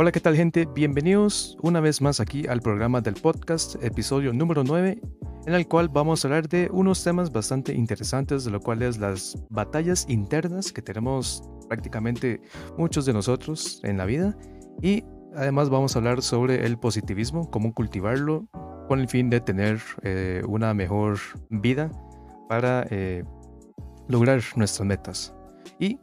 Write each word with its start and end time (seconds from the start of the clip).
Hola, 0.00 0.12
¿qué 0.12 0.20
tal 0.20 0.34
gente? 0.34 0.64
Bienvenidos 0.64 1.58
una 1.60 1.78
vez 1.78 2.00
más 2.00 2.20
aquí 2.20 2.46
al 2.46 2.62
programa 2.62 3.02
del 3.02 3.12
podcast, 3.12 3.74
episodio 3.84 4.32
número 4.32 4.64
9, 4.64 4.98
en 5.46 5.54
el 5.54 5.68
cual 5.68 5.90
vamos 5.90 6.24
a 6.24 6.28
hablar 6.28 6.48
de 6.48 6.70
unos 6.72 7.04
temas 7.04 7.30
bastante 7.30 7.74
interesantes, 7.74 8.46
de 8.46 8.50
lo 8.50 8.60
cual 8.60 8.80
es 8.80 8.96
las 8.96 9.36
batallas 9.50 10.06
internas 10.08 10.72
que 10.72 10.80
tenemos 10.80 11.42
prácticamente 11.68 12.40
muchos 12.78 13.04
de 13.04 13.12
nosotros 13.12 13.82
en 13.84 13.98
la 13.98 14.06
vida 14.06 14.34
y 14.80 15.04
además 15.36 15.68
vamos 15.68 15.94
a 15.94 15.98
hablar 15.98 16.22
sobre 16.22 16.64
el 16.64 16.78
positivismo, 16.78 17.50
cómo 17.50 17.74
cultivarlo 17.74 18.48
con 18.88 19.00
el 19.00 19.08
fin 19.08 19.28
de 19.28 19.42
tener 19.42 19.82
eh, 20.02 20.40
una 20.48 20.72
mejor 20.72 21.18
vida 21.50 21.90
para 22.48 22.86
eh, 22.88 23.22
lograr 24.08 24.40
nuestras 24.56 24.86
metas. 24.88 25.34
Y 25.78 25.98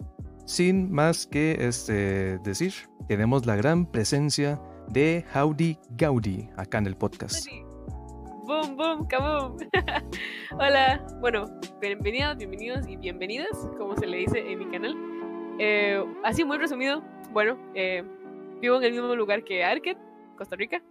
sin 0.47 0.89
más 0.89 1.27
que 1.27 1.57
este, 1.59 2.39
decir, 2.39 2.73
tenemos 3.09 3.45
la 3.45 3.57
gran 3.57 3.85
presencia 3.85 4.61
de 4.87 5.25
Howdy 5.35 5.77
Gaudi 5.97 6.49
acá 6.55 6.77
en 6.77 6.87
el 6.87 6.95
podcast. 6.95 7.45
Boom, 8.45 8.77
boom, 8.77 9.07
kaboom. 9.07 9.57
Hola, 10.57 11.05
bueno, 11.19 11.47
bienvenidos, 11.81 12.37
bienvenidos 12.37 12.87
y 12.87 12.95
bienvenidas, 12.95 13.49
como 13.77 13.97
se 13.97 14.07
le 14.07 14.19
dice 14.19 14.39
en 14.39 14.59
mi 14.59 14.71
canal. 14.71 14.95
Eh, 15.59 16.01
así 16.23 16.45
muy 16.45 16.57
resumido, 16.57 17.03
bueno, 17.33 17.59
eh, 17.75 18.03
vivo 18.61 18.77
en 18.77 18.83
el 18.85 18.93
mismo 18.93 19.13
lugar 19.17 19.43
que 19.43 19.65
Arket, 19.65 19.97
Costa 20.37 20.55
Rica. 20.55 20.81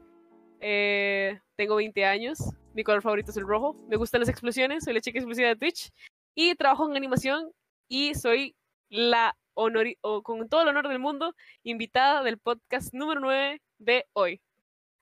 Eh, 0.61 1.41
tengo 1.57 1.77
20 1.77 2.05
años, 2.05 2.41
mi 2.75 2.85
color 2.85 3.01
favorito 3.01 3.31
es 3.31 3.39
el 3.39 3.47
rojo, 3.47 3.75
me 3.89 3.97
gustan 3.97 4.21
las 4.21 4.29
explosiones, 4.29 4.85
soy 4.85 4.93
la 4.93 5.01
chica 5.01 5.19
explosiva 5.19 5.49
de 5.49 5.57
Twitch 5.57 5.91
y 6.35 6.55
trabajo 6.57 6.87
en 6.91 6.95
animación 6.95 7.51
y 7.89 8.15
soy 8.15 8.55
la 8.91 9.35
o 9.57 10.23
con 10.23 10.49
todo 10.49 10.63
el 10.63 10.69
honor 10.69 10.89
del 10.89 10.99
mundo, 10.99 11.35
invitada 11.63 12.23
del 12.23 12.39
podcast 12.39 12.95
número 12.95 13.21
9 13.21 13.61
de 13.79 14.07
hoy. 14.13 14.41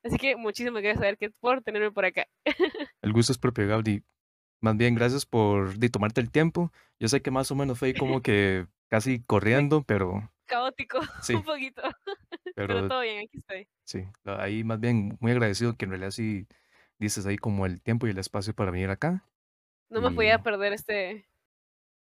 Así 0.05 0.19
que 0.19 0.37
muchísimas 0.37 0.83
gracias, 0.83 1.03
a 1.03 1.31
por 1.41 1.63
tenerme 1.63 1.91
por 1.91 2.05
acá. 2.05 2.27
El 3.03 3.13
gusto 3.13 3.33
es 3.33 3.39
propio, 3.39 3.67
Gaudi. 3.67 4.03
Más 4.61 4.77
bien, 4.77 4.95
gracias 4.95 5.27
por 5.27 5.77
de, 5.77 5.89
tomarte 5.89 6.21
el 6.23 6.31
tiempo. 6.31 6.73
Yo 6.99 7.09
sé 7.09 7.21
que 7.21 7.31
más 7.31 7.51
o 7.51 7.55
menos 7.55 7.79
fue 7.79 7.93
como 7.95 8.23
que 8.23 8.67
casi 8.89 9.23
corriendo, 9.23 9.83
pero... 9.83 10.31
Caótico, 10.47 11.01
un 11.35 11.43
poquito. 11.43 11.83
Pero, 12.57 12.87
todo 12.87 13.01
bien, 13.01 13.25
aquí 13.27 13.39
estoy. 13.39 13.67
Sí, 13.83 14.05
ahí 14.25 14.63
más 14.63 14.79
bien 14.79 15.17
muy 15.19 15.33
agradecido 15.33 15.77
que 15.77 15.87
en 15.87 15.91
realidad 15.91 16.13
sí 16.13 16.47
dices 17.01 17.27
ahí 17.27 17.37
como 17.37 17.67
el 17.67 17.81
tiempo 17.81 18.07
y 18.07 18.11
el 18.11 18.19
espacio 18.19 18.55
para 18.55 18.71
venir 18.71 18.91
acá. 18.91 19.25
No 19.89 20.01
me 20.01 20.13
podía 20.13 20.41
perder 20.41 20.73
este, 20.73 21.27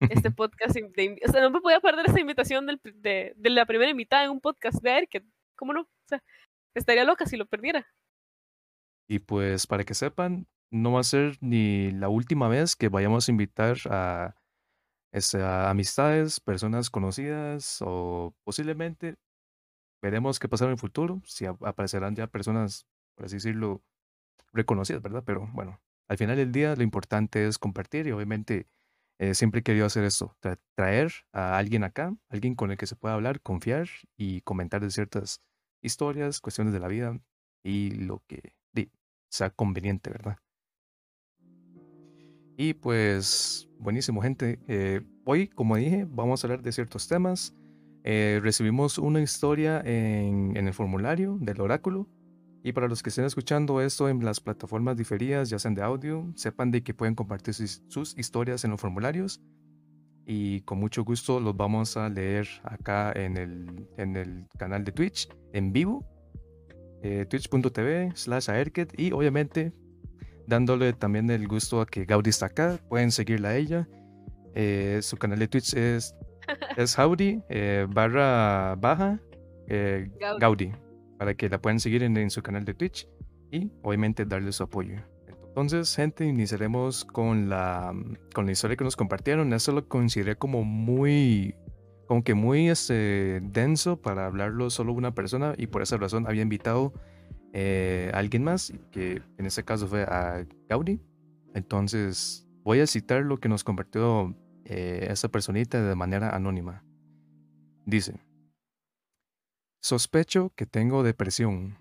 este 0.01 0.31
podcast. 0.31 0.77
o 0.77 1.33
sea, 1.33 1.43
no 1.43 1.51
me 1.51 1.61
podía 1.61 1.81
perder 1.81 2.07
esta 2.07 2.21
invitación 2.21 2.67
del, 2.67 2.81
de, 2.83 3.35
de, 3.37 3.51
la 3.51 3.67
primera 3.67 3.91
invitada 3.91 4.25
en 4.25 4.31
un 4.31 4.41
podcast 4.41 4.83
de 4.83 5.07
que 5.09 5.25
¿Cómo 5.61 5.75
no? 5.75 5.83
O 5.83 6.09
sea, 6.09 6.23
estaría 6.75 7.05
loca 7.05 7.27
si 7.27 7.37
lo 7.37 7.45
perdiera. 7.45 7.87
Y 9.07 9.19
pues 9.19 9.67
para 9.67 9.85
que 9.85 9.93
sepan, 9.93 10.47
no 10.71 10.93
va 10.93 11.01
a 11.01 11.05
ser 11.05 11.37
ni 11.43 11.91
la 11.91 12.09
última 12.09 12.49
vez 12.49 12.77
que 12.77 12.89
vayamos 12.89 13.29
a 13.29 13.31
invitar 13.31 13.77
a, 13.91 14.37
este, 15.13 15.43
a 15.43 15.69
amistades, 15.69 16.41
personas 16.41 16.89
conocidas 16.89 17.79
o 17.83 18.35
posiblemente 18.43 19.17
veremos 20.01 20.39
qué 20.39 20.49
pasará 20.49 20.71
en 20.71 20.75
el 20.75 20.79
futuro, 20.79 21.21
si 21.27 21.45
aparecerán 21.45 22.17
ya 22.17 22.27
personas, 22.27 22.87
por 23.15 23.27
así 23.27 23.37
decirlo, 23.37 23.83
reconocidas, 24.55 25.03
¿verdad? 25.03 25.23
Pero 25.27 25.47
bueno, 25.53 25.79
al 26.09 26.17
final 26.17 26.37
del 26.37 26.53
día 26.53 26.75
lo 26.75 26.83
importante 26.83 27.47
es 27.47 27.59
compartir 27.59 28.07
y 28.07 28.13
obviamente 28.13 28.67
eh, 29.21 29.35
siempre 29.35 29.61
he 29.61 29.63
querido 29.63 29.85
hacer 29.85 30.05
esto, 30.05 30.35
traer 30.75 31.13
a 31.35 31.59
alguien 31.59 31.85
acá, 31.85 32.17
alguien 32.31 32.55
con 32.55 32.71
el 32.71 32.79
que 32.79 32.87
se 32.87 32.97
pueda 32.97 33.15
hablar, 33.15 33.43
confiar 33.43 33.87
y 34.17 34.41
comentar 34.41 34.81
de 34.81 34.91
ciertas 34.91 35.43
historias, 35.83 36.41
cuestiones 36.41 36.73
de 36.73 36.81
la 36.81 36.89
vida 36.89 37.21
y 37.63 37.91
lo 37.91 38.23
que 38.27 38.55
sea 39.29 39.51
conveniente, 39.51 40.09
¿verdad? 40.09 40.39
Y 42.57 42.73
pues, 42.73 43.69
buenísimo, 43.79 44.23
gente. 44.23 44.59
Eh, 44.69 45.03
hoy, 45.27 45.49
como 45.49 45.77
dije, 45.77 46.07
vamos 46.09 46.43
a 46.43 46.47
hablar 46.47 46.63
de 46.63 46.73
ciertos 46.73 47.07
temas. 47.07 47.55
Eh, 48.05 48.41
recibimos 48.43 48.97
una 48.97 49.21
historia 49.21 49.83
en, 49.85 50.57
en 50.57 50.67
el 50.67 50.73
formulario 50.73 51.37
del 51.43 51.61
oráculo 51.61 52.09
y 52.63 52.73
para 52.73 52.89
los 52.89 53.03
que 53.03 53.09
estén 53.09 53.25
escuchando 53.25 53.81
esto 53.81 54.09
en 54.09 54.23
las 54.25 54.41
plataformas 54.41 54.97
diferidas, 54.97 55.49
ya 55.49 55.59
sean 55.59 55.75
de 55.75 55.83
audio, 55.83 56.31
sepan 56.35 56.71
de 56.71 56.83
que 56.83 56.93
pueden 56.93 57.15
compartir 57.15 57.55
sus, 57.55 58.19
historias 58.19 58.65
en 58.65 58.73
los 58.73 58.81
formularios. 58.81 59.41
Y 60.27 60.61
con 60.63 60.79
mucho 60.79 61.03
gusto 61.03 61.41
los 61.41 61.57
vamos 61.57 61.97
a 61.97 62.09
leer 62.09 62.47
acá 62.63 63.13
en 63.13 63.37
el, 63.37 63.89
en 63.97 64.17
el 64.17 64.47
canal 64.59 64.85
de 64.85 64.93
Twitch 64.93 65.29
en 65.53 65.73
vivo, 65.73 66.05
eh, 67.03 67.25
twitch.tv 67.29 68.13
slash 68.15 68.51
aerket. 68.51 68.93
Y 68.99 69.13
obviamente 69.13 69.73
dándole 70.47 70.93
también 70.93 71.31
el 71.31 71.49
gusto 71.49 71.81
a 71.81 71.87
que 71.87 72.05
Gaudi 72.05 72.29
está 72.29 72.47
acá, 72.47 72.79
pueden 72.91 73.11
seguirla 73.11 73.51
a 73.51 73.57
ella. 73.57 73.89
Eh, 74.55 74.99
su 75.03 75.17
canal 75.17 75.39
de 75.39 75.49
Twitch 75.49 75.75
es, 75.75 76.15
es 76.77 76.95
Gaudi 76.95 77.41
eh, 77.49 77.87
barra 77.89 78.75
baja 78.77 79.21
Gaudi 80.41 80.73
para 81.21 81.35
que 81.35 81.51
la 81.51 81.61
puedan 81.61 81.79
seguir 81.81 82.03
en, 82.03 82.31
su 82.31 82.43
canal 82.43 82.65
de 82.65 82.73
Twitch 82.73 83.07
y 83.51 83.71
obviamente 83.83 84.25
darle 84.25 84.53
su 84.53 84.63
apoyo. 84.63 85.03
Entonces, 85.49 85.95
gente, 85.95 86.25
iniciaremos 86.25 87.05
con 87.05 87.51
la, 87.51 87.93
con 88.33 88.47
la 88.47 88.53
historia 88.53 88.75
que 88.75 88.85
nos 88.85 88.97
compartieron. 88.97 89.53
Eso 89.53 89.73
lo 89.73 89.87
consideré 89.87 90.37
como 90.37 90.65
muy, 90.65 91.55
como 92.07 92.25
que 92.25 92.33
muy 92.33 92.71
este, 92.71 93.43
denso 93.43 94.01
para 94.01 94.25
hablarlo 94.25 94.71
solo 94.71 94.95
una 94.95 95.15
persona 95.15 95.53
y 95.59 95.67
por 95.67 95.83
esa 95.83 95.99
razón 95.99 96.27
había 96.27 96.41
invitado 96.41 96.95
eh, 97.53 98.11
a 98.15 98.19
alguien 98.19 98.43
más, 98.43 98.73
que 98.91 99.21
en 99.37 99.45
este 99.45 99.63
caso 99.63 99.89
fue 99.89 100.05
a 100.05 100.47
Gaudi. 100.71 101.03
Entonces, 101.53 102.49
voy 102.65 102.81
a 102.81 102.87
citar 102.87 103.25
lo 103.25 103.37
que 103.37 103.51
nos 103.51 103.63
compartió 103.63 104.35
eh, 104.65 105.07
esa 105.11 105.29
personita 105.29 105.87
de 105.87 105.95
manera 105.95 106.35
anónima. 106.35 106.83
Dice, 107.85 108.15
Sospecho 109.83 110.53
que 110.57 110.67
tengo 110.67 111.03
depresión. 111.03 111.79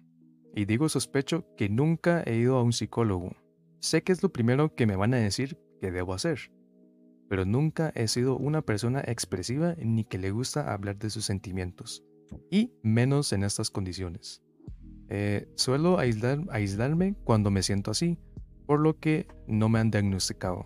Y 0.56 0.64
digo 0.64 0.88
sospecho 0.88 1.46
que 1.58 1.68
nunca 1.68 2.24
he 2.26 2.38
ido 2.38 2.56
a 2.56 2.64
un 2.64 2.72
psicólogo. 2.72 3.36
Sé 3.82 4.04
que 4.04 4.14
es 4.14 4.24
lo 4.24 4.32
primero 4.32 4.74
que 4.74 4.88
me 4.88 4.96
van 4.96 5.14
a 5.14 5.18
decir 5.18 5.58
que 5.82 5.92
debo 5.92 6.14
hacer. 6.14 6.50
Pero 7.28 7.44
nunca 7.44 7.92
he 7.96 8.08
sido 8.08 8.38
una 8.38 8.62
persona 8.62 9.02
expresiva 9.06 9.76
ni 9.78 10.06
que 10.06 10.18
le 10.18 10.32
gusta 10.32 10.72
hablar 10.72 10.98
de 10.98 11.10
sus 11.10 11.26
sentimientos. 11.26 12.06
Y 12.50 12.72
menos 12.84 13.34
en 13.34 13.44
estas 13.44 13.70
condiciones. 13.70 14.42
Eh, 15.10 15.52
suelo 15.56 16.00
aislarme 16.00 17.16
cuando 17.26 17.52
me 17.52 17.64
siento 17.64 17.92
así, 17.92 18.18
por 18.66 18.80
lo 18.80 18.98
que 18.98 19.28
no 19.46 19.68
me 19.68 19.80
han 19.80 19.92
diagnosticado. 19.92 20.66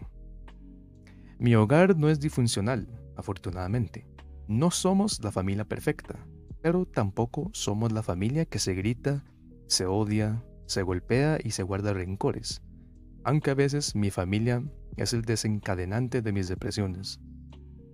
Mi 1.40 1.56
hogar 1.56 1.98
no 1.98 2.10
es 2.10 2.20
disfuncional, 2.20 2.88
afortunadamente. 3.18 4.06
No 4.48 4.70
somos 4.70 5.24
la 5.24 5.32
familia 5.32 5.66
perfecta, 5.66 6.24
pero 6.63 6.85
tampoco 6.85 7.50
somos 7.51 7.91
la 7.91 8.03
familia 8.03 8.46
que 8.46 8.57
se 8.57 8.74
grita, 8.74 9.25
se 9.68 9.85
odia, 9.85 10.46
se 10.66 10.81
golpea 10.81 11.38
y 11.44 11.51
se 11.51 11.62
guarda 11.62 11.91
rencores, 11.91 12.63
aunque 13.25 13.51
a 13.51 13.53
veces 13.53 13.97
mi 13.97 14.12
familia 14.12 14.63
es 14.96 15.12
el 15.12 15.23
desencadenante 15.23 16.22
de 16.22 16.31
mis 16.31 16.47
depresiones. 16.47 17.19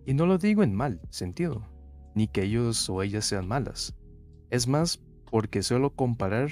Y 0.06 0.14
no 0.14 0.28
lo 0.28 0.38
digo 0.38 0.62
en 0.62 0.76
mal 0.76 1.02
sentido, 1.10 1.68
ni 2.14 2.28
que 2.28 2.44
ellos 2.44 2.88
o 2.92 3.02
ellas 3.02 3.26
sean 3.26 3.48
malas. 3.48 3.96
Es 4.52 4.68
más 4.68 5.04
porque 5.32 5.64
suelo 5.64 5.96
comparar, 5.96 6.52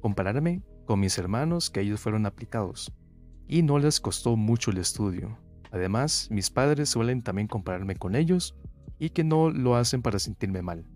compararme 0.00 0.62
con 0.86 1.00
mis 1.00 1.18
hermanos 1.18 1.68
que 1.68 1.82
ellos 1.82 2.00
fueron 2.00 2.24
aplicados. 2.24 2.90
Y 3.46 3.62
no 3.62 3.78
les 3.78 4.00
costó 4.00 4.36
mucho 4.36 4.70
el 4.70 4.78
estudio. 4.78 5.38
Además, 5.70 6.28
mis 6.30 6.48
padres 6.48 6.88
suelen 6.88 7.20
también 7.20 7.46
compararme 7.46 7.94
con 7.94 8.16
ellos 8.16 8.56
y 8.98 9.10
que 9.10 9.22
no 9.22 9.50
lo 9.50 9.76
hacen 9.76 10.00
para 10.00 10.18
sentirme 10.18 10.62
mal 10.62 10.86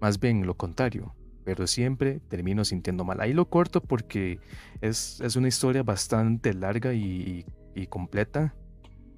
más 0.00 0.20
bien 0.20 0.46
lo 0.46 0.56
contrario, 0.56 1.14
pero 1.44 1.66
siempre 1.66 2.20
termino 2.28 2.64
sintiendo 2.64 3.04
mal. 3.04 3.20
Ahí 3.20 3.32
lo 3.32 3.48
corto 3.48 3.80
porque 3.80 4.38
es, 4.80 5.20
es 5.20 5.36
una 5.36 5.48
historia 5.48 5.82
bastante 5.82 6.54
larga 6.54 6.92
y, 6.94 7.44
completa. 7.88 8.54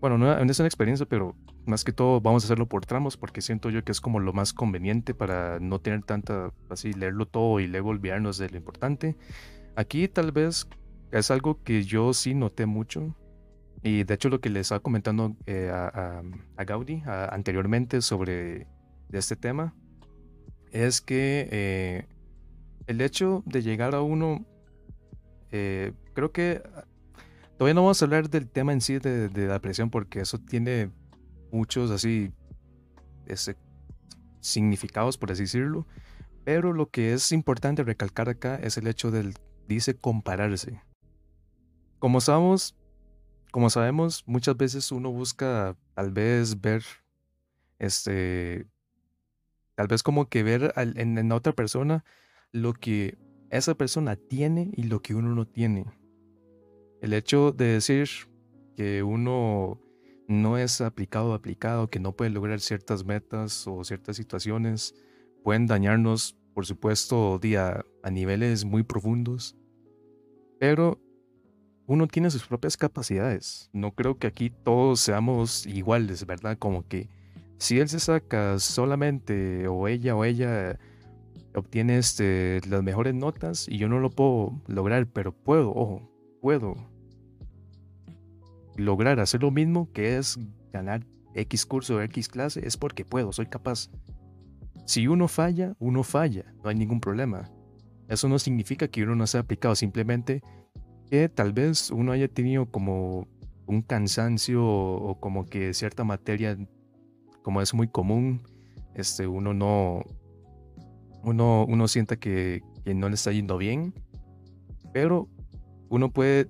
Bueno, 0.00 0.18
no, 0.18 0.38
es 0.38 0.58
una 0.58 0.68
experiencia, 0.68 1.06
pero 1.06 1.34
más 1.66 1.82
que 1.82 1.92
todo 1.92 2.20
vamos 2.20 2.44
a 2.44 2.46
hacerlo 2.46 2.68
por 2.68 2.84
tramos 2.84 3.16
porque 3.16 3.40
siento 3.40 3.70
yo 3.70 3.82
que 3.84 3.92
es 3.92 4.00
como 4.00 4.20
lo 4.20 4.32
más 4.32 4.52
conveniente 4.52 5.14
para 5.14 5.58
no 5.60 5.80
tener 5.80 6.02
tanta, 6.02 6.52
así, 6.68 6.92
leerlo 6.92 7.26
todo 7.26 7.58
y 7.58 7.66
luego 7.66 7.88
olvidarnos 7.88 8.36
de 8.36 8.50
lo 8.50 8.58
importante. 8.58 9.16
Aquí 9.76 10.08
tal 10.08 10.30
vez 10.30 10.68
es 11.10 11.30
algo 11.30 11.62
que 11.62 11.84
yo 11.84 12.12
sí 12.12 12.34
noté 12.34 12.66
mucho. 12.66 13.16
Y 13.82 14.04
de 14.04 14.14
hecho 14.14 14.28
lo 14.28 14.40
que 14.42 14.50
les 14.50 14.62
estaba 14.62 14.80
comentando 14.80 15.36
eh, 15.46 15.70
a, 15.72 16.22
a, 16.56 16.64
Gaudi 16.64 17.02
anteriormente 17.06 18.02
sobre 18.02 18.66
este 19.10 19.36
tema 19.36 19.74
es 20.72 21.00
que 21.00 21.48
eh, 21.50 22.06
el 22.86 23.00
hecho 23.00 23.42
de 23.46 23.62
llegar 23.62 23.94
a 23.94 24.02
uno, 24.02 24.44
eh, 25.50 25.92
creo 26.14 26.32
que 26.32 26.62
todavía 27.56 27.74
no 27.74 27.82
vamos 27.82 28.00
a 28.00 28.04
hablar 28.04 28.30
del 28.30 28.48
tema 28.48 28.72
en 28.72 28.80
sí 28.80 28.98
de, 28.98 29.30
la 29.34 29.54
depresión 29.54 29.90
porque 29.90 30.20
eso 30.20 30.38
tiene 30.38 30.90
muchos 31.52 31.90
así 31.90 32.32
significados, 34.40 35.18
por 35.18 35.30
así 35.30 35.42
decirlo, 35.42 35.86
Pero 36.44 36.72
lo 36.72 36.90
que 36.90 37.12
es 37.12 37.32
importante 37.32 37.84
recalcar 37.84 38.28
acá 38.28 38.56
es 38.56 38.76
el 38.76 38.86
hecho 38.86 39.10
del, 39.10 39.34
dice, 39.68 39.94
compararse. 39.94 40.82
Como 41.98 42.20
sabemos, 42.20 42.76
como 43.52 43.68
sabemos, 43.68 44.24
muchas 44.26 44.56
veces 44.56 44.90
uno 44.90 45.10
busca 45.10 45.76
tal 45.94 46.10
vez 46.10 46.60
ver, 46.60 46.82
este, 47.78 48.66
tal 49.80 49.88
vez 49.88 50.02
como 50.02 50.28
que 50.28 50.42
ver 50.42 50.74
en, 50.76 51.16
en 51.16 51.32
otra 51.32 51.54
persona 51.54 52.04
lo 52.52 52.74
que 52.74 53.16
esa 53.48 53.74
persona 53.74 54.14
tiene 54.14 54.70
y 54.76 54.82
lo 54.82 55.00
que 55.00 55.14
uno 55.14 55.34
no 55.34 55.46
tiene. 55.46 55.86
El 57.00 57.14
hecho 57.14 57.50
de 57.50 57.64
decir 57.64 58.06
que 58.76 59.02
uno 59.02 59.80
no 60.28 60.58
es 60.58 60.82
aplicado 60.82 61.30
o 61.30 61.32
aplicado, 61.32 61.88
que 61.88 61.98
no 61.98 62.14
puede 62.14 62.30
lograr 62.30 62.60
ciertas 62.60 63.06
metas 63.06 63.66
o 63.66 63.82
ciertas 63.82 64.18
situaciones, 64.18 64.94
pueden 65.42 65.66
dañarnos, 65.66 66.36
por 66.52 66.66
supuesto, 66.66 67.38
día 67.38 67.82
a 68.02 68.10
niveles 68.10 68.66
muy 68.66 68.82
profundos. 68.82 69.56
Pero 70.58 71.00
uno 71.86 72.06
tiene 72.06 72.30
sus 72.30 72.46
propias 72.46 72.76
capacidades. 72.76 73.70
No 73.72 73.92
creo 73.92 74.18
que 74.18 74.26
aquí 74.26 74.50
todos 74.50 75.00
seamos 75.00 75.64
iguales, 75.64 76.26
¿verdad? 76.26 76.58
Como 76.58 76.86
que 76.86 77.08
si 77.60 77.78
él 77.78 77.88
se 77.88 78.00
saca 78.00 78.58
solamente 78.58 79.68
o 79.68 79.86
ella 79.86 80.16
o 80.16 80.24
ella 80.24 80.78
obtiene 81.54 81.98
este, 81.98 82.60
las 82.68 82.82
mejores 82.82 83.14
notas 83.14 83.68
y 83.68 83.76
yo 83.76 83.88
no 83.88 84.00
lo 84.00 84.10
puedo 84.10 84.60
lograr, 84.66 85.06
pero 85.06 85.32
puedo, 85.32 85.70
ojo, 85.70 86.10
puedo 86.40 86.74
lograr 88.76 89.20
hacer 89.20 89.42
lo 89.42 89.50
mismo 89.50 89.92
que 89.92 90.16
es 90.16 90.38
ganar 90.72 91.06
X 91.34 91.66
curso 91.66 91.96
o 91.96 92.00
X 92.00 92.28
clase, 92.28 92.66
es 92.66 92.78
porque 92.78 93.04
puedo, 93.04 93.30
soy 93.30 93.46
capaz. 93.46 93.90
Si 94.86 95.06
uno 95.06 95.28
falla, 95.28 95.76
uno 95.78 96.02
falla, 96.02 96.52
no 96.64 96.70
hay 96.70 96.76
ningún 96.76 97.00
problema. 97.00 97.50
Eso 98.08 98.28
no 98.28 98.38
significa 98.38 98.88
que 98.88 99.02
uno 99.02 99.14
no 99.14 99.26
sea 99.26 99.42
aplicado, 99.42 99.76
simplemente 99.76 100.42
que 101.10 101.28
tal 101.28 101.52
vez 101.52 101.90
uno 101.90 102.12
haya 102.12 102.26
tenido 102.26 102.66
como 102.66 103.28
un 103.66 103.82
cansancio 103.82 104.64
o, 104.64 105.20
como 105.20 105.44
que 105.44 105.74
cierta 105.74 106.04
materia, 106.04 106.56
como 107.42 107.62
es 107.62 107.74
muy 107.74 107.88
común, 107.88 108.42
este, 108.94 109.26
uno 109.26 109.54
no, 109.54 110.02
uno, 111.22 111.64
uno 111.66 111.88
sienta 111.88 112.16
que, 112.16 112.62
que 112.84 112.94
no 112.94 113.08
le 113.08 113.14
está 113.14 113.32
yendo 113.32 113.58
bien, 113.58 113.94
pero 114.92 115.28
uno 115.88 116.12
puede 116.12 116.48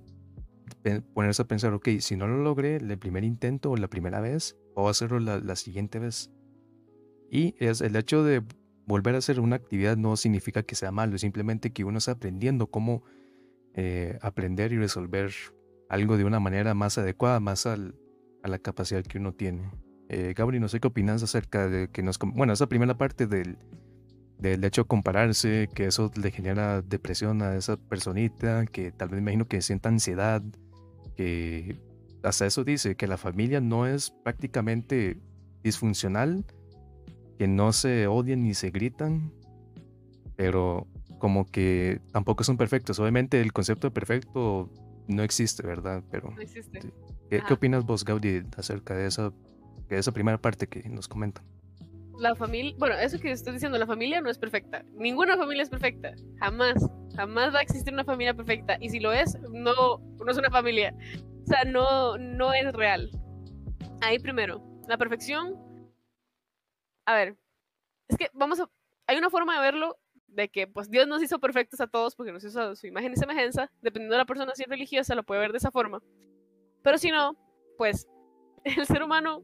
ponerse 1.14 1.42
a 1.42 1.46
pensar, 1.46 1.72
ok, 1.74 1.88
si 2.00 2.16
no 2.16 2.26
lo 2.26 2.38
logré 2.38 2.76
el 2.76 2.98
primer 2.98 3.24
intento 3.24 3.70
o 3.70 3.76
la 3.76 3.88
primera 3.88 4.20
vez, 4.20 4.56
puedo 4.74 4.88
hacerlo 4.88 5.20
la, 5.20 5.56
siguiente 5.56 5.98
vez. 5.98 6.30
Y 7.30 7.54
es 7.58 7.80
el 7.80 7.96
hecho 7.96 8.24
de 8.24 8.42
volver 8.86 9.14
a 9.14 9.18
hacer 9.18 9.40
una 9.40 9.56
actividad 9.56 9.96
no 9.96 10.16
significa 10.16 10.62
que 10.62 10.74
sea 10.74 10.90
malo, 10.90 11.16
simplemente 11.18 11.72
que 11.72 11.84
uno 11.84 11.98
está 11.98 12.12
aprendiendo 12.12 12.68
cómo 12.68 13.02
eh, 13.74 14.18
aprender 14.22 14.72
y 14.72 14.78
resolver 14.78 15.32
algo 15.88 16.16
de 16.16 16.24
una 16.24 16.40
manera 16.40 16.74
más 16.74 16.98
adecuada, 16.98 17.40
más 17.40 17.66
a 17.66 17.76
la 17.76 18.58
capacidad 18.58 19.04
que 19.04 19.18
uno 19.18 19.32
tiene. 19.32 19.70
Eh, 20.12 20.34
Gabri, 20.36 20.58
no 20.58 20.66
sé 20.66 20.80
qué 20.80 20.88
opinas 20.88 21.22
acerca 21.22 21.68
de 21.68 21.88
que 21.88 22.02
nos... 22.02 22.18
Bueno, 22.18 22.52
esa 22.52 22.66
primera 22.66 22.98
parte 22.98 23.28
del, 23.28 23.56
del 24.40 24.64
hecho 24.64 24.82
de 24.82 24.88
compararse, 24.88 25.68
que 25.72 25.86
eso 25.86 26.10
le 26.20 26.32
genera 26.32 26.82
depresión 26.82 27.42
a 27.42 27.54
esa 27.54 27.76
personita, 27.76 28.66
que 28.66 28.90
tal 28.90 29.10
vez 29.10 29.22
me 29.22 29.30
imagino 29.30 29.46
que 29.46 29.62
sienta 29.62 29.88
ansiedad, 29.88 30.42
que 31.14 31.78
hasta 32.24 32.44
eso 32.44 32.64
dice, 32.64 32.96
que 32.96 33.06
la 33.06 33.18
familia 33.18 33.60
no 33.60 33.86
es 33.86 34.10
prácticamente 34.10 35.16
disfuncional, 35.62 36.44
que 37.38 37.46
no 37.46 37.72
se 37.72 38.08
odian 38.08 38.42
ni 38.42 38.54
se 38.54 38.70
gritan, 38.70 39.32
pero 40.34 40.88
como 41.20 41.46
que 41.46 42.00
tampoco 42.10 42.42
son 42.42 42.56
perfectos. 42.56 42.98
Obviamente 42.98 43.40
el 43.40 43.52
concepto 43.52 43.86
de 43.86 43.92
perfecto 43.92 44.72
no 45.06 45.22
existe, 45.22 45.64
¿verdad? 45.64 46.02
Pero 46.10 46.32
no 46.32 46.40
existe. 46.40 46.80
¿qué, 47.30 47.42
¿qué, 47.46 47.54
opinas 47.54 47.86
vos, 47.86 48.04
Gaudi, 48.04 48.42
acerca 48.56 48.96
de 48.96 49.06
esa, 49.06 49.32
de 49.94 50.00
esa 50.00 50.12
primera 50.12 50.38
parte 50.38 50.66
que 50.66 50.88
nos 50.88 51.08
comentan? 51.08 51.44
la 52.20 52.34
familia, 52.34 52.74
bueno, 52.78 52.94
eso 52.96 53.18
que 53.18 53.30
estoy 53.30 53.54
diciendo, 53.54 53.78
la 53.78 53.86
familia 53.86 54.20
no 54.20 54.28
es 54.28 54.38
perfecta. 54.38 54.84
Ninguna 54.92 55.36
familia 55.36 55.62
es 55.62 55.70
perfecta. 55.70 56.12
Jamás. 56.38 56.74
Jamás 57.16 57.54
va 57.54 57.58
a 57.58 57.62
existir 57.62 57.92
una 57.92 58.04
familia 58.04 58.34
perfecta. 58.34 58.76
Y 58.80 58.90
si 58.90 59.00
lo 59.00 59.12
es, 59.12 59.38
no, 59.50 59.98
no 59.98 60.30
es 60.30 60.36
una 60.36 60.50
familia. 60.50 60.94
O 61.42 61.46
sea, 61.46 61.64
no, 61.64 62.18
no 62.18 62.52
es 62.52 62.72
real. 62.72 63.10
Ahí 64.02 64.18
primero, 64.18 64.62
la 64.86 64.98
perfección. 64.98 65.56
A 67.06 67.14
ver, 67.14 67.36
es 68.08 68.16
que 68.16 68.28
vamos 68.34 68.60
a. 68.60 68.68
Hay 69.06 69.16
una 69.16 69.30
forma 69.30 69.54
de 69.54 69.60
verlo 69.60 69.98
de 70.28 70.48
que 70.48 70.66
pues 70.66 70.90
Dios 70.90 71.08
nos 71.08 71.22
hizo 71.22 71.40
perfectos 71.40 71.80
a 71.80 71.88
todos 71.88 72.14
porque 72.14 72.32
nos 72.32 72.44
hizo 72.44 72.76
su 72.76 72.86
imagen 72.86 73.12
y 73.12 73.16
semejanza. 73.16 73.70
Dependiendo 73.80 74.14
de 74.14 74.18
la 74.18 74.26
persona 74.26 74.54
si 74.54 74.62
es 74.62 74.68
religiosa, 74.68 75.14
lo 75.14 75.24
puede 75.24 75.40
ver 75.40 75.52
de 75.52 75.58
esa 75.58 75.70
forma. 75.70 76.02
Pero 76.82 76.98
si 76.98 77.10
no, 77.10 77.34
pues 77.78 78.06
el 78.64 78.86
ser 78.86 79.02
humano 79.02 79.42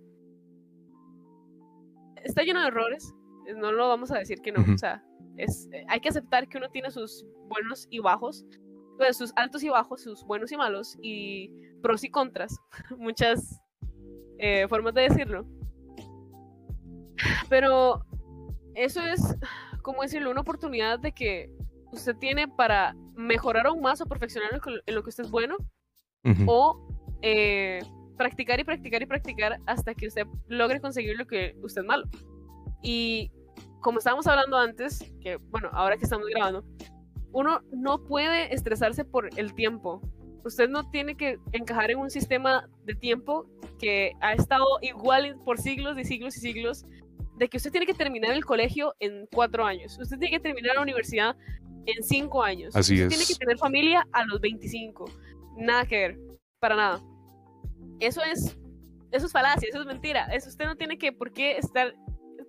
está 2.26 2.42
lleno 2.42 2.60
de 2.60 2.68
errores, 2.68 3.14
no 3.56 3.72
lo 3.72 3.88
vamos 3.88 4.10
a 4.10 4.18
decir 4.18 4.40
que 4.40 4.52
no, 4.52 4.60
o 4.60 4.78
sea, 4.78 5.02
es, 5.36 5.68
eh, 5.72 5.84
hay 5.88 6.00
que 6.00 6.08
aceptar 6.08 6.48
que 6.48 6.58
uno 6.58 6.68
tiene 6.70 6.90
sus 6.90 7.24
buenos 7.48 7.86
y 7.90 8.00
bajos, 8.00 8.44
pues, 8.96 9.16
sus 9.16 9.32
altos 9.36 9.62
y 9.62 9.68
bajos, 9.68 10.02
sus 10.02 10.24
buenos 10.24 10.52
y 10.52 10.56
malos, 10.56 10.96
y 11.02 11.50
pros 11.82 12.04
y 12.04 12.10
contras, 12.10 12.58
muchas 12.98 13.60
eh, 14.38 14.66
formas 14.68 14.94
de 14.94 15.02
decirlo. 15.02 15.46
Pero 17.48 18.04
eso 18.74 19.00
es, 19.00 19.36
como 19.82 20.02
decirlo, 20.02 20.30
una 20.30 20.40
oportunidad 20.40 20.98
de 20.98 21.12
que 21.12 21.50
usted 21.92 22.16
tiene 22.16 22.48
para 22.48 22.94
mejorar 23.14 23.66
aún 23.66 23.80
más 23.80 24.00
o 24.00 24.06
perfeccionar 24.06 24.50
en 24.86 24.94
lo 24.94 25.02
que 25.02 25.08
usted 25.08 25.24
es 25.24 25.30
bueno, 25.30 25.56
o 26.46 26.88
eh, 27.22 27.80
practicar 28.16 28.60
y 28.60 28.64
practicar 28.64 29.02
y 29.02 29.06
practicar 29.06 29.58
hasta 29.66 29.94
que 29.94 30.06
usted 30.08 30.26
logre 30.48 30.80
conseguir 30.80 31.16
lo 31.16 31.26
que 31.26 31.56
usted 31.62 31.82
es 31.82 31.86
malo. 31.86 32.04
Y 32.82 33.30
como 33.80 33.98
estábamos 33.98 34.26
hablando 34.26 34.56
antes, 34.56 35.04
que 35.20 35.36
bueno, 35.36 35.68
ahora 35.72 35.96
que 35.96 36.04
estamos 36.04 36.26
grabando, 36.28 36.64
uno 37.32 37.60
no 37.72 38.04
puede 38.04 38.54
estresarse 38.54 39.04
por 39.04 39.28
el 39.38 39.54
tiempo. 39.54 40.00
Usted 40.44 40.68
no 40.68 40.88
tiene 40.90 41.16
que 41.16 41.38
encajar 41.52 41.90
en 41.90 41.98
un 41.98 42.10
sistema 42.10 42.68
de 42.84 42.94
tiempo 42.94 43.48
que 43.78 44.12
ha 44.20 44.32
estado 44.32 44.64
igual 44.80 45.36
por 45.44 45.58
siglos 45.58 45.98
y 45.98 46.04
siglos 46.04 46.36
y 46.36 46.40
siglos, 46.40 46.86
de 47.36 47.48
que 47.48 47.58
usted 47.58 47.70
tiene 47.70 47.86
que 47.86 47.94
terminar 47.94 48.32
el 48.32 48.44
colegio 48.44 48.94
en 49.00 49.26
cuatro 49.32 49.64
años, 49.64 49.98
usted 50.00 50.18
tiene 50.18 50.36
que 50.36 50.40
terminar 50.40 50.76
la 50.76 50.82
universidad 50.82 51.36
en 51.86 52.02
cinco 52.02 52.42
años, 52.42 52.74
Así 52.74 52.94
usted 52.94 53.06
es. 53.06 53.08
tiene 53.08 53.24
que 53.26 53.34
tener 53.34 53.58
familia 53.58 54.06
a 54.12 54.24
los 54.24 54.40
25. 54.40 55.04
Nada 55.58 55.84
que 55.86 55.96
ver, 55.96 56.18
para 56.58 56.76
nada. 56.76 57.02
Eso 58.00 58.22
es, 58.22 58.56
eso 59.10 59.26
es 59.26 59.32
falacia, 59.32 59.68
eso 59.68 59.80
es 59.80 59.86
mentira. 59.86 60.26
Eso 60.26 60.48
usted 60.48 60.66
no 60.66 60.76
tiene 60.76 60.98
que, 60.98 61.12
por 61.12 61.32
qué 61.32 61.56
estar, 61.56 61.94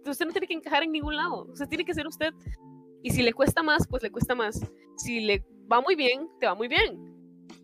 usted 0.05 0.25
no 0.25 0.31
tiene 0.31 0.47
que 0.47 0.53
encajar 0.53 0.83
en 0.83 0.91
ningún 0.91 1.15
lado. 1.15 1.45
Usted 1.45 1.67
tiene 1.67 1.85
que 1.85 1.93
ser 1.93 2.07
usted. 2.07 2.33
Y 3.03 3.11
si 3.11 3.23
le 3.23 3.33
cuesta 3.33 3.63
más, 3.63 3.87
pues 3.87 4.03
le 4.03 4.11
cuesta 4.11 4.35
más. 4.35 4.59
Si 4.97 5.21
le 5.21 5.45
va 5.71 5.81
muy 5.81 5.95
bien, 5.95 6.27
te 6.39 6.47
va 6.47 6.55
muy 6.55 6.67
bien. 6.67 7.15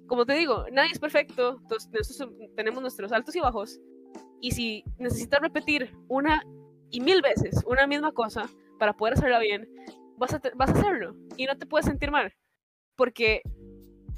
Como 0.07 0.25
te 0.25 0.33
digo, 0.33 0.65
nadie 0.71 0.91
es 0.91 0.99
perfecto. 0.99 1.59
Entonces, 1.61 1.89
tenemos 2.55 2.81
nuestros 2.81 3.11
altos 3.11 3.35
y 3.35 3.39
bajos. 3.39 3.79
Y 4.41 4.51
si 4.51 4.83
necesitas 4.97 5.41
repetir 5.41 5.95
una 6.07 6.43
y 6.89 6.99
mil 6.99 7.21
veces 7.21 7.63
una 7.65 7.87
misma 7.87 8.11
cosa 8.11 8.49
para 8.77 8.93
poder 8.93 9.15
hacerla 9.15 9.39
bien, 9.39 9.67
vas 10.17 10.33
a, 10.33 10.41
vas 10.55 10.69
a 10.69 10.73
hacerlo. 10.73 11.15
Y 11.37 11.45
no 11.45 11.57
te 11.57 11.65
puedes 11.65 11.85
sentir 11.85 12.11
mal. 12.11 12.33
Porque 12.95 13.41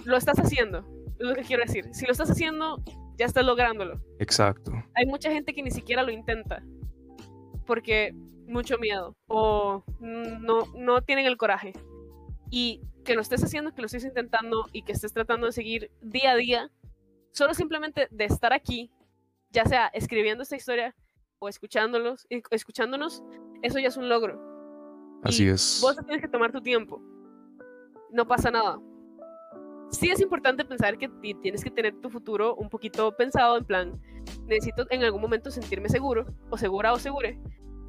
lo 0.03 0.17
estás 0.17 0.37
haciendo. 0.39 0.79
Es 1.19 1.27
lo 1.27 1.35
que 1.35 1.43
quiero 1.43 1.63
decir. 1.63 1.87
Si 1.93 2.05
lo 2.05 2.11
estás 2.11 2.29
haciendo, 2.29 2.83
ya 3.17 3.25
estás 3.25 3.45
lográndolo. 3.45 4.01
Exacto. 4.19 4.71
Hay 4.93 5.05
mucha 5.05 5.31
gente 5.31 5.53
que 5.53 5.63
ni 5.63 5.71
siquiera 5.71 6.03
lo 6.03 6.11
intenta 6.11 6.63
porque 7.65 8.13
mucho 8.47 8.77
miedo 8.77 9.15
o 9.27 9.83
no, 9.99 10.65
no 10.75 11.01
tienen 11.01 11.25
el 11.25 11.37
coraje. 11.37 11.73
Y 12.51 12.81
que 13.03 13.15
lo 13.15 13.21
estés 13.21 13.43
haciendo, 13.43 13.73
que 13.73 13.81
lo 13.81 13.87
estés 13.87 14.05
intentando 14.05 14.65
y 14.71 14.83
que 14.83 14.91
estés 14.91 15.13
tratando 15.13 15.47
de 15.47 15.51
seguir 15.51 15.91
día 16.01 16.31
a 16.31 16.35
día, 16.35 16.71
solo 17.31 17.53
simplemente 17.53 18.07
de 18.11 18.25
estar 18.25 18.53
aquí, 18.53 18.91
ya 19.51 19.65
sea 19.65 19.87
escribiendo 19.87 20.43
esta 20.43 20.55
historia 20.55 20.95
o 21.39 21.49
escuchándolos, 21.49 22.27
escuchándonos, 22.29 23.23
eso 23.61 23.79
ya 23.79 23.87
es 23.87 23.97
un 23.97 24.09
logro. 24.09 24.39
Así 25.23 25.45
y 25.45 25.49
es. 25.49 25.79
Vos 25.81 25.97
tienes 25.97 26.21
que 26.21 26.27
tomar 26.27 26.51
tu 26.51 26.61
tiempo. 26.61 27.01
No 28.11 28.27
pasa 28.27 28.51
nada 28.51 28.79
sí 29.91 30.09
es 30.09 30.19
importante 30.19 30.65
pensar 30.65 30.97
que 30.97 31.09
tienes 31.41 31.63
que 31.63 31.71
tener 31.71 31.99
tu 32.01 32.09
futuro 32.09 32.55
un 32.55 32.69
poquito 32.69 33.15
pensado, 33.15 33.57
en 33.57 33.65
plan, 33.65 34.01
necesito 34.47 34.85
en 34.89 35.03
algún 35.03 35.21
momento 35.21 35.51
sentirme 35.51 35.89
seguro, 35.89 36.25
o 36.49 36.57
segura 36.57 36.93
o 36.93 36.99
segure, 36.99 37.39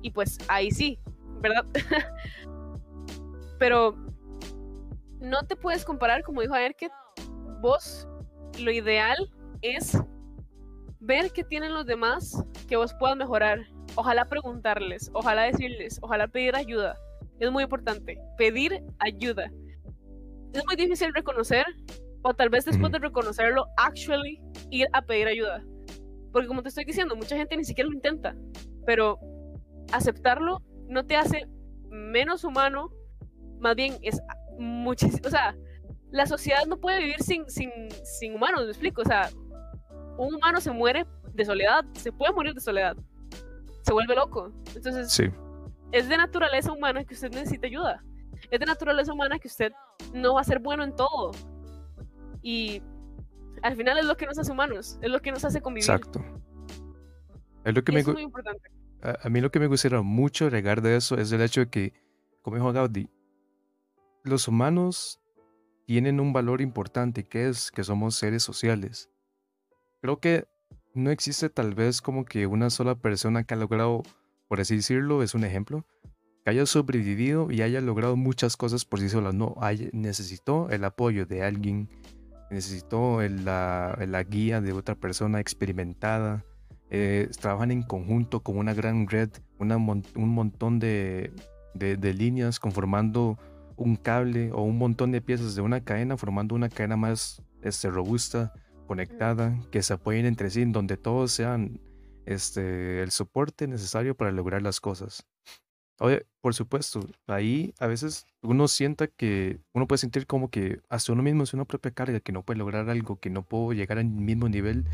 y 0.03 0.11
pues 0.11 0.39
ahí 0.49 0.71
sí, 0.71 0.99
¿verdad? 1.41 1.65
Pero 3.59 3.97
no 5.21 5.43
te 5.45 5.57
puedes 5.57 5.85
comparar, 5.85 6.23
como 6.23 6.43
dijo 6.43 6.55
ayer, 6.55 6.75
que 6.75 6.89
vos 7.61 8.07
lo 8.61 8.71
ideal 8.71 9.17
es 9.63 9.99
ver 11.01 11.31
qué 11.33 11.45
tienen 11.45 11.75
los 11.75 11.87
demás 11.87 12.45
que 12.69 12.77
vos 12.77 12.95
puedas 12.99 13.17
mejorar. 13.17 13.61
Ojalá 13.95 14.27
preguntarles, 14.27 15.11
ojalá 15.15 15.43
decirles, 15.43 15.99
ojalá 16.03 16.29
pedir 16.29 16.55
ayuda. 16.55 16.97
Es 17.39 17.51
muy 17.51 17.65
importante. 17.65 18.19
Pedir 18.37 18.83
ayuda. 18.99 19.51
Es 20.57 20.65
muy 20.65 20.77
difícil 20.77 21.13
reconocer, 21.13 21.67
o 22.23 22.33
tal 22.33 22.49
vez 22.49 22.65
después 22.65 22.91
de 22.91 22.99
reconocerlo, 22.99 23.67
actually 23.77 24.41
ir 24.71 24.87
a 24.95 25.03
pedir 25.03 25.27
ayuda. 25.27 25.63
Porque 26.33 26.49
como 26.49 26.63
te 26.63 26.71
estoy 26.71 26.87
diciendo, 26.87 27.15
mucha 27.15 27.37
gente 27.37 27.57
ni 27.59 27.65
siquiera 27.65 27.89
lo 27.89 27.95
intenta. 27.95 28.35
Pero 28.87 29.19
aceptarlo 29.93 30.63
no 30.89 31.05
te 31.05 31.15
hace 31.17 31.47
menos 31.91 32.43
humano, 32.45 32.91
más 33.61 33.77
bien 33.77 33.99
es 34.01 34.19
muchísimo, 34.59 35.27
o 35.27 35.31
sea, 35.31 35.55
la 36.11 36.27
sociedad 36.27 36.65
no 36.67 36.79
puede 36.79 37.01
vivir 37.01 37.23
sin, 37.23 37.49
sin, 37.51 37.71
sin 38.19 38.35
humanos, 38.35 38.65
me 38.65 38.71
explico, 38.71 39.03
o 39.03 39.05
sea, 39.05 39.29
un 40.17 40.35
humano 40.35 40.61
se 40.61 40.71
muere 40.71 41.05
de 41.35 41.45
soledad, 41.45 41.85
se 41.93 42.13
puede 42.13 42.33
morir 42.33 42.55
de 42.55 42.61
soledad, 42.61 42.97
se 43.83 43.93
vuelve 43.93 44.15
loco, 44.15 44.53
entonces 44.75 45.13
sí. 45.13 45.25
es 45.93 46.09
de 46.09 46.17
naturaleza 46.17 46.73
humana 46.73 47.05
que 47.05 47.15
usted 47.15 47.31
necesita 47.31 47.67
ayuda, 47.67 48.03
es 48.51 48.61
de 48.61 48.67
naturaleza 48.67 49.13
humana 49.13 49.39
que 49.39 49.49
usted 49.49 49.73
no 50.13 50.35
va 50.35 50.41
a 50.41 50.45
ser 50.45 50.59
bueno 50.61 50.85
en 50.85 50.95
todo, 50.95 51.33
y 52.43 52.83
al 53.63 53.77
final 53.77 53.99
es 53.99 54.05
lo 54.05 54.17
que 54.17 54.27
nos 54.27 54.39
hace 54.39 54.53
humanos, 54.53 54.99
es 55.03 55.11
lo 55.11 55.21
que 55.21 55.33
nos 55.33 55.45
hace 55.45 55.61
convivir. 55.61 55.85
Exacto. 55.91 56.25
Es 57.65 57.75
lo 57.75 57.83
que 57.83 57.93
me 57.93 58.01
es 58.01 58.07
muy 58.07 58.23
importante 58.23 58.71
a, 59.03 59.29
mí 59.29 59.41
lo 59.41 59.51
que 59.51 59.61
me 59.61 59.67
gustaría 59.67 60.03
mucho 60.03 60.51
regar 60.51 60.83
de 60.83 60.97
eso 60.97 61.17
es 61.17 61.31
el 61.33 61.43
hecho 61.43 61.61
de 61.61 61.69
que, 61.69 61.93
como 62.43 62.57
dijo 62.57 62.73
Gaudí, 62.73 63.09
los 64.25 64.49
humanos 64.49 65.21
tienen 65.87 66.19
un 66.19 66.33
valor 66.33 66.61
importante 66.61 67.25
que 67.25 67.49
es 67.49 67.71
que 67.71 67.85
somos 67.85 68.17
seres 68.17 68.43
sociales. 68.43 69.11
Creo 70.01 70.19
que 70.19 70.47
no 70.95 71.11
existe 71.11 71.49
tal 71.49 71.75
vez 71.75 72.01
como 72.01 72.25
que 72.25 72.47
una 72.47 72.71
sola 72.71 72.97
persona 72.97 73.45
que 73.45 73.55
ha 73.55 73.57
logrado, 73.57 74.03
por 74.49 74.61
así 74.61 74.77
decirlo, 74.77 75.23
es 75.23 75.35
un 75.35 75.45
ejemplo, 75.45 75.85
que 76.47 76.51
haya 76.51 76.65
sobrevivido 76.65 77.51
y 77.51 77.63
haya 77.63 77.81
logrado 77.81 78.15
muchas 78.15 78.57
cosas 78.57 78.85
por 78.85 79.01
sí 79.01 79.09
sola. 79.09 79.33
No, 79.33 79.57
necesitó 79.91 80.71
el 80.71 80.85
apoyo 80.85 81.27
de 81.27 81.43
alguien, 81.43 81.89
necesitó 82.53 83.21
la, 83.21 83.99
la 84.07 84.23
guía 84.23 84.61
de 84.61 84.73
otra 84.73 84.95
persona 84.95 85.41
experimentada, 85.41 86.45
eh, 86.89 87.29
trabajan 87.41 87.73
en 87.73 87.83
conjunto 87.83 88.45
como 88.45 88.61
una 88.61 88.75
gran 88.75 89.09
red, 89.09 89.29
un 89.59 90.29
montón 90.35 90.79
de, 90.79 91.33
líneas 91.75 92.61
conformando 92.61 93.41
un 93.77 93.97
cable 93.97 94.53
o 94.53 94.63
un 94.63 94.79
montón 94.79 95.11
de 95.11 95.21
piezas 95.21 95.57
de 95.57 95.63
una 95.63 95.81
cadena 95.81 96.17
formando 96.17 96.55
una 96.55 96.69
cadena 96.69 96.97
más 96.97 97.43
este, 97.63 97.91
robusta, 97.91 98.53
conectada, 98.87 99.59
que 99.73 99.83
se 99.83 99.95
apoyen 99.95 100.27
entre 100.27 100.51
sí, 100.51 100.63
en 100.63 100.71
donde 100.71 100.97
todos 100.97 101.33
sean 101.33 101.81
este, 102.25 103.03
el 103.03 103.11
soporte 103.11 103.67
necesario 103.67 104.17
para 104.17 104.31
lograr 104.31 104.63
las 104.63 104.81
cosas. 104.81 105.27
Por 105.99 106.55
supuesto, 106.55 107.01
ahí 107.27 107.73
a 107.79 107.87
veces 107.87 108.27
uno 108.43 108.69
sienta 108.69 109.07
que 109.07 109.59
uno 109.73 109.87
puede 109.87 109.99
sentir 109.99 110.27
como 110.27 110.51
que 110.51 110.81
hasta 110.89 111.13
uno 111.13 111.23
mismo 111.23 111.43
es 111.43 111.55
una 111.55 111.65
propia 111.65 111.91
carga, 111.91 112.21
que 112.21 112.33
no 112.33 112.43
puede 112.43 112.59
lograr 112.59 112.91
algo, 112.91 113.19
que 113.19 113.31
no 113.31 113.43
puedo 113.43 113.73
llegar 113.73 113.99
al 113.99 114.07
mismo 114.07 114.49
nivel 114.49 114.85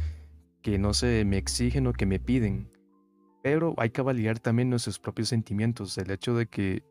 que 0.62 0.78
no 0.78 0.94
se 0.94 1.24
me 1.24 1.36
exigen 1.36 1.86
o 1.86 1.92
que 1.92 2.06
me 2.06 2.18
piden. 2.20 2.70
Pero 3.42 3.74
hay 3.76 3.90
que 3.90 4.00
validar 4.00 4.38
también 4.38 4.70
nuestros 4.70 4.98
propios 4.98 5.28
sentimientos. 5.28 5.98
El 5.98 6.10
hecho 6.10 6.34
de 6.34 6.46
que 6.46 6.84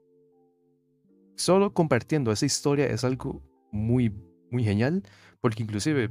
solo 1.36 1.74
compartiendo 1.74 2.32
esa 2.32 2.46
historia 2.46 2.86
es 2.88 3.03
algo 3.03 3.41
muy, 3.72 4.13
muy 4.51 4.63
genial. 4.63 5.03
Porque 5.39 5.63
inclusive 5.63 6.10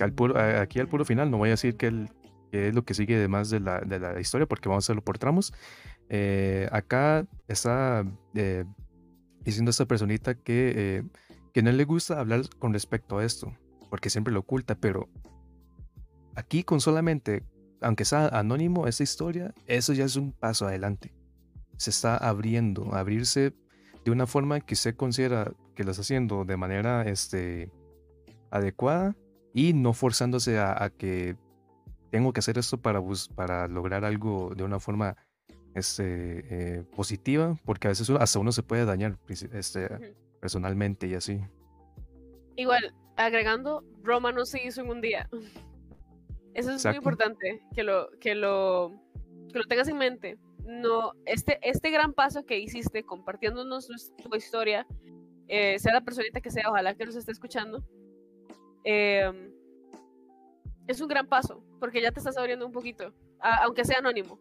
al 0.00 0.12
puro, 0.12 0.38
aquí 0.38 0.78
al 0.78 0.88
puro 0.88 1.04
final, 1.04 1.30
no 1.30 1.38
voy 1.38 1.48
a 1.48 1.52
decir 1.52 1.76
que, 1.76 2.08
es 2.52 2.74
lo 2.74 2.84
que 2.84 2.94
sigue 2.94 3.16
además 3.16 3.48
de 3.50 3.60
la, 3.60 3.80
de 3.80 3.98
la 3.98 4.20
historia, 4.20 4.46
porque 4.46 4.68
vamos 4.68 4.84
a 4.84 4.86
hacerlo 4.86 5.02
por 5.02 5.18
tramos. 5.18 5.52
Eh, 6.10 6.68
acá 6.72 7.26
está 7.48 8.04
eh, 8.34 8.64
diciendo 9.42 9.70
esta 9.70 9.86
personita 9.86 10.34
que, 10.34 10.72
eh, 10.76 11.02
que 11.54 11.62
no 11.62 11.72
le 11.72 11.84
gusta 11.84 12.20
hablar 12.20 12.42
con 12.58 12.74
respecto 12.74 13.18
a 13.18 13.24
esto, 13.24 13.54
porque 13.88 14.10
siempre 14.10 14.34
lo 14.34 14.40
oculta, 14.40 14.74
pero 14.74 15.08
Aquí 16.40 16.62
con 16.62 16.80
solamente, 16.80 17.44
aunque 17.80 18.04
sea 18.04 18.28
anónimo 18.28 18.86
esa 18.86 19.02
historia, 19.02 19.52
eso 19.66 19.92
ya 19.92 20.04
es 20.04 20.16
un 20.16 20.32
paso 20.32 20.66
adelante. 20.66 21.12
Se 21.76 21.90
está 21.90 22.16
abriendo, 22.16 22.94
abrirse 22.94 23.52
de 24.04 24.10
una 24.10 24.26
forma 24.26 24.60
que 24.60 24.76
se 24.76 24.94
considera 24.94 25.52
que 25.74 25.84
lo 25.84 25.90
está 25.90 26.02
haciendo 26.02 26.44
de 26.44 26.56
manera 26.56 27.02
este, 27.02 27.70
adecuada 28.50 29.16
y 29.52 29.72
no 29.72 29.92
forzándose 29.92 30.58
a, 30.58 30.90
que 30.96 31.36
tengo 32.10 32.32
que 32.32 32.40
hacer 32.40 32.58
esto 32.58 32.78
para, 32.78 33.02
para 33.34 33.66
lograr 33.68 34.04
algo 34.04 34.52
de 34.56 34.64
una 34.64 34.78
forma 34.78 35.16
este, 35.74 36.78
eh, 36.78 36.82
positiva, 36.94 37.56
porque 37.64 37.88
a 37.88 37.90
veces 37.90 38.08
hasta 38.10 38.38
uno 38.38 38.52
se 38.52 38.62
puede 38.62 38.84
dañar 38.84 39.18
este, 39.28 40.14
personalmente 40.40 41.06
y 41.06 41.14
así. 41.14 41.40
Igual, 42.56 42.94
agregando, 43.16 43.84
Roma 44.02 44.32
no 44.32 44.44
se 44.44 44.64
hizo 44.64 44.80
en 44.80 44.90
un 44.90 45.00
día. 45.00 45.28
Eso 46.54 46.72
es 46.72 46.84
muy 46.84 46.96
importante 46.96 47.62
que 47.74 47.84
lo, 47.84 48.10
que 48.18 48.34
lo, 48.34 48.92
que 49.52 49.58
lo 49.58 49.64
tengas 49.64 49.88
en 49.88 49.98
mente. 49.98 50.38
No, 50.64 51.12
este, 51.24 51.58
este 51.62 51.90
gran 51.90 52.12
paso 52.12 52.44
que 52.44 52.58
hiciste 52.58 53.04
compartiéndonos 53.04 53.88
tu 53.88 54.36
historia, 54.36 54.86
eh, 55.48 55.78
sea 55.78 55.92
la 55.92 56.00
personita 56.00 56.40
que 56.40 56.50
sea, 56.50 56.68
ojalá 56.68 56.94
que 56.94 57.06
nos 57.06 57.16
esté 57.16 57.32
escuchando, 57.32 57.82
em, 58.84 59.52
es 60.86 61.00
un 61.00 61.08
gran 61.08 61.26
paso, 61.26 61.64
porque 61.78 62.02
ya 62.02 62.12
te 62.12 62.20
estás 62.20 62.36
abriendo 62.36 62.66
un 62.66 62.72
poquito, 62.72 63.12
aunque 63.40 63.84
sea 63.84 63.98
anónimo, 63.98 64.38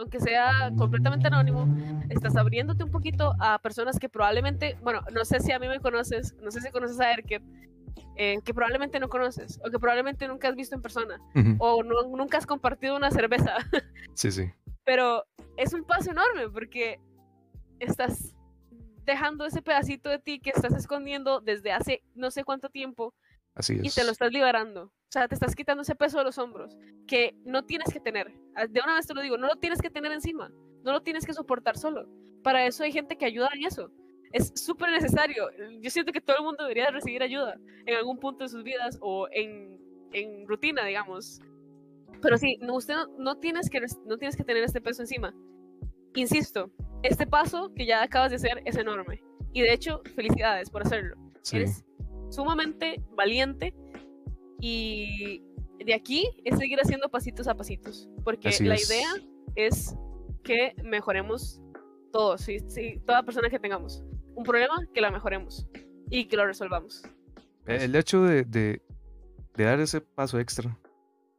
aunque 0.00 0.20
sea 0.20 0.72
completamente 0.76 1.26
anónimo, 1.26 1.68
estás 2.08 2.36
abriéndote 2.36 2.84
un 2.84 2.90
poquito 2.90 3.34
a 3.38 3.58
personas 3.58 3.98
que 3.98 4.08
probablemente, 4.08 4.76
bueno, 4.82 5.02
no 5.12 5.24
sé 5.24 5.40
si 5.40 5.52
a 5.52 5.58
mí 5.58 5.68
me 5.68 5.80
conoces, 5.80 6.34
no 6.42 6.50
sé 6.50 6.60
si 6.60 6.70
conoces 6.70 6.98
a 7.00 7.12
Erket, 7.12 7.42
eh, 8.16 8.38
que 8.44 8.54
probablemente 8.54 8.98
no 8.98 9.08
conoces 9.08 9.60
o 9.64 9.70
que 9.70 9.78
probablemente 9.78 10.26
nunca 10.26 10.48
has 10.48 10.56
visto 10.56 10.74
en 10.74 10.82
persona 10.82 11.20
o 11.58 11.82
nunca 11.82 12.38
has 12.38 12.46
compartido 12.46 12.96
una 12.96 13.10
cerveza. 13.10 13.56
sí, 14.14 14.30
sí. 14.30 14.50
Pero 14.84 15.24
es 15.56 15.72
un 15.72 15.84
paso 15.84 16.10
enorme 16.10 16.48
porque 16.48 16.98
estás 17.78 18.34
dejando 19.04 19.46
ese 19.46 19.62
pedacito 19.62 20.08
de 20.08 20.18
ti 20.18 20.40
que 20.40 20.50
estás 20.50 20.74
escondiendo 20.74 21.40
desde 21.40 21.72
hace 21.72 22.02
no 22.14 22.30
sé 22.30 22.44
cuánto 22.44 22.68
tiempo 22.68 23.14
Así 23.54 23.78
y 23.82 23.90
te 23.90 24.04
lo 24.04 24.12
estás 24.12 24.32
liberando. 24.32 24.92
O 25.10 25.12
sea, 25.12 25.26
te 25.26 25.34
estás 25.34 25.56
quitando 25.56 25.82
ese 25.82 25.96
peso 25.96 26.18
de 26.18 26.24
los 26.24 26.38
hombros 26.38 26.78
que 27.06 27.34
no 27.44 27.64
tienes 27.64 27.92
que 27.92 27.98
tener. 28.00 28.32
Ah, 28.54 28.66
de 28.66 28.80
una 28.80 28.94
vez 28.94 29.06
te 29.06 29.14
lo 29.14 29.20
digo, 29.20 29.36
no 29.36 29.48
lo 29.48 29.56
tienes 29.56 29.82
que 29.82 29.90
tener 29.90 30.12
encima, 30.12 30.52
no 30.84 30.92
lo 30.92 31.02
tienes 31.02 31.26
que 31.26 31.34
soportar 31.34 31.76
solo. 31.76 32.08
Para 32.42 32.64
eso 32.64 32.84
hay 32.84 32.92
gente 32.92 33.18
que 33.18 33.26
ayuda 33.26 33.50
en 33.52 33.64
eso 33.64 33.90
es 34.32 34.52
súper 34.54 34.90
necesario. 34.90 35.48
Yo 35.80 35.90
siento 35.90 36.12
que 36.12 36.20
todo 36.20 36.36
el 36.38 36.44
mundo 36.44 36.62
debería 36.62 36.90
recibir 36.90 37.22
ayuda 37.22 37.58
en 37.86 37.94
algún 37.94 38.18
punto 38.18 38.44
de 38.44 38.48
sus 38.48 38.62
vidas 38.62 38.98
o 39.00 39.28
en, 39.32 39.80
en 40.12 40.46
rutina, 40.46 40.84
digamos. 40.84 41.40
Pero 42.22 42.38
sí, 42.38 42.58
no, 42.60 42.76
usted 42.76 42.94
no, 43.18 43.36
tienes 43.38 43.68
que, 43.70 43.80
no 44.06 44.18
tienes 44.18 44.36
que 44.36 44.44
tener 44.44 44.62
este 44.62 44.80
peso 44.80 45.02
encima. 45.02 45.34
Insisto, 46.14 46.70
este 47.02 47.26
paso 47.26 47.72
que 47.74 47.86
ya 47.86 48.02
acabas 48.02 48.30
de 48.30 48.36
hacer 48.36 48.62
es 48.64 48.76
enorme. 48.76 49.22
Y 49.52 49.62
de 49.62 49.72
hecho, 49.72 50.00
felicidades 50.14 50.70
por 50.70 50.82
hacerlo. 50.82 51.16
Eres 51.52 51.84
sumamente 52.28 53.02
valiente 53.16 53.74
y 54.60 55.42
de 55.84 55.94
aquí 55.94 56.28
es 56.44 56.58
seguir 56.58 56.78
haciendo 56.80 57.08
pasitos 57.08 57.48
a 57.48 57.54
pasitos. 57.54 58.08
Porque 58.24 58.50
la 58.60 58.76
idea 58.76 59.12
es 59.54 59.94
que 60.42 60.74
mejoremos 60.84 61.60
todos, 62.12 62.42
sí, 62.42 62.58
sí, 62.68 63.00
toda 63.06 63.22
persona 63.22 63.48
que 63.48 63.58
tengamos 63.58 64.04
un 64.34 64.44
problema, 64.44 64.86
que 64.92 65.00
lo 65.00 65.10
mejoremos 65.10 65.66
y 66.10 66.26
que 66.26 66.36
lo 66.36 66.46
resolvamos. 66.46 67.02
El 67.66 67.94
hecho 67.94 68.22
de, 68.22 68.44
de, 68.44 68.82
dar 69.56 69.80
ese 69.80 70.00
paso 70.00 70.38
extra 70.38 70.76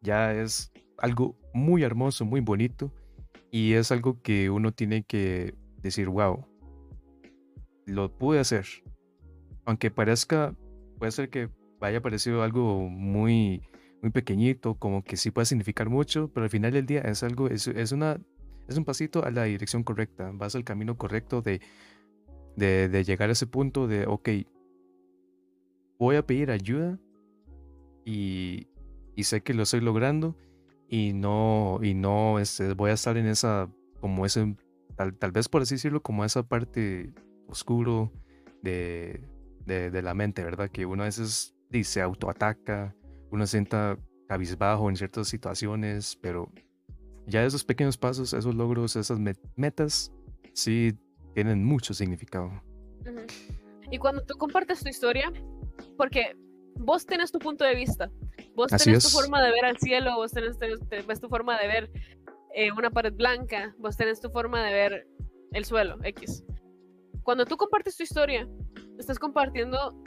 ya 0.02 0.34
es 0.34 0.72
algo 0.98 1.36
muy 1.54 1.84
hermoso, 1.84 2.26
muy 2.26 2.42
bonito 2.42 2.92
y 3.50 3.74
es 3.74 3.92
algo 3.92 4.22
que 4.22 4.50
uno 4.50 4.72
tiene 4.72 5.04
que 5.04 5.56
decir, 5.78 6.10
wow, 6.10 6.46
lo 7.86 8.16
pude 8.18 8.40
hacer. 8.40 8.66
Aunque 9.66 9.92
parezca, 9.92 10.56
puede 10.98 11.12
ser 11.12 11.30
que 11.30 11.50
haya 11.82 12.02
parecido 12.02 12.44
algo 12.44 12.90
muy, 12.90 13.62
muy 14.02 14.12
pequeñito, 14.12 14.76
como 14.76 15.04
que 15.04 15.18
sí 15.18 15.32
puede 15.32 15.46
significar 15.46 15.90
mucho, 15.90 16.30
pero 16.34 16.46
al 16.46 16.50
final 16.50 16.72
del 16.72 16.86
día 16.86 17.02
es 17.02 17.24
algo, 17.24 17.48
es, 17.48 17.68
es, 17.68 17.92
una, 17.92 18.20
es 18.68 18.78
un 18.78 18.86
pasito 18.86 19.24
a 19.24 19.32
la 19.32 19.44
dirección 19.44 19.84
correcta, 19.84 20.32
vas 20.34 20.56
al 20.56 20.64
camino 20.64 20.98
correcto 20.98 21.42
de 21.42 21.62
de, 22.56 23.04
llegar 23.04 23.30
a 23.30 23.34
ese 23.34 23.48
punto 23.48 23.88
de, 23.88 24.06
ok, 24.08 24.30
voy 25.98 26.16
a 26.16 26.26
pedir 26.26 26.52
ayuda 26.52 27.00
y, 28.06 28.68
sé 29.18 29.42
que 29.42 29.54
lo 29.54 29.64
estoy 29.64 29.82
logrando 29.82 30.36
y 30.90 31.14
no, 31.14 31.80
y 31.84 31.94
no 31.94 32.40
este, 32.40 32.74
voy 32.74 32.90
a 32.90 32.96
estar 32.96 33.18
en 33.18 33.28
esa, 33.28 33.70
como 34.00 34.26
ese, 34.26 34.56
tal, 34.96 35.32
vez 35.32 35.48
por 35.48 35.62
así 35.62 35.76
decirlo, 35.76 36.02
como 36.02 36.26
esa 36.26 36.44
parte 36.44 37.14
oscuro 37.48 38.12
de, 38.64 39.22
de, 39.66 40.02
la 40.02 40.16
mente, 40.16 40.44
¿verdad? 40.44 40.70
Que 40.70 40.86
uno 40.86 41.04
a 41.04 41.06
veces 41.06 41.56
dice 41.72 42.02
autoataca, 42.02 42.96
uno 43.32 43.48
se 43.48 43.52
sienta 43.52 43.98
cabizbajo 44.28 44.90
en 44.90 44.96
ciertas 44.96 45.28
situaciones, 45.28 46.18
pero 46.22 46.52
ya 47.26 47.44
esos 47.44 47.64
pequeños 47.64 47.98
pasos, 47.98 48.34
esos 48.34 48.54
logros, 48.54 48.96
esas 48.96 49.20
metas, 49.56 50.12
sí 50.54 50.94
tienen 51.34 51.64
mucho 51.64 51.94
significado. 51.94 52.52
Y 53.90 53.98
cuando 53.98 54.24
tú 54.24 54.38
compartes 54.38 54.84
tu 54.84 54.90
historia, 54.90 55.32
porque 55.98 56.36
vos 56.76 57.06
tenés 57.06 57.32
tu 57.32 57.40
punto 57.40 57.64
de 57.64 57.76
vista, 57.76 58.12
vos 58.56 58.72
tenés 58.72 59.04
tu 59.04 59.10
forma 59.10 59.42
de 59.44 59.52
ver 59.52 59.66
al 59.66 59.78
cielo, 59.78 60.16
vos 60.16 60.32
tenés, 60.32 60.58
tu 61.20 61.30
forma 61.30 61.60
de 61.60 61.68
ver 61.68 61.92
eh, 62.54 62.72
una 62.72 62.90
pared 62.90 63.14
blanca, 63.14 63.76
vos 63.80 63.98
tenés 63.98 64.20
tu 64.20 64.30
forma 64.30 64.64
de 64.64 64.72
ver 64.74 65.08
el 65.54 65.66
suelo, 65.66 65.98
X. 66.04 66.44
Cuando 67.24 67.46
tú 67.46 67.56
compartes 67.58 67.96
tu 67.98 68.04
historia, 68.04 68.48
estás 68.98 69.20
compartiendo 69.20 70.02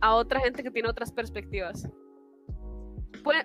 a 0.00 0.14
otra 0.14 0.40
gente 0.40 0.62
que 0.62 0.70
tiene 0.70 0.88
otras 0.88 1.12
perspectivas. 1.12 1.88
Pues, 3.22 3.44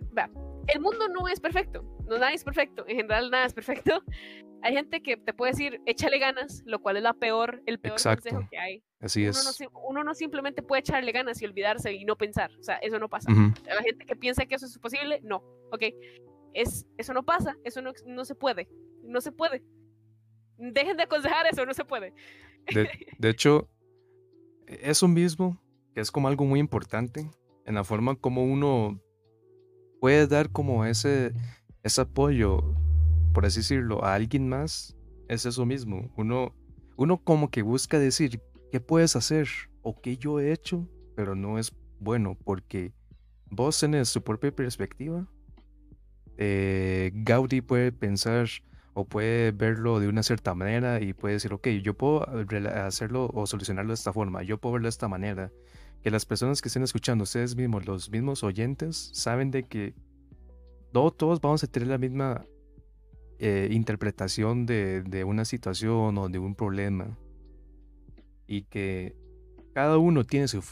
el 0.68 0.82
mundo 0.82 1.08
no 1.10 1.28
es 1.28 1.40
perfecto, 1.40 1.84
no 2.08 2.18
nada 2.18 2.32
es 2.34 2.44
perfecto, 2.44 2.86
en 2.88 2.98
general 2.98 3.30
nada 3.30 3.46
es 3.46 3.54
perfecto. 3.54 4.04
Hay 4.62 4.74
gente 4.74 5.04
que 5.04 5.16
te 5.16 5.32
puede 5.32 5.52
decir, 5.52 5.80
échale 5.86 6.18
ganas, 6.18 6.64
lo 6.66 6.82
cual 6.82 6.98
es 6.98 7.04
la 7.04 7.14
peor, 7.14 7.62
el 7.68 7.80
peor 7.80 8.02
consejo 8.02 8.48
que 8.50 8.58
hay. 8.58 8.84
Así 9.00 9.22
uno 9.22 9.30
es. 9.30 9.62
No, 9.62 9.70
uno 9.88 10.04
no 10.04 10.16
simplemente 10.16 10.64
puede 10.64 10.80
echarle 10.80 11.12
ganas 11.12 11.40
y 11.40 11.46
olvidarse 11.46 11.94
y 11.94 12.04
no 12.04 12.18
pensar, 12.18 12.50
o 12.60 12.64
sea, 12.64 12.78
eso 12.78 12.98
no 12.98 13.08
pasa. 13.08 13.30
La 13.32 13.84
gente 13.84 14.06
que 14.06 14.16
piensa 14.16 14.48
que 14.48 14.56
eso 14.56 14.66
es 14.66 14.80
posible, 14.80 15.20
no, 15.24 15.44
ok. 15.72 15.84
Es, 16.56 16.88
eso 16.98 17.14
no 17.14 17.22
pasa, 17.22 17.56
eso 17.64 17.84
no, 17.84 17.92
no 18.08 18.26
se 18.26 18.34
puede, 18.34 18.68
no 19.04 19.22
se 19.22 19.32
puede. 19.32 19.62
Dejen 20.58 20.98
de 20.98 21.04
aconsejar 21.04 21.46
eso, 21.46 21.64
no 21.64 21.74
se 21.76 21.86
puede. 21.86 22.14
De, 22.74 22.90
de 23.20 23.30
hecho, 23.30 23.70
eso 24.66 25.08
mismo, 25.08 25.62
que 25.96 26.02
es 26.02 26.12
como 26.12 26.28
algo 26.28 26.46
muy 26.46 26.60
importante 26.60 27.32
en 27.66 27.76
la 27.76 27.86
forma 27.86 28.16
como 28.16 28.44
uno 28.44 29.02
puede 30.02 30.28
dar 30.28 30.52
como 30.52 30.86
ese, 30.86 31.34
ese 31.84 32.02
apoyo, 32.02 32.76
por 33.34 33.46
así 33.46 33.62
decirlo, 33.62 34.04
a 34.04 34.14
alguien 34.14 34.48
más, 34.50 34.96
es 35.30 35.46
eso 35.46 35.66
mismo. 35.66 36.12
Uno, 36.18 36.54
uno 36.98 37.18
como 37.24 37.50
que 37.50 37.62
busca 37.62 37.98
decir, 37.98 38.42
¿qué 38.72 38.82
puedes 38.82 39.16
hacer? 39.16 39.48
O 39.82 40.00
qué 40.02 40.18
yo 40.18 40.40
he 40.40 40.52
hecho, 40.52 40.88
pero 41.16 41.34
no 41.34 41.58
es 41.58 41.74
bueno 42.00 42.38
porque 42.44 42.94
vos 43.50 43.80
tenés 43.80 44.10
su 44.10 44.22
propia 44.22 44.54
perspectiva. 44.54 45.26
Eh, 46.38 47.12
Gaudí 47.16 47.62
puede 47.62 47.94
pensar 47.94 48.50
o 48.94 49.06
puede 49.06 49.52
verlo 49.52 50.00
de 50.00 50.10
una 50.10 50.24
cierta 50.24 50.54
manera 50.54 51.02
y 51.02 51.14
puede 51.14 51.36
decir, 51.36 51.54
ok, 51.54 51.68
yo 51.82 51.96
puedo 51.96 52.28
hacerlo 52.70 53.30
o 53.34 53.48
solucionarlo 53.48 53.90
de 53.90 53.96
esta 53.96 54.14
forma, 54.14 54.44
yo 54.44 54.58
puedo 54.58 54.74
verlo 54.74 54.88
de 54.88 54.90
esta 54.90 55.08
manera. 55.08 55.52
Que 56.06 56.12
las 56.12 56.24
personas 56.24 56.62
que 56.62 56.68
estén 56.68 56.84
escuchando, 56.84 57.24
ustedes 57.24 57.56
mismos, 57.56 57.88
los 57.88 58.12
mismos 58.12 58.44
oyentes, 58.44 59.10
saben 59.16 59.50
de 59.50 59.64
que 59.64 59.96
no 60.94 61.10
todos 61.10 61.42
vamos 61.42 61.64
a 61.64 61.68
tener 61.68 61.88
la 61.88 61.98
misma 61.98 62.46
eh, 63.40 63.70
interpretación 63.72 64.68
de, 64.68 65.24
una 65.26 65.46
situación 65.46 66.16
o 66.20 66.30
de 66.30 66.38
un 66.38 66.54
problema. 66.54 67.18
Y 68.46 68.66
que 68.66 69.16
cada 69.74 69.98
uno 69.98 70.24
tiene 70.24 70.48
su 70.48 70.64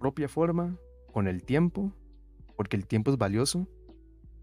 propia 0.00 0.28
forma 0.28 0.76
con 1.12 1.28
el 1.28 1.44
tiempo, 1.44 1.92
porque 2.56 2.76
el 2.76 2.84
tiempo 2.84 3.12
es 3.12 3.16
valioso 3.16 3.68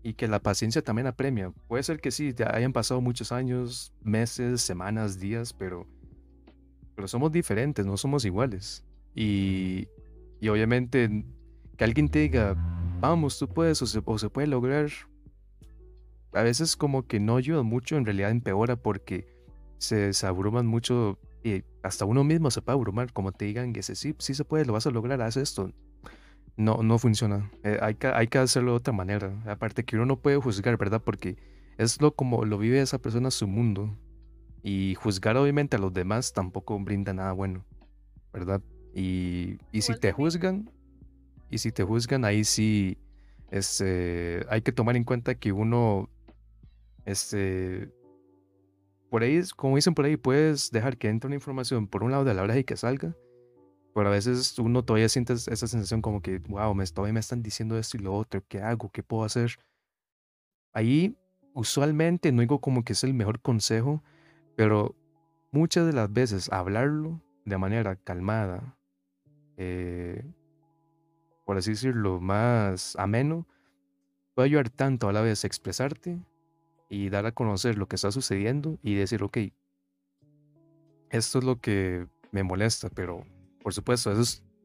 y 0.01 0.13
que 0.13 0.29
la 0.29 0.39
paciencia 0.39 0.81
también 0.81 1.07
apremia. 1.07 1.51
Puede 1.67 1.83
ser 1.83 1.99
que 1.99 2.09
sí, 2.09 2.33
ya 2.33 2.55
hayan 2.55 2.71
pasado 2.71 3.01
muchos 3.01 3.33
años, 3.33 3.93
meses, 4.01 4.61
semanas, 4.61 5.19
días, 5.19 5.51
pero, 5.51 5.87
pero 6.95 7.09
somos 7.09 7.33
diferentes, 7.33 7.85
no 7.85 7.97
somos 7.97 8.23
iguales. 8.23 8.85
Y, 9.13 9.89
y 10.41 10.49
obviamente 10.49 11.25
que 11.77 11.83
alguien 11.85 12.09
te 12.09 12.19
diga, 12.19 12.55
vamos, 12.99 13.39
tú 13.39 13.47
puedes 13.47 13.81
o 13.81 13.85
se, 13.85 14.01
puede 14.01 14.47
lograr, 14.47 14.89
a 16.33 16.43
veces 16.43 16.75
como 16.75 17.07
que 17.07 17.21
no 17.21 17.37
ayuda 17.37 17.63
mucho, 17.63 17.95
en 17.95 18.05
realidad 18.05 18.31
empeora 18.31 18.75
porque 18.75 19.25
se, 19.77 20.11
se 20.11 20.27
abruman 20.27 20.67
mucho 20.67 21.17
y 21.43 21.63
hasta 21.81 22.03
uno 22.03 22.25
mismo 22.25 22.51
se 22.51 22.61
puede 22.61 22.77
abrumar, 22.77 23.13
como 23.13 23.31
te 23.31 23.45
digan 23.45 23.71
que 23.71 23.81
sí, 23.81 24.13
sí 24.17 24.33
se 24.33 24.43
puede, 24.43 24.65
lo 24.65 24.73
vas 24.73 24.85
a 24.85 24.91
lograr, 24.91 25.21
haz 25.21 25.37
esto 25.37 25.71
no, 26.57 26.83
no 26.83 26.97
funciona. 26.99 27.51
Eh, 27.63 27.79
hay, 27.81 27.95
que, 27.95 28.07
hay 28.07 28.27
que 28.27 28.37
hacerlo 28.37 28.71
de 28.71 28.77
otra 28.77 28.93
manera. 28.93 29.33
Aparte 29.45 29.83
que 29.83 29.95
uno 29.95 30.05
no 30.05 30.19
puede 30.19 30.37
juzgar, 30.37 30.77
¿verdad? 30.77 31.01
Porque 31.03 31.37
es 31.77 32.01
lo 32.01 32.15
como 32.15 32.45
lo 32.45 32.57
vive 32.57 32.81
esa 32.81 32.99
persona 32.99 33.31
su 33.31 33.47
mundo. 33.47 33.95
Y 34.63 34.95
juzgar 34.95 35.37
obviamente 35.37 35.77
a 35.77 35.79
los 35.79 35.93
demás 35.93 36.33
tampoco 36.33 36.79
brinda 36.79 37.13
nada 37.13 37.31
bueno, 37.31 37.65
¿verdad? 38.31 38.61
Y, 38.93 39.57
y 39.71 39.81
si 39.81 39.93
te 39.95 40.11
juzgan, 40.11 40.69
y 41.49 41.57
si 41.57 41.71
te 41.71 41.83
juzgan, 41.83 42.25
ahí 42.25 42.43
sí 42.43 42.97
este, 43.51 44.45
hay 44.49 44.61
que 44.61 44.71
tomar 44.71 44.95
en 44.95 45.03
cuenta 45.03 45.35
que 45.35 45.51
uno, 45.51 46.09
este, 47.05 47.91
por 49.09 49.23
ahí, 49.23 49.41
como 49.57 49.75
dicen 49.75 49.93
por 49.93 50.05
ahí, 50.05 50.15
puedes 50.15 50.71
dejar 50.71 50.97
que 50.97 51.09
entre 51.09 51.27
una 51.27 51.35
información 51.35 51.87
por 51.87 52.03
un 52.03 52.11
lado 52.11 52.23
de 52.23 52.33
la 52.33 52.43
hora 52.43 52.57
y 52.57 52.63
que 52.63 52.77
salga, 52.77 53.13
pero 53.93 54.07
a 54.07 54.11
veces 54.11 54.57
uno 54.57 54.83
todavía 54.83 55.09
siente 55.09 55.33
esa 55.33 55.67
sensación 55.67 56.01
como 56.01 56.21
que, 56.21 56.39
wow, 56.39 56.73
me, 56.73 56.85
todavía 56.87 57.13
me 57.13 57.19
están 57.19 57.43
diciendo 57.43 57.77
esto 57.77 57.97
y 57.97 57.99
lo 57.99 58.13
otro, 58.15 58.41
¿qué 58.47 58.61
hago? 58.61 58.89
¿Qué 58.89 59.03
puedo 59.03 59.25
hacer? 59.25 59.59
Ahí, 60.71 61.17
usualmente, 61.53 62.31
no 62.31 62.39
digo 62.39 62.61
como 62.61 62.85
que 62.85 62.93
es 62.93 63.03
el 63.03 63.13
mejor 63.13 63.41
consejo, 63.41 64.01
pero 64.55 64.95
muchas 65.51 65.85
de 65.85 65.91
las 65.91 66.11
veces 66.11 66.49
hablarlo 66.49 67.21
de 67.43 67.57
manera 67.57 67.97
calmada, 67.97 68.77
eh, 69.63 70.25
por 71.45 71.55
así 71.55 71.71
decirlo, 71.71 72.19
más 72.19 72.95
ameno, 72.95 73.45
puede 74.33 74.47
ayudar 74.47 74.71
tanto 74.71 75.07
a 75.07 75.13
la 75.13 75.21
vez 75.21 75.43
a 75.43 75.47
expresarte 75.47 76.17
y 76.89 77.09
dar 77.09 77.27
a 77.27 77.31
conocer 77.31 77.77
lo 77.77 77.87
que 77.87 77.95
está 77.95 78.11
sucediendo 78.11 78.79
y 78.81 78.95
decir, 78.95 79.21
ok, 79.21 79.37
esto 81.11 81.39
es 81.39 81.45
lo 81.45 81.59
que 81.61 82.07
me 82.31 82.41
molesta, 82.41 82.89
pero 82.89 83.23
por 83.61 83.71
supuesto, 83.75 84.11
eso 84.11 84.21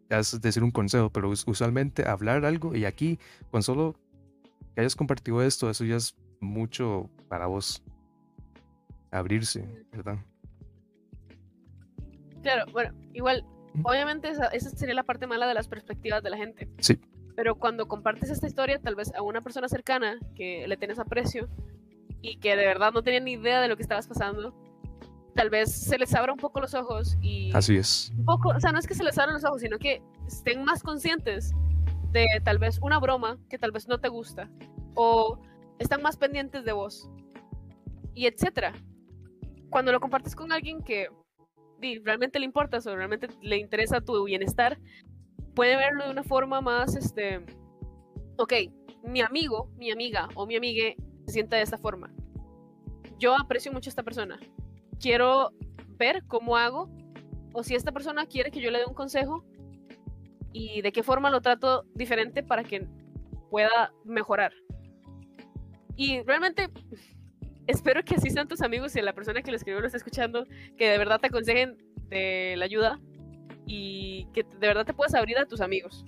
es, 0.09 0.41
decir 0.41 0.63
un 0.63 0.71
consejo, 0.71 1.11
pero 1.11 1.29
usualmente 1.29 2.09
hablar 2.09 2.47
algo 2.47 2.75
y 2.75 2.87
aquí, 2.87 3.19
con 3.51 3.63
solo 3.63 3.97
que 4.75 4.81
hayas 4.81 4.97
compartido 4.97 5.43
esto, 5.43 5.69
eso 5.69 5.85
ya 5.85 5.97
es 5.97 6.17
mucho 6.41 7.11
para 7.29 7.47
vos. 7.47 7.83
Abrirse, 9.11 9.87
¿verdad? 9.93 10.19
Claro, 12.43 12.71
bueno, 12.73 12.93
igual, 13.13 13.45
obviamente 13.83 14.29
esa, 14.29 14.47
esa 14.47 14.71
sería 14.71 14.95
la 14.95 15.03
parte 15.03 15.27
mala 15.27 15.47
de 15.47 15.55
las 15.55 15.69
perspectivas 15.69 16.23
de 16.23 16.31
la 16.31 16.37
gente. 16.37 16.69
Sí. 16.79 17.01
Pero 17.35 17.57
cuando 17.57 17.87
compartes 17.87 18.31
esta 18.31 18.47
historia, 18.47 18.81
tal 18.81 18.95
vez 18.95 19.15
a 19.15 19.23
una 19.23 19.43
persona 19.43 19.69
cercana 19.69 20.19
que 20.35 20.67
le 20.67 20.77
tienes 20.77 20.99
aprecio 20.99 21.49
y 22.23 22.39
que 22.39 22.57
de 22.57 22.67
verdad 22.67 22.93
no 22.93 23.03
tenía 23.03 23.21
ni 23.21 23.33
idea 23.33 23.61
de 23.61 23.69
lo 23.69 23.77
que 23.77 23.83
estabas 23.83 24.09
pasando, 24.09 24.55
tal 25.35 25.51
vez 25.51 25.71
se 25.71 25.99
les 25.99 26.15
abra 26.15 26.33
un 26.33 26.39
poco 26.39 26.61
los 26.61 26.75
ojos 26.75 27.17
y... 27.21 27.53
Así 27.55 27.77
es. 27.77 28.11
Un 28.17 28.25
poco, 28.25 28.49
o 28.49 28.61
sea, 28.61 28.73
no 28.73 28.79
es 28.79 28.87
que 28.87 28.95
se 28.95 29.05
les 29.05 29.19
abran 29.19 29.35
los 29.35 29.45
ojos, 29.45 29.61
sino 29.61 29.79
que 29.79 30.03
estén 30.27 30.65
más 30.65 30.83
conscientes 30.83 31.53
de 32.12 32.27
tal 32.43 32.59
vez 32.59 32.79
una 32.81 32.99
broma 32.99 33.39
que 33.51 33.59
tal 33.59 33.71
vez 33.71 33.87
no 33.87 33.99
te 33.99 34.09
gusta 34.09 34.49
o 34.95 35.39
están 35.79 36.01
más 36.01 36.17
pendientes 36.17 36.65
de 36.65 36.73
vos 36.73 37.11
y 38.15 38.27
etcétera. 38.27 38.73
Cuando 39.69 39.93
lo 39.93 40.01
compartes 40.01 40.35
con 40.35 40.53
alguien 40.53 40.83
que 40.83 41.09
realmente 42.03 42.39
le 42.39 42.45
importa 42.45 42.79
o 42.79 42.97
realmente 42.97 43.29
le 43.43 43.59
interesa 43.59 44.01
tu 44.01 44.25
bienestar, 44.25 44.79
puede 45.55 45.77
verlo 45.77 46.05
de 46.05 46.11
una 46.11 46.25
forma 46.25 46.61
más, 46.61 46.97
este, 46.97 47.45
ok, 48.37 48.53
mi 49.05 49.21
amigo, 49.21 49.71
mi 49.77 49.91
amiga 49.91 50.29
o 50.35 50.47
mi 50.47 50.57
amigue 50.57 50.97
se 51.27 51.33
sienta 51.33 51.57
de 51.57 51.62
esta 51.62 51.79
forma. 51.79 52.12
Yo 53.19 53.35
aprecio 53.35 53.73
mucho 53.73 53.89
a 53.89 53.93
esta 53.93 54.03
persona 54.03 54.39
quiero 55.01 55.53
ver 55.99 56.25
cómo 56.27 56.57
hago 56.57 56.91
o 57.53 57.62
si 57.62 57.75
esta 57.75 57.93
persona 57.93 58.27
quiere 58.27 58.51
que 58.51 58.61
yo 58.61 58.71
le 58.71 58.79
dé 58.79 58.85
un 58.87 58.95
consejo 58.95 59.45
y 60.53 60.83
de 60.83 60.93
qué 60.93 61.03
forma 61.03 61.31
lo 61.31 61.41
trato 61.41 61.85
diferente 61.95 62.43
para 62.43 62.65
que 62.65 62.87
pueda 63.51 63.93
mejorar. 64.05 64.53
Y 65.97 66.23
realmente 66.23 66.69
espero 67.67 68.05
que 68.05 68.15
así 68.15 68.31
sean 68.31 68.49
tus 68.49 68.63
amigos 68.63 68.95
y 68.97 69.03
la 69.03 69.13
persona 69.13 69.43
que 69.43 69.51
lo 69.51 69.57
escribió 69.57 69.81
lo 69.81 69.87
está 69.87 69.99
escuchando, 69.99 70.47
que 70.77 70.89
de 70.89 70.99
verdad 70.99 71.21
te 71.21 71.29
aconsejen 71.29 71.77
de 72.09 72.55
la 72.57 72.65
ayuda 72.65 73.01
y 73.67 74.27
que 74.33 74.43
de 74.43 74.67
verdad 74.67 74.87
te 74.87 74.95
puedas 74.95 75.15
abrir 75.15 75.39
a 75.39 75.47
tus 75.47 75.61
amigos. 75.61 76.05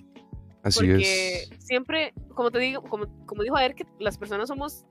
Así 0.63 0.79
Porque 0.79 1.47
siempre, 1.59 2.13
como 2.35 2.51
te 2.51 2.59
digo, 2.59 2.81
como, 2.83 3.07
como 3.25 3.43
dijo 3.43 3.55
ayer, 3.55 3.75
que 3.75 3.85
las 3.99 4.17
personas 4.17 4.47
somos 4.49 4.85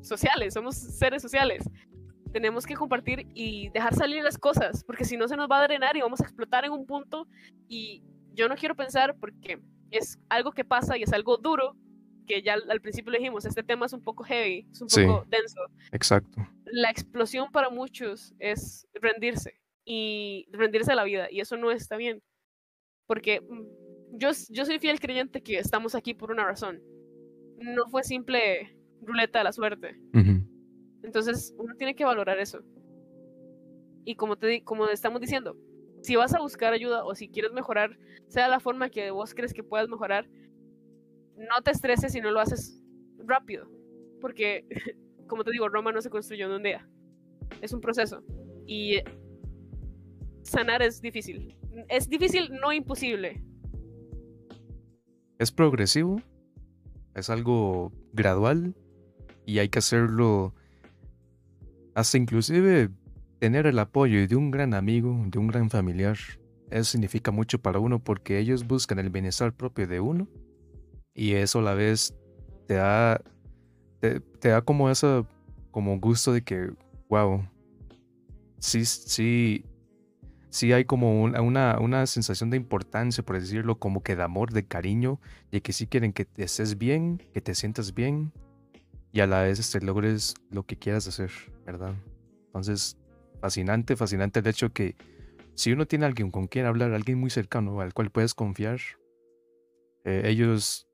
sociales, 0.00 0.54
somos 0.54 0.76
seres 0.76 1.22
sociales. 1.22 1.64
Tenemos 2.32 2.64
que 2.64 2.74
compartir 2.74 3.26
y 3.34 3.70
dejar 3.70 3.94
salir 3.94 4.22
las 4.22 4.38
cosas, 4.38 4.84
porque 4.84 5.04
si 5.04 5.16
no 5.16 5.28
se 5.28 5.36
nos 5.36 5.50
va 5.50 5.60
a 5.60 5.64
drenar 5.64 5.96
y 5.96 6.00
vamos 6.00 6.20
a 6.20 6.24
explotar 6.24 6.64
en 6.64 6.72
un 6.72 6.86
punto. 6.86 7.26
Y 7.68 8.02
yo 8.34 8.48
no 8.48 8.56
quiero 8.56 8.74
pensar 8.74 9.16
porque 9.18 9.60
es 9.90 10.18
algo 10.28 10.52
que 10.52 10.64
pasa 10.64 10.96
y 10.96 11.02
es 11.02 11.12
algo 11.12 11.36
duro, 11.36 11.76
que 12.30 12.42
ya 12.42 12.54
al 12.54 12.80
principio 12.80 13.10
le 13.10 13.18
dijimos, 13.18 13.44
este 13.44 13.64
tema 13.64 13.86
es 13.86 13.92
un 13.92 14.02
poco 14.02 14.22
heavy, 14.22 14.68
es 14.70 14.80
un 14.80 14.88
poco 14.88 15.26
denso. 15.28 15.60
Exacto. 15.90 16.40
La 16.66 16.88
explosión 16.88 17.50
para 17.50 17.70
muchos 17.70 18.32
es 18.38 18.86
rendirse 18.94 19.60
y 19.84 20.46
rendirse 20.52 20.92
a 20.92 20.94
la 20.94 21.02
vida 21.02 21.26
y 21.28 21.40
eso 21.40 21.56
no 21.56 21.72
está 21.72 21.96
bien, 21.96 22.22
porque 23.06 23.40
mm, 23.40 24.18
yo, 24.18 24.30
yo 24.50 24.64
soy 24.64 24.78
fiel 24.78 25.00
creyente 25.00 25.42
que 25.42 25.58
estamos 25.58 25.96
aquí 25.96 26.14
por 26.14 26.30
una 26.30 26.44
razón. 26.44 26.80
No 27.58 27.88
fue 27.90 28.04
simple 28.04 28.78
ruleta 29.02 29.40
de 29.40 29.44
la 29.44 29.52
suerte. 29.52 30.00
Entonces, 31.02 31.52
uno 31.58 31.74
tiene 31.76 31.96
que 31.96 32.04
valorar 32.04 32.38
eso. 32.38 32.60
Y 34.04 34.14
como, 34.14 34.36
te, 34.36 34.62
como 34.62 34.86
estamos 34.86 35.20
diciendo, 35.20 35.56
si 36.02 36.14
vas 36.14 36.34
a 36.34 36.40
buscar 36.40 36.72
ayuda 36.72 37.04
o 37.04 37.14
si 37.14 37.28
quieres 37.28 37.52
mejorar, 37.52 37.98
sea 38.28 38.46
la 38.46 38.60
forma 38.60 38.90
que 38.90 39.10
vos 39.10 39.34
crees 39.34 39.52
que 39.52 39.64
puedas 39.64 39.88
mejorar, 39.88 40.28
no 41.48 41.62
te 41.62 41.70
estreses 41.70 42.12
si 42.12 42.20
no 42.20 42.30
lo 42.30 42.40
haces 42.40 42.82
rápido. 43.18 43.68
Porque, 44.20 44.66
como 45.26 45.44
te 45.44 45.50
digo, 45.50 45.68
Roma 45.68 45.92
no 45.92 46.00
se 46.00 46.10
construyó 46.10 46.46
en 46.46 46.52
un 46.52 46.62
día. 46.62 46.88
Es 47.60 47.72
un 47.72 47.80
proceso. 47.80 48.22
Y 48.66 48.98
sanar 50.42 50.82
es 50.82 51.00
difícil. 51.00 51.56
Es 51.88 52.08
difícil, 52.08 52.50
no 52.60 52.72
imposible. 52.72 53.42
Es 55.38 55.50
progresivo, 55.50 56.20
es 57.14 57.30
algo 57.30 57.92
gradual 58.12 58.74
y 59.46 59.58
hay 59.58 59.70
que 59.70 59.78
hacerlo 59.78 60.54
hasta 61.94 62.18
inclusive 62.18 62.90
tener 63.38 63.66
el 63.66 63.78
apoyo 63.78 64.26
de 64.28 64.36
un 64.36 64.50
gran 64.50 64.74
amigo, 64.74 65.24
de 65.28 65.38
un 65.38 65.46
gran 65.46 65.70
familiar. 65.70 66.18
Eso 66.70 66.84
significa 66.84 67.30
mucho 67.30 67.58
para 67.58 67.78
uno 67.78 68.04
porque 68.04 68.38
ellos 68.38 68.66
buscan 68.66 68.98
el 68.98 69.08
bienestar 69.08 69.54
propio 69.56 69.86
de 69.86 70.00
uno 70.00 70.28
y 71.14 71.34
eso 71.34 71.58
a 71.60 71.62
la 71.62 71.74
vez 71.74 72.14
te 72.66 72.74
da, 72.74 73.20
te, 74.00 74.48
da 74.48 74.62
como 74.62 74.90
esa, 74.90 75.26
como 75.70 75.98
gusto 75.98 76.32
de 76.32 76.42
que, 76.42 76.70
wow, 77.08 77.44
sí, 78.58 78.84
sí, 78.84 79.64
sí 80.50 80.72
hay 80.72 80.84
como 80.84 81.22
una, 81.22 81.80
una, 81.80 82.06
sensación 82.06 82.50
de 82.50 82.56
importancia, 82.56 83.24
por 83.24 83.40
decirlo, 83.40 83.78
como 83.78 84.02
que 84.02 84.16
de 84.16 84.22
amor, 84.22 84.52
de 84.52 84.66
cariño, 84.66 85.20
y 85.50 85.60
que 85.60 85.72
sí 85.72 85.86
quieren 85.86 86.12
que 86.12 86.24
te 86.24 86.44
estés 86.44 86.78
bien, 86.78 87.22
que 87.34 87.40
te 87.40 87.54
sientas 87.54 87.94
bien, 87.94 88.32
y 89.12 89.20
a 89.20 89.26
la 89.26 89.42
vez 89.42 89.56
te 89.56 89.62
este, 89.62 89.80
logres 89.80 90.34
lo 90.50 90.64
que 90.64 90.76
quieras 90.76 91.06
hacer, 91.08 91.30
¿verdad? 91.66 91.94
Entonces, 92.46 92.96
fascinante, 93.40 93.96
fascinante 93.96 94.40
el 94.40 94.46
hecho 94.46 94.72
que 94.72 94.96
si 95.54 95.72
uno 95.72 95.86
tiene 95.86 96.06
alguien 96.06 96.30
con 96.30 96.46
quien 96.46 96.66
hablar, 96.66 96.92
alguien 96.92 97.18
muy 97.18 97.30
cercano 97.30 97.80
al 97.80 97.92
cual 97.92 98.10
puedes 98.10 98.34
confiar, 98.34 98.80
eh, 100.04 100.22
ellos 100.26 100.89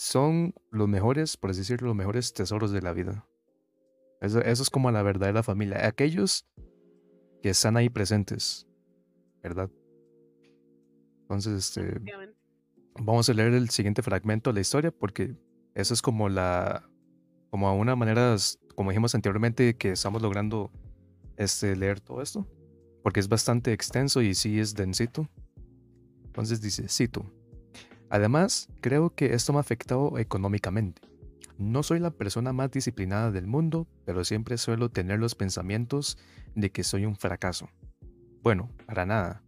son 0.00 0.54
los 0.70 0.88
mejores, 0.88 1.36
por 1.36 1.50
así 1.50 1.60
decirlo, 1.60 1.88
los 1.88 1.96
mejores 1.96 2.32
tesoros 2.32 2.72
de 2.72 2.80
la 2.80 2.94
vida. 2.94 3.26
Eso, 4.22 4.40
eso 4.40 4.62
es 4.62 4.70
como 4.70 4.90
la 4.90 5.02
verdadera 5.02 5.42
familia. 5.42 5.86
Aquellos 5.86 6.46
que 7.42 7.50
están 7.50 7.76
ahí 7.76 7.90
presentes, 7.90 8.66
¿verdad? 9.42 9.70
Entonces, 11.20 11.76
este, 11.76 12.00
vamos 12.94 13.28
a 13.28 13.34
leer 13.34 13.52
el 13.52 13.68
siguiente 13.68 14.00
fragmento 14.00 14.50
de 14.50 14.54
la 14.54 14.60
historia 14.60 14.90
porque 14.90 15.36
eso 15.74 15.92
es 15.92 16.00
como 16.00 16.30
la, 16.30 16.88
como 17.50 17.68
a 17.68 17.74
una 17.74 17.94
manera, 17.94 18.36
como 18.74 18.90
dijimos 18.90 19.14
anteriormente, 19.14 19.76
que 19.76 19.92
estamos 19.92 20.22
logrando 20.22 20.72
este, 21.36 21.76
leer 21.76 22.00
todo 22.00 22.22
esto, 22.22 22.48
porque 23.02 23.20
es 23.20 23.28
bastante 23.28 23.74
extenso 23.74 24.22
y 24.22 24.34
sí 24.34 24.60
es 24.60 24.74
densito. 24.74 25.28
Entonces 26.24 26.62
dice, 26.62 26.88
cito, 26.88 27.30
además, 28.10 28.68
creo 28.80 29.14
que 29.14 29.34
esto 29.34 29.52
me 29.52 29.58
ha 29.58 29.60
afectado 29.60 30.18
económicamente. 30.18 31.02
No 31.58 31.82
soy 31.82 32.00
la 32.00 32.10
persona 32.10 32.52
más 32.52 32.70
disciplinada 32.70 33.30
del 33.30 33.46
mundo, 33.46 33.86
pero 34.04 34.24
siempre 34.24 34.58
suelo 34.58 34.90
tener 34.90 35.18
los 35.18 35.34
pensamientos 35.34 36.18
de 36.54 36.70
que 36.70 36.84
soy 36.84 37.06
un 37.06 37.16
fracaso. 37.16 37.68
Bueno, 38.42 38.70
para 38.86 39.06
nada. 39.06 39.42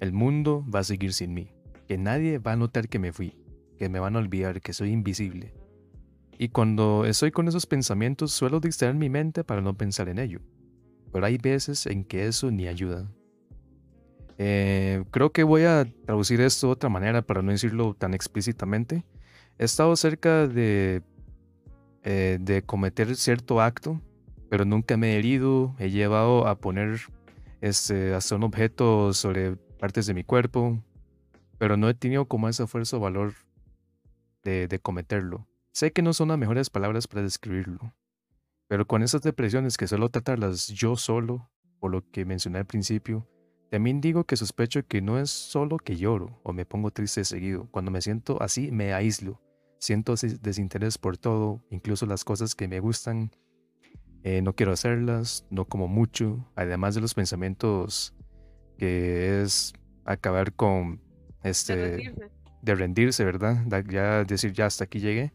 El 0.00 0.12
mundo 0.12 0.64
va 0.72 0.80
a 0.80 0.84
seguir 0.84 1.12
sin 1.12 1.32
mí, 1.32 1.52
que 1.86 1.98
nadie 1.98 2.38
va 2.38 2.52
a 2.52 2.56
notar 2.56 2.88
que 2.88 2.98
me 2.98 3.12
fui, 3.12 3.36
que 3.78 3.88
me 3.88 4.00
van 4.00 4.16
a 4.16 4.18
olvidar 4.18 4.60
que 4.60 4.72
soy 4.72 4.90
invisible. 4.90 5.54
Y 6.38 6.48
cuando 6.48 7.04
estoy 7.06 7.30
con 7.30 7.48
esos 7.48 7.66
pensamientos 7.66 8.32
suelo 8.32 8.60
distraer 8.60 8.94
mi 8.94 9.08
mente 9.08 9.44
para 9.44 9.62
no 9.62 9.76
pensar 9.76 10.08
en 10.08 10.18
ello. 10.18 10.40
Pero 11.12 11.24
hay 11.24 11.38
veces 11.38 11.86
en 11.86 12.04
que 12.04 12.26
eso 12.26 12.50
ni 12.50 12.66
ayuda. 12.66 13.10
Eh, 14.38 15.04
creo 15.10 15.32
que 15.32 15.44
voy 15.44 15.62
a 15.62 15.86
traducir 16.04 16.40
esto 16.40 16.66
de 16.66 16.72
otra 16.74 16.88
manera 16.90 17.22
para 17.22 17.42
no 17.42 17.52
decirlo 17.52 17.94
tan 17.94 18.14
explícitamente. 18.14 19.04
He 19.58 19.64
estado 19.64 19.96
cerca 19.96 20.46
de, 20.46 21.02
eh, 22.02 22.38
de 22.40 22.62
cometer 22.62 23.16
cierto 23.16 23.60
acto, 23.60 24.00
pero 24.50 24.64
nunca 24.64 24.96
me 24.96 25.14
he 25.14 25.18
herido. 25.18 25.74
He 25.78 25.90
llevado 25.90 26.46
a 26.46 26.58
poner 26.58 27.00
este, 27.60 28.14
hasta 28.14 28.36
un 28.36 28.42
objeto 28.42 29.12
sobre 29.14 29.56
partes 29.78 30.06
de 30.06 30.14
mi 30.14 30.24
cuerpo, 30.24 30.82
pero 31.58 31.76
no 31.76 31.88
he 31.88 31.94
tenido 31.94 32.26
como 32.26 32.48
ese 32.48 32.64
esfuerzo 32.64 32.98
o 32.98 33.00
valor 33.00 33.34
de, 34.44 34.68
de 34.68 34.78
cometerlo. 34.78 35.46
Sé 35.72 35.92
que 35.92 36.02
no 36.02 36.12
son 36.12 36.28
las 36.28 36.38
mejores 36.38 36.70
palabras 36.70 37.06
para 37.06 37.22
describirlo, 37.22 37.94
pero 38.68 38.86
con 38.86 39.02
esas 39.02 39.22
depresiones 39.22 39.76
que 39.76 39.86
suelo 39.86 40.08
tratarlas 40.10 40.68
yo 40.68 40.96
solo, 40.96 41.50
por 41.80 41.90
lo 41.90 42.02
que 42.10 42.24
mencioné 42.24 42.58
al 42.58 42.66
principio, 42.66 43.26
también 43.70 44.00
digo 44.00 44.24
que 44.24 44.36
sospecho 44.36 44.86
que 44.86 45.02
no 45.02 45.18
es 45.18 45.30
solo 45.30 45.78
que 45.78 45.96
lloro 45.96 46.40
o 46.42 46.52
me 46.52 46.64
pongo 46.64 46.90
triste 46.90 47.24
seguido. 47.24 47.68
Cuando 47.70 47.90
me 47.90 48.00
siento 48.00 48.40
así, 48.42 48.70
me 48.70 48.92
aíslo. 48.92 49.40
Siento 49.78 50.14
desinterés 50.40 50.98
por 50.98 51.18
todo, 51.18 51.62
incluso 51.70 52.06
las 52.06 52.24
cosas 52.24 52.54
que 52.54 52.68
me 52.68 52.80
gustan 52.80 53.30
eh, 54.22 54.42
no 54.42 54.54
quiero 54.54 54.72
hacerlas, 54.72 55.46
no 55.50 55.66
como 55.66 55.86
mucho, 55.86 56.50
además 56.56 56.96
de 56.96 57.00
los 57.00 57.14
pensamientos 57.14 58.12
que 58.76 59.42
es 59.42 59.72
acabar 60.04 60.52
con 60.52 61.00
este 61.44 61.76
de 61.76 61.86
rendirse, 61.86 62.30
de 62.62 62.74
rendirse 62.74 63.24
¿verdad? 63.24 63.64
Ya 63.88 64.24
decir 64.24 64.52
ya 64.52 64.66
hasta 64.66 64.84
aquí 64.84 64.98
llegué. 64.98 65.32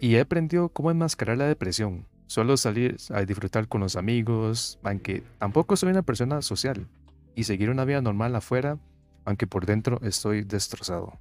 Y 0.00 0.14
he 0.14 0.20
aprendido 0.20 0.70
cómo 0.70 0.90
enmascarar 0.90 1.36
la 1.36 1.46
depresión. 1.46 2.06
Suelo 2.26 2.56
salir 2.56 2.96
a 3.10 3.22
disfrutar 3.22 3.68
con 3.68 3.82
los 3.82 3.96
amigos, 3.96 4.78
aunque 4.82 5.22
tampoco 5.38 5.76
soy 5.76 5.90
una 5.90 6.02
persona 6.02 6.40
social, 6.40 6.88
y 7.34 7.44
seguir 7.44 7.70
una 7.70 7.84
vida 7.84 8.00
normal 8.00 8.34
afuera, 8.36 8.78
aunque 9.24 9.46
por 9.46 9.66
dentro 9.66 10.00
estoy 10.02 10.42
destrozado. 10.42 11.18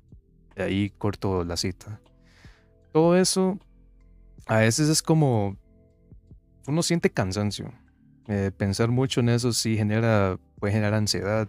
De 0.55 0.63
ahí 0.63 0.89
corto 0.97 1.43
la 1.43 1.57
cita. 1.57 2.01
Todo 2.91 3.15
eso 3.15 3.59
a 4.47 4.57
veces 4.57 4.89
es 4.89 5.01
como 5.01 5.57
uno 6.67 6.83
siente 6.83 7.09
cansancio. 7.09 7.71
Eh, 8.27 8.51
pensar 8.55 8.89
mucho 8.89 9.21
en 9.21 9.29
eso 9.29 9.53
sí 9.53 9.77
genera, 9.77 10.37
puede 10.59 10.73
generar 10.73 10.93
ansiedad. 10.93 11.47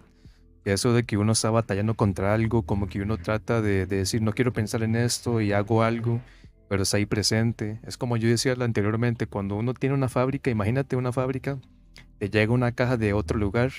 Eso 0.65 0.93
de 0.93 1.05
que 1.05 1.17
uno 1.17 1.33
está 1.33 1.51
batallando 1.51 1.95
contra 1.95 2.35
algo, 2.35 2.63
como 2.63 2.87
que 2.89 3.01
uno 3.01 3.17
trata 3.17 3.63
de, 3.63 3.87
decir, 3.87 4.23
no 4.23 4.33
quiero 4.33 4.53
pensar 4.53 4.83
en 4.83 4.97
esto 4.97 5.41
y 5.41 5.53
hago 5.53 5.83
algo, 5.83 6.21
pero 6.69 6.83
está 6.83 6.99
ahí 6.99 7.07
presente. 7.07 7.81
Es 7.85 7.97
como 7.97 8.17
yo 8.17 8.29
decía 8.29 8.55
anteriormente, 8.59 9.27
cuando 9.27 9.57
uno 9.57 9.75
tiene 9.75 9.95
una 9.95 10.09
fábrica, 10.09 10.51
imagínate 10.51 10.97
una 10.97 11.13
fábrica, 11.13 11.59
te 12.19 12.29
llega 12.29 12.53
una 12.53 12.73
caja 12.73 12.97
de 12.97 13.15
otro 13.15 13.39
lugar 13.39 13.73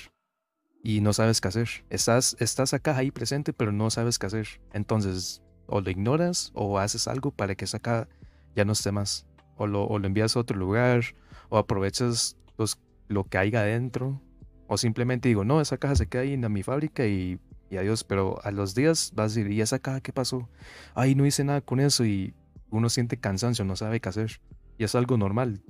y 0.82 1.00
no 1.00 1.12
sabes 1.12 1.40
qué 1.40 1.48
hacer. 1.48 1.68
Estás, 1.90 2.36
estás 2.40 2.74
acá 2.74 2.96
ahí 2.96 3.10
presente, 3.10 3.52
pero 3.52 3.72
no 3.72 3.90
sabes 3.90 4.18
qué 4.18 4.26
hacer. 4.26 4.48
Entonces, 4.72 5.42
o 5.66 5.80
lo 5.80 5.90
ignoras 5.90 6.50
o 6.54 6.78
haces 6.78 7.08
algo 7.08 7.30
para 7.30 7.54
que 7.54 7.64
esa 7.64 7.78
caja 7.78 8.08
ya 8.54 8.64
no 8.64 8.72
esté 8.72 8.92
más. 8.92 9.26
O 9.56 9.66
lo, 9.66 9.84
o 9.84 9.98
lo 9.98 10.06
envías 10.06 10.36
a 10.36 10.40
otro 10.40 10.58
lugar, 10.58 11.02
o 11.48 11.58
aprovechas 11.58 12.36
los, 12.58 12.78
lo 13.08 13.24
que 13.24 13.38
haya 13.38 13.60
adentro, 13.60 14.20
o 14.66 14.76
simplemente 14.76 15.28
digo, 15.28 15.44
no, 15.44 15.60
esa 15.60 15.76
caja 15.76 15.96
se 15.96 16.06
queda 16.06 16.22
ahí 16.22 16.32
en 16.32 16.52
mi 16.52 16.62
fábrica 16.62 17.06
y, 17.06 17.38
y 17.70 17.76
adiós, 17.76 18.04
pero 18.04 18.42
a 18.42 18.50
los 18.50 18.74
días 18.74 19.12
vas 19.14 19.24
a 19.24 19.28
decir, 19.34 19.52
¿y 19.52 19.60
esa 19.60 19.78
caja 19.78 20.00
qué 20.00 20.12
pasó? 20.12 20.48
Ay, 20.94 21.14
no 21.14 21.26
hice 21.26 21.44
nada 21.44 21.60
con 21.60 21.78
eso 21.78 22.04
y 22.04 22.34
uno 22.70 22.88
siente 22.88 23.18
cansancio, 23.18 23.64
no 23.64 23.76
sabe 23.76 24.00
qué 24.00 24.08
hacer. 24.08 24.40
Y 24.78 24.84
es 24.84 24.94
algo 24.94 25.16
normal. 25.16 25.62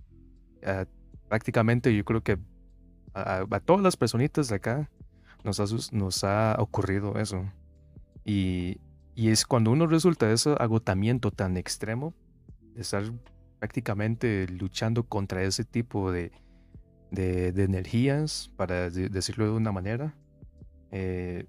Ah, 0.64 0.86
prácticamente 1.28 1.94
yo 1.94 2.04
creo 2.04 2.22
que 2.22 2.38
a, 3.14 3.44
todas 3.64 3.82
las 3.82 3.96
personitas 3.96 4.48
de 4.48 4.56
acá 4.56 4.90
nos 5.44 6.24
ha, 6.24 6.56
ocurrido 6.58 7.18
eso. 7.18 7.44
Y, 8.24 8.78
es 9.16 9.44
cuando 9.44 9.70
uno 9.70 9.86
resulta 9.86 10.26
de 10.26 10.34
ese 10.34 10.54
agotamiento 10.58 11.30
tan 11.30 11.56
extremo, 11.56 12.14
de 12.74 12.82
estar 12.82 13.04
prácticamente 13.58 14.46
luchando 14.48 15.04
contra 15.04 15.42
ese 15.42 15.64
tipo 15.64 16.10
de, 16.12 16.32
energías, 17.10 18.50
para 18.56 18.90
decirlo 18.90 19.44
de 19.44 19.50
una 19.52 19.72
manera. 19.72 20.14
Eh, 20.90 21.46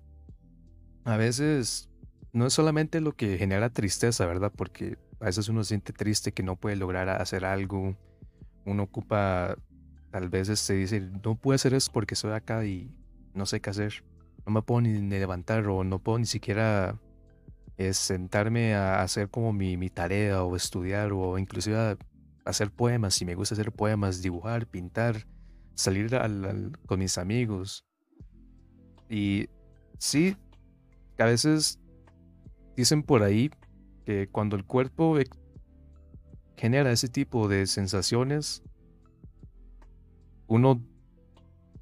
a 1.06 1.18
veces 1.18 1.90
no 2.34 2.48
es 2.48 2.54
solamente 2.54 3.00
lo 3.00 3.14
que 3.14 3.38
genera 3.38 3.70
tristeza, 3.70 4.26
¿verdad? 4.26 4.52
Porque 4.56 4.98
a 5.20 5.26
veces 5.26 5.48
uno 5.48 5.64
siente 5.64 5.94
triste 5.94 6.34
que 6.34 6.44
no 6.44 6.56
puede 6.56 6.76
lograr 6.76 7.10
hacer 7.10 7.46
algo. 7.46 7.96
Uno 8.66 8.84
ocupa, 8.84 9.56
tal 10.12 10.30
vez 10.30 10.48
se 10.48 10.54
este, 10.54 10.74
dice, 10.74 11.00
no 11.24 11.36
puedo 11.36 11.56
hacer 11.56 11.74
eso 11.74 11.92
porque 11.94 12.16
estoy 12.16 12.32
acá 12.32 12.66
y 12.66 12.92
no 13.34 13.46
sé 13.46 13.62
qué 13.62 13.70
hacer. 13.70 14.04
No 14.46 14.54
me 14.54 14.62
puedo 14.62 14.82
ni, 14.82 15.00
levantar 15.02 15.68
o 15.68 15.84
no 15.84 16.00
puedo 16.00 16.20
ni 16.20 16.26
siquiera 16.26 17.00
es 17.78 17.98
sentarme 17.98 18.76
a 18.76 19.02
hacer 19.02 19.30
como 19.30 19.52
mi, 19.54 19.78
mi 19.78 19.90
tarea 19.90 20.44
o 20.44 20.56
estudiar 20.56 21.12
o 21.12 21.38
inclusive 21.38 21.98
hacer 22.46 22.72
poemas, 22.72 23.16
si 23.16 23.26
me 23.26 23.36
gusta 23.36 23.56
hacer 23.56 23.72
poemas, 23.72 24.22
dibujar, 24.22 24.68
pintar, 24.68 25.26
salir 25.76 26.12
con 26.86 27.00
mis 27.00 27.18
amigos. 27.18 27.86
Y 29.10 29.48
sí, 29.98 30.36
a 31.18 31.26
veces 31.26 31.80
dicen 32.76 33.04
por 33.04 33.24
ahí 33.24 33.50
que 34.06 34.28
cuando 34.28 34.56
el 34.56 34.66
cuerpo 34.66 35.18
genera 36.58 36.92
ese 36.92 37.08
tipo 37.08 37.48
de 37.48 37.66
sensaciones, 37.66 38.64
uno 40.48 40.82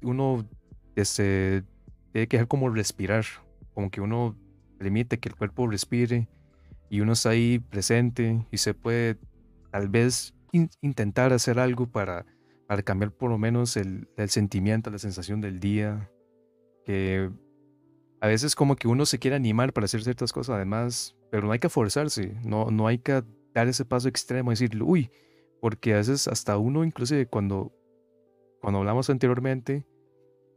uno 0.02 0.48
este, 0.96 1.64
tiene 2.12 2.28
que 2.28 2.36
dejar 2.36 2.48
como 2.48 2.68
respirar, 2.70 3.24
como 3.74 3.90
que 3.90 4.00
uno 4.00 4.36
permite 4.78 5.18
que 5.18 5.28
el 5.28 5.36
cuerpo 5.36 5.66
respire 5.66 6.28
y 6.90 7.00
uno 7.00 7.12
está 7.12 7.30
ahí 7.30 7.58
presente 7.58 8.44
y 8.50 8.58
se 8.58 8.74
puede 8.74 9.16
tal 9.70 9.88
vez 9.88 10.34
intentar 10.52 11.32
hacer 11.32 11.58
algo 11.58 11.86
para, 11.86 12.26
para 12.66 12.82
cambiar 12.82 13.12
por 13.12 13.30
lo 13.30 13.38
menos 13.38 13.76
el, 13.76 14.08
el 14.16 14.28
sentimiento, 14.28 14.90
la 14.90 14.98
sensación 14.98 15.40
del 15.40 15.60
día, 15.60 16.10
que 16.84 17.30
a 18.20 18.26
veces 18.26 18.54
como 18.54 18.76
que 18.76 18.88
uno 18.88 19.06
se 19.06 19.18
quiere 19.18 19.36
animar 19.36 19.72
para 19.72 19.86
hacer 19.86 20.02
ciertas 20.02 20.32
cosas 20.32 20.56
además, 20.56 21.16
pero 21.30 21.46
no 21.46 21.52
hay 21.52 21.58
que 21.58 21.68
forzarse, 21.68 22.36
no, 22.44 22.70
no 22.70 22.86
hay 22.86 22.98
que 22.98 23.22
dar 23.54 23.68
ese 23.68 23.84
paso 23.84 24.08
extremo 24.08 24.50
y 24.50 24.54
decir, 24.54 24.82
uy, 24.82 25.10
porque 25.60 25.94
a 25.94 25.96
veces 25.96 26.28
hasta 26.28 26.58
uno, 26.58 26.84
inclusive 26.84 27.26
cuando, 27.26 27.72
cuando 28.60 28.80
hablamos 28.80 29.08
anteriormente, 29.10 29.86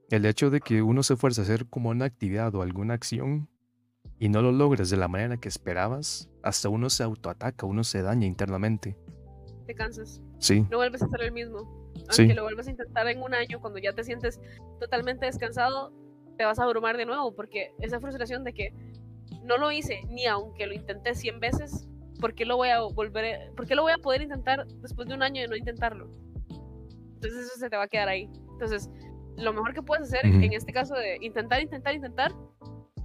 el 0.09 0.25
hecho 0.25 0.49
de 0.49 0.59
que 0.61 0.81
uno 0.81 1.03
se 1.03 1.15
fuerza 1.15 1.41
a 1.41 1.43
hacer 1.45 1.65
como 1.67 1.89
una 1.89 2.05
actividad 2.05 2.53
o 2.55 2.61
alguna 2.61 2.93
acción 2.93 3.49
y 4.19 4.29
no 4.29 4.41
lo 4.41 4.51
logres 4.51 4.89
de 4.89 4.97
la 4.97 5.07
manera 5.07 5.37
que 5.37 5.49
esperabas, 5.49 6.29
hasta 6.43 6.69
uno 6.69 6.89
se 6.89 7.03
autoataca, 7.03 7.65
uno 7.65 7.83
se 7.83 8.01
daña 8.01 8.25
internamente. 8.27 8.97
Te 9.65 9.73
cansas. 9.73 10.21
Sí. 10.39 10.65
No 10.69 10.77
vuelves 10.77 11.01
a 11.01 11.07
ser 11.09 11.21
el 11.23 11.31
mismo. 11.31 11.91
Aunque 11.95 12.13
Sí. 12.13 12.33
lo 12.33 12.43
vuelvas 12.43 12.67
a 12.67 12.71
intentar 12.71 13.07
en 13.07 13.21
un 13.21 13.33
año, 13.33 13.59
cuando 13.59 13.79
ya 13.79 13.93
te 13.93 14.03
sientes 14.03 14.39
totalmente 14.79 15.25
descansado, 15.25 15.91
te 16.37 16.45
vas 16.45 16.59
a 16.59 16.63
abrumar 16.63 16.97
de 16.97 17.05
nuevo, 17.05 17.33
porque 17.33 17.71
esa 17.79 17.99
frustración 17.99 18.43
de 18.43 18.53
que 18.53 18.73
no 19.43 19.57
lo 19.57 19.71
hice, 19.71 20.01
ni 20.09 20.27
aunque 20.27 20.67
lo 20.67 20.73
intenté 20.73 21.15
100 21.15 21.39
veces, 21.39 21.87
¿por 22.19 22.35
qué 22.35 22.45
lo 22.45 22.57
voy 22.57 22.69
a 22.69 22.81
volver, 22.81 23.51
por 23.55 23.65
qué 23.65 23.75
lo 23.75 23.81
voy 23.81 23.93
a 23.93 23.97
poder 23.97 24.21
intentar 24.21 24.67
después 24.81 25.07
de 25.07 25.15
un 25.15 25.23
año 25.23 25.41
de 25.41 25.47
no 25.47 25.55
intentarlo? 25.55 26.09
Entonces 27.15 27.47
eso 27.47 27.57
se 27.57 27.69
te 27.69 27.75
va 27.77 27.83
a 27.83 27.87
quedar 27.87 28.07
ahí. 28.09 28.29
Entonces, 28.51 28.89
lo 29.37 29.53
mejor 29.53 29.73
que 29.73 29.81
puedes 29.81 30.07
hacer 30.07 30.25
en 30.25 30.53
este 30.53 30.71
caso 30.71 30.95
de 30.95 31.17
intentar, 31.21 31.61
intentar, 31.61 31.93
intentar, 31.93 32.31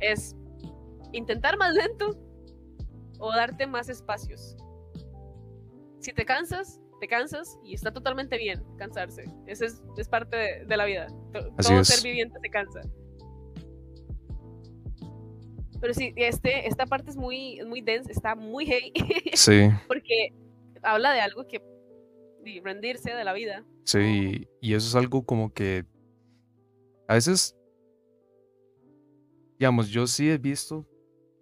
es 0.00 0.36
intentar 1.12 1.56
más 1.58 1.74
lento 1.74 2.18
o 3.18 3.32
darte 3.32 3.66
más 3.66 3.88
espacios. 3.88 4.56
Si 5.98 6.12
te 6.12 6.24
cansas, 6.24 6.80
te 7.00 7.08
cansas 7.08 7.58
y 7.64 7.74
está 7.74 7.92
totalmente 7.92 8.38
bien 8.38 8.62
cansarse. 8.78 9.24
Esa 9.46 9.66
es, 9.66 9.82
es 9.96 10.08
parte 10.08 10.36
de, 10.36 10.64
de 10.66 10.76
la 10.76 10.84
vida. 10.84 11.08
Todo 11.32 11.84
ser 11.84 12.02
viviente 12.02 12.38
se 12.40 12.48
cansa. 12.50 12.80
Pero 15.80 15.94
sí, 15.94 16.12
este, 16.16 16.68
esta 16.68 16.86
parte 16.86 17.10
es 17.10 17.16
muy, 17.16 17.60
muy 17.66 17.80
densa, 17.80 18.12
está 18.12 18.34
muy 18.34 18.66
heavy, 18.66 18.92
Sí, 19.34 19.68
porque 19.88 20.34
habla 20.82 21.12
de 21.12 21.20
algo 21.20 21.46
que 21.48 21.62
de 22.44 22.60
rendirse 22.62 23.12
de 23.14 23.24
la 23.24 23.32
vida. 23.32 23.64
sí, 23.84 24.46
y 24.60 24.74
eso 24.74 24.88
es 24.88 24.94
algo 24.94 25.24
como 25.24 25.52
que 25.52 25.84
a 27.11 27.14
veces, 27.14 27.57
digamos, 29.59 29.88
yo 29.88 30.07
sí 30.07 30.31
he 30.31 30.38
visto 30.38 30.87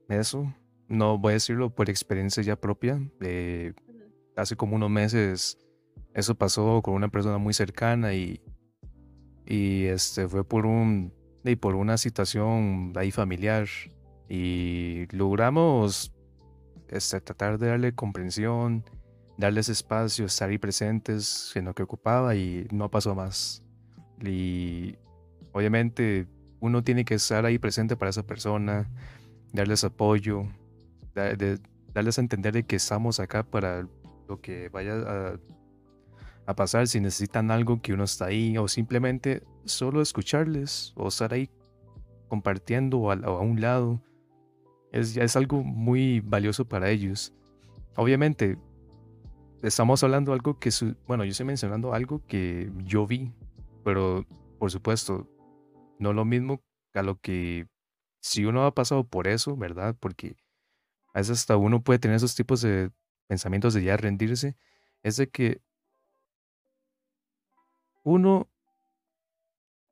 eso, 0.09 0.51
no 0.89 1.19
voy 1.19 1.33
a 1.33 1.35
decirlo 1.35 1.69
por 1.75 1.91
experiencia 1.91 2.43
ya 2.43 2.57
propia, 2.57 2.99
eh, 3.21 3.75
hace 4.35 4.57
como 4.57 4.77
unos 4.77 4.89
meses 4.89 5.59
eso 6.15 6.35
pasó 6.35 6.81
con 6.81 6.95
una 6.95 7.11
persona 7.11 7.37
muy 7.37 7.53
cercana 7.53 8.15
y, 8.15 8.41
y 9.45 9.85
este 9.85 10.27
fue 10.27 10.43
por 10.43 10.65
un 10.65 11.13
y 11.45 11.57
por 11.57 11.75
una 11.75 11.99
situación 11.99 12.95
ahí 12.97 13.11
familiar 13.11 13.69
y 14.27 15.05
logramos 15.15 16.15
este, 16.89 17.21
tratar 17.21 17.59
de 17.59 17.67
darle 17.67 17.95
comprensión, 17.95 18.87
darles 19.37 19.69
espacio, 19.69 20.25
estar 20.25 20.49
ahí 20.49 20.57
presentes 20.57 21.53
en 21.57 21.67
lo 21.67 21.75
que 21.75 21.83
ocupaba 21.83 22.37
y 22.37 22.67
no 22.73 22.91
pasó 22.91 23.15
más. 23.15 23.63
Y 24.25 24.97
obviamente 25.59 26.29
uno 26.61 26.85
tiene 26.85 27.05
que 27.05 27.15
estar 27.15 27.45
ahí 27.45 27.59
presente 27.59 27.97
para 27.97 28.11
esa 28.11 28.23
persona, 28.25 28.89
darles 29.53 29.83
apoyo, 29.83 30.47
darles 31.15 32.19
a 32.19 32.21
entender 32.21 32.53
de 32.53 32.63
que 32.63 32.77
estamos 32.77 33.19
acá 33.19 33.43
para 33.43 33.89
lo 34.29 34.41
que 34.41 34.69
vaya 34.69 35.39
a, 36.47 36.55
pasar, 36.55 36.87
si 36.87 37.01
necesitan 37.01 37.51
algo 37.51 37.83
que 37.83 37.93
uno 37.93 38.05
está 38.05 38.27
ahí, 38.27 38.57
o 38.57 38.69
simplemente 38.69 39.43
solo 39.65 40.01
escucharles, 40.01 40.93
o 40.97 41.09
estar 41.09 41.35
ahí 41.35 41.51
compartiendo 42.29 43.11
a, 43.11 43.41
un 43.41 43.61
lado, 43.61 44.01
es, 44.93 45.17
es 45.17 45.37
algo 45.37 45.63
muy 45.65 46.21
valioso 46.21 46.67
para 46.67 46.89
ellos. 46.89 47.35
Obviamente, 47.97 48.57
estamos 49.63 50.03
hablando 50.05 50.33
algo 50.33 50.59
que, 50.59 50.71
su- 50.71 50.97
bueno, 51.07 51.25
yo 51.25 51.33
estoy 51.33 51.47
mencionando 51.47 51.93
algo 51.93 52.23
que 52.27 52.71
yo 52.85 53.07
vi, 53.07 53.33
pero 53.85 54.25
por 54.59 54.71
supuesto, 54.71 55.27
no 55.99 56.13
lo 56.13 56.25
mismo 56.25 56.63
a 56.95 57.03
lo 57.03 57.21
que 57.21 57.69
si 58.21 58.45
uno 58.45 58.65
ha 58.65 58.75
pasado 58.75 59.05
por 59.05 59.29
eso, 59.29 59.57
¿verdad? 59.57 59.97
Porque 59.99 60.37
a 61.15 61.21
veces 61.21 61.39
hasta 61.41 61.57
uno 61.57 61.83
puede 61.83 61.99
tener 61.99 62.17
esos 62.17 62.35
tipos 62.35 62.61
de 62.63 62.91
pensamientos 63.27 63.75
de 63.75 63.85
ya 63.85 63.97
rendirse, 63.97 64.57
es 65.03 65.17
de 65.17 65.29
que 65.29 65.61
uno, 68.03 68.49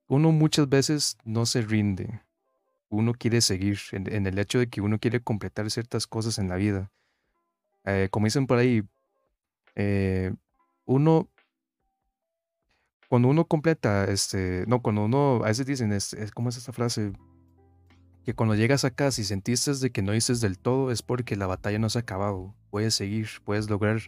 uno 0.08 0.32
muchas 0.32 0.68
veces 0.68 1.18
no 1.24 1.46
se 1.46 1.62
rinde, 1.62 2.22
uno 2.88 3.12
quiere 3.12 3.40
seguir 3.40 3.78
en, 3.92 4.26
el 4.26 4.38
hecho 4.38 4.58
de 4.58 4.68
que 4.68 4.80
uno 4.80 4.98
quiere 4.98 5.20
completar 5.20 5.70
ciertas 5.70 6.06
cosas 6.06 6.38
en 6.38 6.48
la 6.48 6.56
vida. 6.56 6.90
Eh, 7.84 8.08
como 8.10 8.26
dicen 8.26 8.46
por 8.46 8.58
ahí, 8.58 8.82
eh, 9.74 10.34
uno, 10.86 11.28
cuando 13.08 13.28
uno 13.28 13.44
completa, 13.46 14.04
este, 14.04 14.64
no, 14.66 14.82
cuando 14.82 15.04
uno, 15.04 15.40
a 15.44 15.48
veces 15.48 15.66
dicen, 15.66 15.92
es, 15.92 16.14
¿cómo 16.34 16.48
es 16.48 16.56
esta 16.56 16.72
frase? 16.72 17.12
Que 18.24 18.34
cuando 18.34 18.54
llegas 18.56 18.84
a 18.84 18.90
casa 18.90 19.20
y 19.20 19.24
sentiste 19.24 19.72
de 19.74 19.90
que 19.90 20.02
no 20.02 20.12
dices 20.12 20.40
del 20.40 20.58
todo, 20.58 20.90
es 20.90 21.02
porque 21.02 21.36
la 21.36 21.46
batalla 21.46 21.78
no 21.78 21.88
se 21.88 21.98
ha 21.98 22.02
acabado. 22.02 22.54
Puedes 22.70 22.94
seguir, 22.94 23.28
puedes 23.44 23.70
lograr 23.70 24.00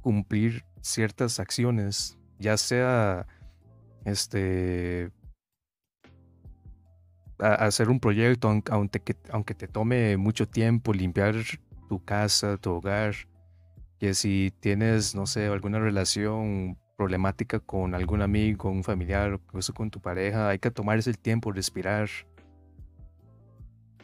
cumplir 0.00 0.64
ciertas 0.80 1.40
acciones, 1.40 2.16
ya 2.38 2.56
sea, 2.56 3.26
este, 4.04 5.10
hacer 7.38 7.88
un 7.88 7.98
proyecto, 7.98 8.48
aun- 8.48 8.62
aunque, 8.70 9.00
que- 9.00 9.16
aunque 9.30 9.54
te 9.54 9.66
tome 9.66 10.16
mucho 10.16 10.46
tiempo 10.48 10.92
limpiar 10.92 11.34
tu 11.88 12.04
casa, 12.04 12.56
tu 12.56 12.70
hogar, 12.72 13.14
que 13.98 14.14
si 14.14 14.52
tienes, 14.60 15.14
no 15.14 15.26
sé, 15.26 15.46
alguna 15.46 15.80
relación 15.80 16.78
problemática 17.02 17.58
con 17.58 17.96
algún 17.96 18.22
amigo, 18.22 18.70
un 18.70 18.84
familiar, 18.84 19.32
o 19.32 19.34
incluso 19.34 19.74
con 19.74 19.90
tu 19.90 20.00
pareja, 20.00 20.50
hay 20.50 20.60
que 20.60 20.70
tomarse 20.70 21.10
el 21.10 21.18
tiempo, 21.18 21.50
respirar, 21.50 22.08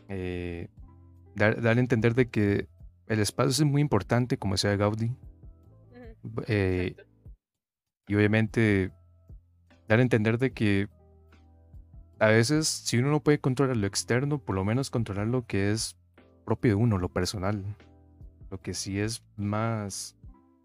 eh, 0.08 0.68
dar, 1.36 1.60
dar 1.62 1.76
a 1.76 1.80
entender 1.80 2.14
de 2.14 2.28
que 2.28 2.66
el 3.06 3.20
espacio 3.20 3.50
es 3.50 3.62
muy 3.62 3.80
importante, 3.80 4.36
como 4.36 4.54
decía 4.54 4.74
Gaudí, 4.74 5.12
eh, 6.48 6.96
y 8.08 8.14
obviamente 8.16 8.90
dar 9.86 10.00
a 10.00 10.02
entender 10.02 10.38
de 10.38 10.50
que 10.50 10.88
a 12.18 12.26
veces 12.26 12.66
si 12.66 12.98
uno 12.98 13.10
no 13.10 13.20
puede 13.20 13.38
controlar 13.38 13.76
lo 13.76 13.86
externo, 13.86 14.38
por 14.38 14.56
lo 14.56 14.64
menos 14.64 14.90
controlar 14.90 15.28
lo 15.28 15.46
que 15.46 15.70
es 15.70 15.96
propio 16.44 16.72
de 16.72 16.74
uno, 16.74 16.98
lo 16.98 17.10
personal, 17.10 17.64
lo 18.50 18.60
que 18.60 18.74
sí 18.74 18.98
es 18.98 19.22
más 19.36 20.16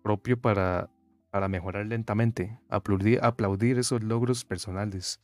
propio 0.02 0.42
para, 0.42 0.90
para 1.34 1.48
mejorar 1.48 1.88
lentamente, 1.88 2.60
aplaudir, 2.70 3.80
esos 3.80 4.04
logros 4.04 4.46
personales. 4.46 5.20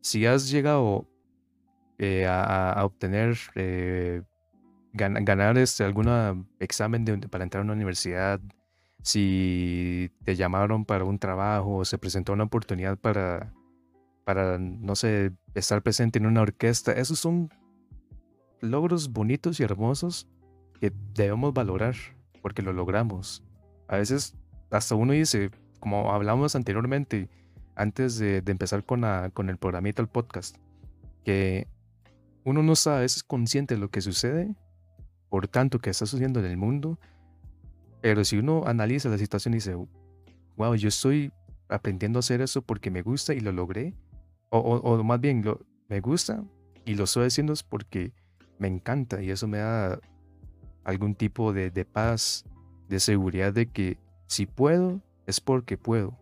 Si 0.00 0.24
has 0.26 0.48
llegado 0.48 1.08
eh, 1.98 2.24
a, 2.28 2.84
obtener, 2.84 3.36
eh, 3.56 4.22
gan- 4.92 5.24
ganar 5.24 5.58
este, 5.58 5.82
algún 5.82 6.46
examen 6.60 7.04
de- 7.04 7.18
para 7.28 7.42
entrar 7.42 7.62
a 7.62 7.64
una 7.64 7.72
universidad, 7.72 8.40
si 9.02 10.12
te 10.22 10.36
llamaron 10.36 10.84
para 10.84 11.02
un 11.02 11.18
trabajo 11.18 11.78
o 11.78 11.84
se 11.84 11.98
presentó 11.98 12.32
una 12.32 12.44
oportunidad 12.44 12.96
para, 12.96 13.52
para, 14.22 14.56
no 14.60 14.94
sé, 14.94 15.32
estar 15.54 15.82
presente 15.82 16.20
en 16.20 16.26
una 16.26 16.42
orquesta, 16.42 16.92
esos 16.92 17.18
son 17.18 17.48
logros 18.60 19.12
bonitos 19.12 19.58
y 19.58 19.64
hermosos 19.64 20.28
que 20.80 20.92
debemos 21.12 21.52
valorar 21.52 21.96
porque 22.40 22.62
lo 22.62 22.72
logramos. 22.72 23.42
A 23.88 23.96
veces 23.96 24.36
hasta 24.76 24.94
uno 24.94 25.12
dice, 25.12 25.50
como 25.80 26.12
hablamos 26.12 26.56
anteriormente, 26.56 27.28
antes 27.76 28.18
de, 28.18 28.42
empezar 28.46 28.84
con, 28.84 29.02
la- 29.02 29.30
con 29.32 29.48
el 29.50 29.56
programita, 29.56 30.02
el 30.02 30.08
podcast, 30.08 30.56
que 31.24 31.66
uno 32.44 32.62
no 32.62 32.72
está 32.72 32.98
a 32.98 33.00
veces 33.00 33.22
consciente 33.22 33.74
de 33.74 33.80
lo 33.80 33.90
que 33.90 34.00
sucede, 34.00 34.54
por 35.30 35.48
tanto 35.48 35.78
que 35.78 35.90
está 35.90 36.06
sucediendo 36.06 36.40
en 36.40 36.46
el 36.46 36.56
mundo, 36.56 36.98
pero 38.00 38.24
si 38.24 38.36
uno 38.36 38.64
analiza 38.66 39.08
la 39.08 39.18
situación 39.18 39.54
y 39.54 39.58
dice, 39.58 39.74
wow, 40.56 40.74
yo 40.74 40.88
estoy 40.88 41.32
aprendiendo 41.68 42.18
a 42.18 42.20
hacer 42.20 42.40
eso 42.40 42.62
porque 42.62 42.90
me 42.90 43.02
gusta 43.02 43.32
y 43.34 43.40
lo 43.40 43.52
logré, 43.52 43.94
o, 44.50 44.58
o- 44.58 45.02
más 45.04 45.20
bien, 45.20 45.42
me 45.88 46.00
gusta 46.00 46.44
y 46.84 46.94
lo 46.94 47.04
estoy 47.04 47.26
haciendo 47.26 47.52
es 47.52 47.62
porque 47.62 48.12
me 48.58 48.68
encanta 48.68 49.22
y 49.22 49.30
eso 49.30 49.48
me 49.48 49.58
da 49.58 49.98
algún 50.84 51.14
tipo 51.14 51.52
de, 51.52 51.70
de 51.70 51.84
paz, 51.84 52.44
de 52.88 53.00
seguridad 53.00 53.52
de 53.52 53.66
que 53.66 53.98
si 54.26 54.46
puedo, 54.46 55.00
es 55.26 55.40
porque 55.40 55.76
puedo. 55.76 56.18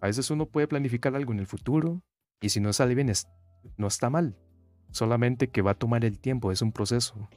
A 0.00 0.06
veces 0.06 0.30
uno 0.30 0.46
puede 0.46 0.68
planificar 0.68 1.14
algo 1.14 1.32
en 1.32 1.40
el 1.40 1.46
futuro 1.46 2.02
Y 2.40 2.48
si 2.48 2.60
no 2.60 2.72
sale 2.72 2.94
bien, 2.94 3.12
no 3.76 3.86
está 3.86 4.08
mal. 4.08 4.36
Solamente 4.90 5.48
que 5.48 5.62
va 5.62 5.72
a 5.72 5.78
tomar 5.78 6.04
el 6.04 6.18
tiempo, 6.18 6.50
es 6.52 6.62
un 6.62 6.72
proceso. 6.72 7.28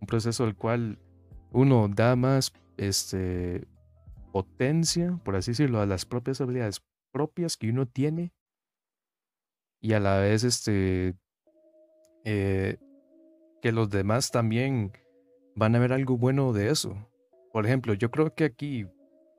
Un 0.00 0.06
proceso 0.06 0.44
al 0.44 0.54
cual 0.54 0.98
uno 1.52 1.88
da 1.88 2.16
más 2.16 2.52
este, 2.76 3.66
potencia, 4.32 5.18
por 5.24 5.36
así 5.36 5.52
decirlo, 5.52 5.80
a 5.80 5.86
las 5.86 6.04
propias 6.04 6.40
habilidades 6.40 6.82
propias 7.12 7.56
que 7.56 7.70
uno 7.70 7.86
tiene 7.86 8.34
y 9.80 9.94
a 9.94 10.00
la 10.00 10.18
vez 10.18 10.44
este, 10.44 11.14
eh, 12.24 12.76
que 13.62 13.72
los 13.72 13.88
demás 13.88 14.30
también 14.30 14.92
van 15.54 15.74
a 15.74 15.78
ver 15.78 15.94
algo 15.94 16.18
bueno 16.18 16.52
de 16.52 16.68
eso. 16.68 16.94
Por 17.56 17.64
ejemplo, 17.64 17.94
yo 17.94 18.10
creo 18.10 18.34
que 18.34 18.44
aquí, 18.44 18.86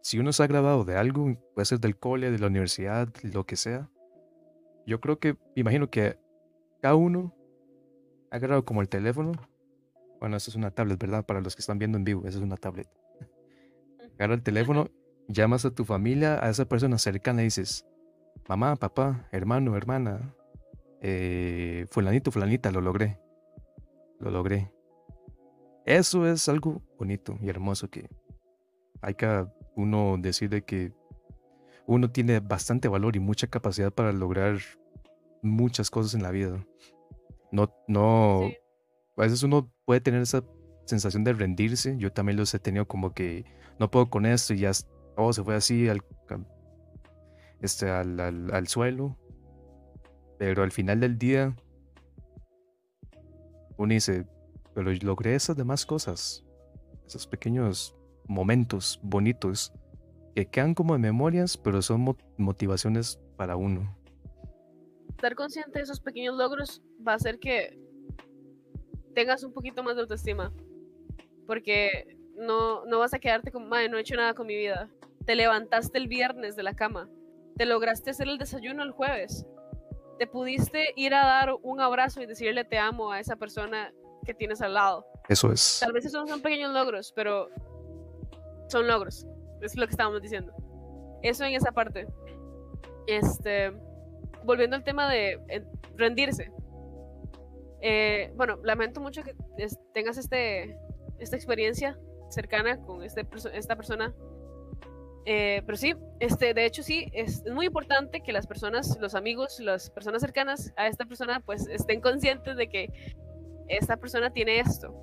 si 0.01 0.17
uno 0.17 0.33
se 0.33 0.41
ha 0.41 0.47
grabado 0.47 0.83
de 0.83 0.97
algo, 0.97 1.35
puede 1.53 1.67
ser 1.67 1.79
del 1.79 1.99
cole, 1.99 2.31
de 2.31 2.39
la 2.39 2.47
universidad, 2.47 3.09
lo 3.21 3.45
que 3.45 3.55
sea, 3.55 3.91
yo 4.87 4.99
creo 4.99 5.19
que, 5.19 5.37
imagino 5.53 5.91
que 5.91 6.17
cada 6.81 6.95
uno 6.95 7.35
ha 8.31 8.39
grabado 8.39 8.65
como 8.65 8.81
el 8.81 8.89
teléfono. 8.89 9.33
Bueno, 10.19 10.35
eso 10.35 10.49
es 10.49 10.55
una 10.55 10.71
tablet, 10.71 10.99
¿verdad? 10.99 11.27
Para 11.27 11.41
los 11.41 11.55
que 11.55 11.59
están 11.59 11.77
viendo 11.77 11.99
en 11.99 12.05
vivo, 12.05 12.25
eso 12.25 12.39
es 12.39 12.43
una 12.43 12.57
tablet. 12.57 12.89
Agarra 14.15 14.33
el 14.33 14.41
teléfono, 14.41 14.89
llamas 15.27 15.63
a 15.65 15.69
tu 15.69 15.85
familia, 15.85 16.43
a 16.43 16.49
esa 16.49 16.65
persona 16.65 16.97
cercana 16.97 17.43
y 17.43 17.45
dices, 17.45 17.85
mamá, 18.49 18.77
papá, 18.77 19.29
hermano, 19.31 19.77
hermana, 19.77 20.33
eh, 21.01 21.85
fulanito, 21.91 22.31
fulanita, 22.31 22.71
lo 22.71 22.81
logré. 22.81 23.19
Lo 24.19 24.31
logré. 24.31 24.71
Eso 25.87 26.27
es 26.27 26.49
algo 26.49 26.81
bonito 26.99 27.37
y 27.41 27.47
hermoso 27.47 27.89
que 27.89 28.09
hay 29.01 29.13
que 29.13 29.45
uno 29.77 30.17
decir 30.19 30.49
de 30.49 30.61
que 30.61 30.91
uno 31.85 32.11
tiene 32.11 32.41
bastante 32.41 32.89
valor 32.89 33.15
y 33.15 33.19
mucha 33.19 33.47
capacidad 33.47 33.89
para 33.93 34.11
lograr 34.11 34.57
muchas 35.41 35.89
cosas 35.89 36.13
en 36.13 36.23
la 36.23 36.31
vida. 36.31 36.61
No, 37.53 37.73
no, 37.87 38.47
a 39.15 39.21
veces 39.21 39.43
uno 39.43 39.71
puede 39.85 40.01
tener 40.01 40.21
esa 40.21 40.43
sensación 40.83 41.23
de 41.23 41.31
rendirse. 41.31 41.95
Yo 41.97 42.11
también 42.11 42.37
los 42.37 42.53
he 42.53 42.59
tenido 42.59 42.85
como 42.85 43.13
que 43.13 43.45
no 43.79 43.89
puedo 43.89 44.09
con 44.09 44.25
esto 44.25 44.53
y 44.53 44.59
ya 44.59 44.71
todo 45.15 45.31
se 45.31 45.41
fue 45.41 45.55
así 45.55 45.87
al, 45.87 46.01
este, 47.61 47.89
al, 47.89 48.19
al, 48.19 48.67
suelo. 48.67 49.17
Pero 50.37 50.63
al 50.63 50.71
final 50.73 50.99
del 50.99 51.17
día, 51.17 51.55
uno 53.77 53.93
dice, 53.93 54.27
pero 54.77 54.91
logré 55.01 55.33
esas 55.33 55.57
demás 55.57 55.87
cosas, 55.87 56.45
esos 57.07 57.25
pequeños 57.25 57.95
momentos 58.27 58.99
bonitos 59.01 59.73
que 60.35 60.45
quedan 60.45 60.75
como 60.75 60.95
memorias, 60.99 61.57
pero 61.57 61.81
son 61.81 62.15
motivaciones 62.37 63.19
para 63.37 63.55
uno. 63.55 63.97
Estar 65.09 65.33
consciente 65.33 65.79
de 65.79 65.81
esos 65.81 65.99
pequeños 65.99 66.37
logros 66.37 66.83
va 67.05 67.13
a 67.13 67.15
hacer 67.15 67.39
que 67.39 67.75
tengas 69.15 69.43
un 69.43 69.51
poquito 69.51 69.81
más 69.81 69.95
de 69.95 70.03
autoestima. 70.03 70.53
Porque 71.47 72.15
no, 72.35 72.85
no 72.85 72.99
vas 72.99 73.15
a 73.15 73.19
quedarte 73.19 73.51
como, 73.51 73.65
madre, 73.65 73.89
no 73.89 73.97
he 73.97 74.01
hecho 74.01 74.15
nada 74.15 74.35
con 74.35 74.45
mi 74.45 74.55
vida. 74.55 74.91
Te 75.25 75.33
levantaste 75.33 75.97
el 75.97 76.07
viernes 76.07 76.55
de 76.55 76.61
la 76.61 76.75
cama. 76.75 77.09
Te 77.55 77.65
lograste 77.65 78.11
hacer 78.11 78.27
el 78.27 78.37
desayuno 78.37 78.83
el 78.83 78.91
jueves. 78.91 79.47
Te 80.19 80.27
pudiste 80.27 80.93
ir 80.95 81.15
a 81.15 81.25
dar 81.25 81.55
un 81.63 81.81
abrazo 81.81 82.21
y 82.21 82.27
decirle 82.27 82.63
te 82.63 82.77
amo 82.77 83.11
a 83.11 83.19
esa 83.19 83.37
persona 83.37 83.91
que 84.27 84.33
tienes 84.33 84.61
al 84.61 84.73
lado. 84.75 85.07
Eso 85.29 85.51
es. 85.51 85.79
Tal 85.79 85.93
vez 85.93 86.05
esos 86.05 86.29
son 86.29 86.41
pequeños 86.41 86.71
logros, 86.73 87.11
pero 87.15 87.49
son 88.67 88.85
logros. 88.85 89.25
Es 89.61 89.75
lo 89.75 89.87
que 89.87 89.91
estábamos 89.91 90.21
diciendo. 90.21 90.53
Eso 91.23 91.45
en 91.45 91.53
esa 91.53 91.71
parte. 91.71 92.05
Este, 93.07 93.71
volviendo 94.43 94.75
al 94.75 94.83
tema 94.83 95.09
de 95.09 95.39
eh, 95.47 95.63
rendirse. 95.95 96.51
Eh, 97.81 98.31
bueno, 98.35 98.57
lamento 98.63 98.99
mucho 98.99 99.23
que 99.23 99.33
tengas 99.93 100.17
este, 100.17 100.77
esta 101.19 101.35
experiencia 101.35 101.97
cercana 102.29 102.79
con 102.81 103.03
este, 103.03 103.25
esta 103.53 103.75
persona. 103.75 104.13
Eh, 105.25 105.61
pero 105.65 105.77
sí, 105.77 105.93
este, 106.19 106.53
de 106.53 106.65
hecho 106.65 106.83
sí, 106.83 107.09
es 107.11 107.43
muy 107.51 107.65
importante 107.65 108.21
que 108.21 108.31
las 108.31 108.47
personas, 108.47 108.97
los 108.99 109.13
amigos, 109.13 109.59
las 109.59 109.89
personas 109.89 110.21
cercanas 110.21 110.73
a 110.77 110.87
esta 110.87 111.05
persona, 111.05 111.41
pues 111.41 111.67
estén 111.67 111.99
conscientes 111.99 112.55
de 112.55 112.69
que 112.69 113.15
esta 113.67 113.97
persona 113.97 114.31
tiene 114.31 114.59
esto. 114.59 114.93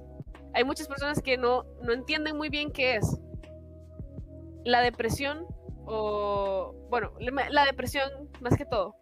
Hay 0.55 0.65
muchas 0.65 0.89
personas 0.89 1.21
que 1.21 1.37
no, 1.37 1.65
no 1.83 1.93
entienden 1.93 2.37
muy 2.37 2.49
bien 2.49 2.71
qué 2.71 2.97
es. 2.97 3.21
La 4.65 4.81
depresión, 4.81 5.47
o 5.87 6.75
bueno, 6.91 7.13
la 7.19 7.65
depresión 7.65 8.09
más 8.41 8.57
que 8.57 8.65
todo, 8.65 8.97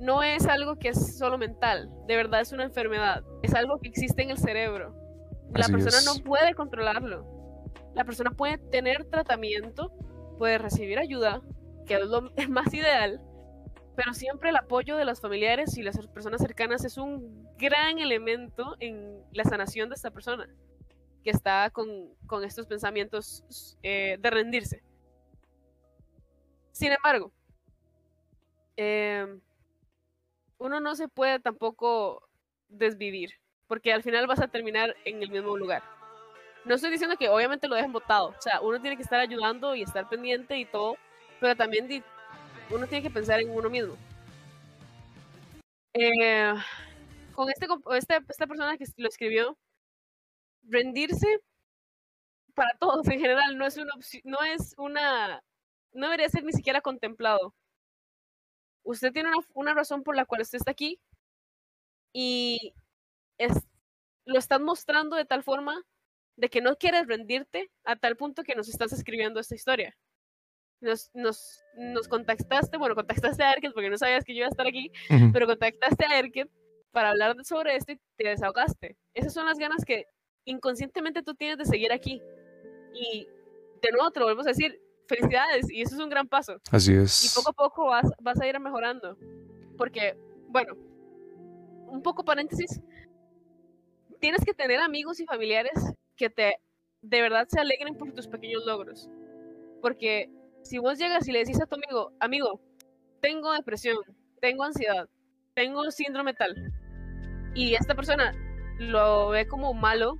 no 0.00 0.22
es 0.22 0.46
algo 0.46 0.76
que 0.78 0.88
es 0.88 1.18
solo 1.18 1.38
mental, 1.38 1.90
de 2.06 2.16
verdad 2.16 2.40
es 2.40 2.52
una 2.52 2.64
enfermedad, 2.64 3.24
es 3.42 3.54
algo 3.54 3.78
que 3.80 3.88
existe 3.88 4.22
en 4.22 4.30
el 4.30 4.38
cerebro. 4.38 4.94
La 5.54 5.66
persona 5.66 5.96
no 6.04 6.22
puede 6.22 6.54
controlarlo. 6.54 7.26
La 7.94 8.04
persona 8.04 8.30
puede 8.30 8.58
tener 8.58 9.06
tratamiento, 9.06 9.92
puede 10.38 10.58
recibir 10.58 10.98
ayuda, 10.98 11.42
que 11.86 11.94
es 11.94 12.06
lo 12.06 12.30
más 12.48 12.72
ideal, 12.74 13.20
pero 13.98 14.14
siempre 14.14 14.50
el 14.50 14.56
apoyo 14.56 14.96
de 14.96 15.04
los 15.04 15.20
familiares 15.20 15.76
y 15.76 15.82
las 15.82 15.98
personas 16.06 16.40
cercanas 16.40 16.84
es 16.84 16.98
un 16.98 17.48
gran 17.58 17.98
elemento 17.98 18.76
en 18.78 19.24
la 19.32 19.42
sanación 19.42 19.88
de 19.88 19.96
esta 19.96 20.12
persona 20.12 20.48
que 21.24 21.30
está 21.30 21.68
con, 21.70 22.14
estos 22.44 22.68
pensamientos 22.68 23.76
eh, 23.82 24.16
de 24.20 24.30
rendirse. 24.30 24.84
Sin 26.70 26.92
embargo, 26.92 27.32
eh, 28.76 29.26
uno 30.58 30.78
no 30.78 30.94
se 30.94 31.08
puede 31.08 31.40
tampoco 31.40 32.22
desvivir, 32.68 33.32
porque 33.66 33.92
al 33.92 34.04
final 34.04 34.28
vas 34.28 34.38
a 34.38 34.46
terminar 34.46 34.94
en 35.06 35.24
el 35.24 35.30
mismo 35.30 35.56
lugar. 35.56 35.82
No 36.64 36.76
estoy 36.76 36.92
diciendo 36.92 37.16
que 37.16 37.30
obviamente 37.30 37.66
lo 37.66 37.74
dejen 37.74 37.92
votado, 37.92 38.28
o 38.28 38.40
sea, 38.40 38.60
uno 38.60 38.80
tiene 38.80 38.96
que 38.96 39.02
estar 39.02 39.18
ayudando 39.18 39.74
y 39.74 39.82
estar 39.82 40.08
pendiente 40.08 40.56
y 40.56 40.66
todo, 40.66 40.94
pero 41.40 41.56
también 41.56 41.88
uno 42.70 42.86
tiene 42.86 43.02
que 43.02 43.10
pensar 43.10 43.40
en 43.40 43.50
uno 43.50 43.70
mismo. 43.70 43.96
Eh, 45.94 46.54
con 47.34 47.48
este, 47.50 47.66
este, 47.96 48.18
esta 48.28 48.46
persona 48.46 48.76
que 48.76 48.84
lo 48.96 49.08
escribió, 49.08 49.58
rendirse 50.62 51.40
para 52.54 52.76
todos 52.78 53.06
en 53.08 53.20
general 53.20 53.56
no 53.56 53.66
es 53.66 53.76
una 53.76 53.92
no 54.24 54.38
es 54.42 54.74
una, 54.76 55.42
no 55.92 56.06
debería 56.06 56.28
ser 56.28 56.44
ni 56.44 56.52
siquiera 56.52 56.80
contemplado 56.80 57.54
usted 58.88 59.12
tiene 59.12 59.30
una, 59.54 59.74
razón 59.74 60.02
por 60.02 60.16
la 60.16 60.24
cual 60.24 60.40
usted 60.40 60.58
está 60.58 60.70
aquí 60.70 60.98
y 62.12 62.74
es, 63.36 63.52
lo 64.24 64.38
estás 64.38 64.60
mostrando 64.60 65.16
de 65.16 65.26
tal 65.26 65.42
forma 65.42 65.82
de 66.36 66.48
que 66.48 66.62
no 66.62 66.76
quieres 66.76 67.06
rendirte 67.06 67.70
a 67.84 67.96
tal 67.96 68.16
punto 68.16 68.44
que 68.44 68.54
nos 68.54 68.68
estás 68.68 68.92
escribiendo 68.92 69.40
esta 69.40 69.54
historia. 69.54 69.96
Nos, 70.80 71.10
nos, 71.12 71.64
nos 71.76 72.06
contactaste, 72.06 72.76
bueno, 72.76 72.94
contactaste 72.94 73.42
a 73.42 73.52
Erket 73.52 73.72
porque 73.72 73.90
no 73.90 73.98
sabías 73.98 74.24
que 74.24 74.32
yo 74.32 74.38
iba 74.38 74.46
a 74.46 74.50
estar 74.50 74.66
aquí, 74.66 74.92
pero 75.32 75.46
contactaste 75.46 76.04
a 76.04 76.18
Erket 76.18 76.48
para 76.92 77.10
hablar 77.10 77.36
sobre 77.44 77.76
esto 77.76 77.92
y 77.92 78.00
te 78.16 78.28
desahogaste. 78.28 78.96
Esas 79.14 79.32
son 79.34 79.46
las 79.46 79.58
ganas 79.58 79.84
que 79.84 80.06
inconscientemente 80.44 81.22
tú 81.22 81.34
tienes 81.34 81.58
de 81.58 81.64
seguir 81.64 81.92
aquí. 81.92 82.22
Y 82.94 83.26
de 83.82 83.92
nuevo 83.92 84.10
te 84.10 84.20
lo 84.20 84.26
volvemos 84.26 84.46
a 84.46 84.50
decir, 84.50 84.80
felicidades 85.06 85.70
y 85.70 85.82
eso 85.82 85.94
es 85.96 86.00
un 86.00 86.10
gran 86.10 86.28
paso. 86.28 86.60
Así 86.70 86.94
es. 86.94 87.24
Y 87.24 87.34
poco 87.34 87.50
a 87.50 87.52
poco 87.52 87.86
vas, 87.86 88.06
vas 88.20 88.40
a 88.40 88.46
ir 88.46 88.58
mejorando. 88.60 89.16
Porque, 89.76 90.16
bueno, 90.48 90.74
un 91.86 92.02
poco 92.02 92.24
paréntesis, 92.24 92.80
tienes 94.20 94.44
que 94.44 94.54
tener 94.54 94.80
amigos 94.80 95.20
y 95.20 95.24
familiares 95.24 95.72
que 96.16 96.30
te 96.30 96.56
de 97.00 97.22
verdad 97.22 97.46
se 97.48 97.60
alegren 97.60 97.94
por 97.94 98.12
tus 98.12 98.26
pequeños 98.26 98.64
logros. 98.66 99.08
Porque 99.80 100.30
si 100.68 100.78
vos 100.78 100.98
llegas 100.98 101.26
y 101.26 101.32
le 101.32 101.40
decís 101.40 101.60
a 101.60 101.66
tu 101.66 101.76
amigo, 101.76 102.12
amigo, 102.20 102.60
tengo 103.20 103.52
depresión, 103.52 103.96
tengo 104.40 104.64
ansiedad, 104.64 105.08
tengo 105.54 105.90
síndrome 105.90 106.34
tal, 106.34 106.54
y 107.54 107.74
esta 107.74 107.94
persona 107.94 108.32
lo 108.78 109.30
ve 109.30 109.48
como 109.48 109.72
malo, 109.72 110.18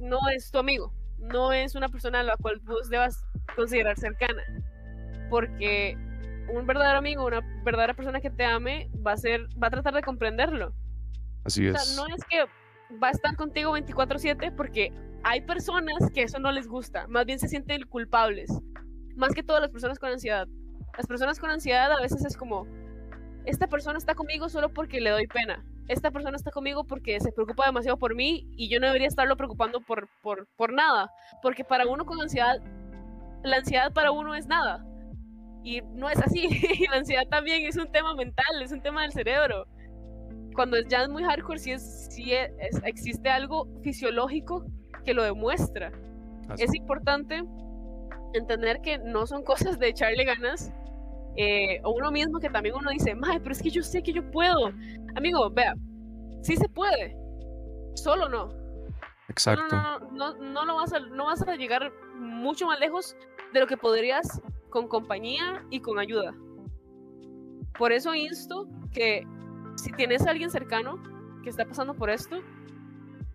no 0.00 0.18
es 0.34 0.50
tu 0.50 0.58
amigo, 0.58 0.92
no 1.18 1.52
es 1.52 1.74
una 1.74 1.88
persona 1.88 2.20
a 2.20 2.22
la 2.24 2.36
cual 2.36 2.58
vos 2.64 2.90
debas 2.90 3.24
considerar 3.54 3.96
cercana. 3.96 4.42
Porque 5.30 5.96
un 6.52 6.66
verdadero 6.66 6.98
amigo, 6.98 7.24
una 7.24 7.40
verdadera 7.64 7.94
persona 7.94 8.20
que 8.20 8.30
te 8.30 8.44
ame, 8.44 8.90
va 9.06 9.12
a 9.12 9.16
ser, 9.16 9.46
va 9.60 9.68
a 9.68 9.70
tratar 9.70 9.94
de 9.94 10.02
comprenderlo. 10.02 10.74
Así 11.44 11.66
es. 11.66 11.96
no 11.96 12.06
es 12.08 12.24
que 12.28 12.44
va 13.02 13.08
a 13.08 13.12
estar 13.12 13.36
contigo 13.36 13.72
24/7 13.72 14.50
porque 14.50 14.92
hay 15.22 15.40
personas 15.42 16.10
que 16.12 16.22
eso 16.22 16.38
no 16.38 16.52
les 16.52 16.66
gusta, 16.66 17.06
más 17.06 17.24
bien 17.24 17.38
se 17.38 17.48
sienten 17.48 17.82
culpables, 17.86 18.50
más 19.16 19.34
que 19.34 19.42
todas 19.42 19.62
las 19.62 19.70
personas 19.70 19.98
con 19.98 20.10
ansiedad. 20.10 20.46
Las 20.96 21.06
personas 21.06 21.38
con 21.38 21.50
ansiedad 21.50 21.90
a 21.92 22.00
veces 22.00 22.24
es 22.24 22.36
como, 22.36 22.66
esta 23.44 23.66
persona 23.66 23.98
está 23.98 24.14
conmigo 24.14 24.48
solo 24.48 24.68
porque 24.68 25.00
le 25.00 25.10
doy 25.10 25.26
pena, 25.26 25.64
esta 25.88 26.10
persona 26.10 26.36
está 26.36 26.50
conmigo 26.50 26.84
porque 26.84 27.20
se 27.20 27.32
preocupa 27.32 27.66
demasiado 27.66 27.96
por 27.96 28.14
mí 28.14 28.46
y 28.56 28.68
yo 28.68 28.80
no 28.80 28.86
debería 28.86 29.08
estarlo 29.08 29.36
preocupando 29.36 29.80
por, 29.80 30.08
por, 30.22 30.48
por 30.56 30.72
nada, 30.72 31.10
porque 31.42 31.64
para 31.64 31.86
uno 31.86 32.04
con 32.04 32.20
ansiedad 32.20 32.60
la 33.46 33.58
ansiedad 33.58 33.92
para 33.92 34.10
uno 34.10 34.34
es 34.34 34.46
nada. 34.46 34.84
Y 35.62 35.80
no 35.94 36.08
es 36.08 36.18
así. 36.18 36.48
la 36.90 36.98
ansiedad 36.98 37.24
también 37.30 37.66
es 37.66 37.76
un 37.76 37.90
tema 37.90 38.14
mental, 38.14 38.62
es 38.62 38.72
un 38.72 38.82
tema 38.82 39.02
del 39.02 39.12
cerebro. 39.12 39.66
Cuando 40.54 40.78
ya 40.80 41.02
es 41.02 41.08
muy 41.08 41.22
hardcore, 41.22 41.58
sí, 41.58 41.72
es, 41.72 42.08
sí 42.10 42.32
existe 42.84 43.28
algo 43.28 43.68
fisiológico 43.82 44.64
que 45.04 45.14
lo 45.14 45.22
demuestra. 45.22 45.92
Es 46.58 46.74
importante 46.74 47.44
entender 48.38 48.80
que 48.80 48.98
no 48.98 49.26
son 49.26 49.42
cosas 49.42 49.78
de 49.78 49.88
echarle 49.88 50.24
ganas. 50.24 50.72
Eh, 51.36 51.80
o 51.84 51.90
uno 51.90 52.10
mismo 52.10 52.40
que 52.40 52.48
también 52.48 52.74
uno 52.74 52.90
dice, 52.90 53.14
Mae, 53.14 53.40
pero 53.40 53.52
es 53.52 53.62
que 53.62 53.70
yo 53.70 53.82
sé 53.82 54.02
que 54.02 54.12
yo 54.12 54.30
puedo. 54.30 54.72
Amigo, 55.16 55.50
vea, 55.50 55.74
sí 56.42 56.56
se 56.56 56.68
puede. 56.68 57.16
Solo 57.94 58.28
no. 58.28 58.48
Exacto. 59.28 59.76
No, 60.12 60.34
no, 60.34 60.64
no, 60.64 60.76
vas 60.76 60.92
a, 60.92 61.00
no 61.00 61.26
vas 61.26 61.42
a 61.42 61.56
llegar 61.56 61.92
mucho 62.14 62.66
más 62.66 62.80
lejos 62.80 63.16
de 63.52 63.60
lo 63.60 63.66
que 63.66 63.76
podrías 63.76 64.40
con 64.70 64.88
compañía 64.88 65.64
y 65.70 65.80
con 65.80 65.98
ayuda. 65.98 66.34
Por 67.78 67.92
eso 67.92 68.14
insto 68.14 68.68
que 68.92 69.26
si 69.76 69.92
tienes 69.92 70.26
a 70.26 70.30
alguien 70.30 70.50
cercano 70.50 71.02
que 71.42 71.50
está 71.50 71.64
pasando 71.64 71.94
por 71.94 72.10
esto, 72.10 72.40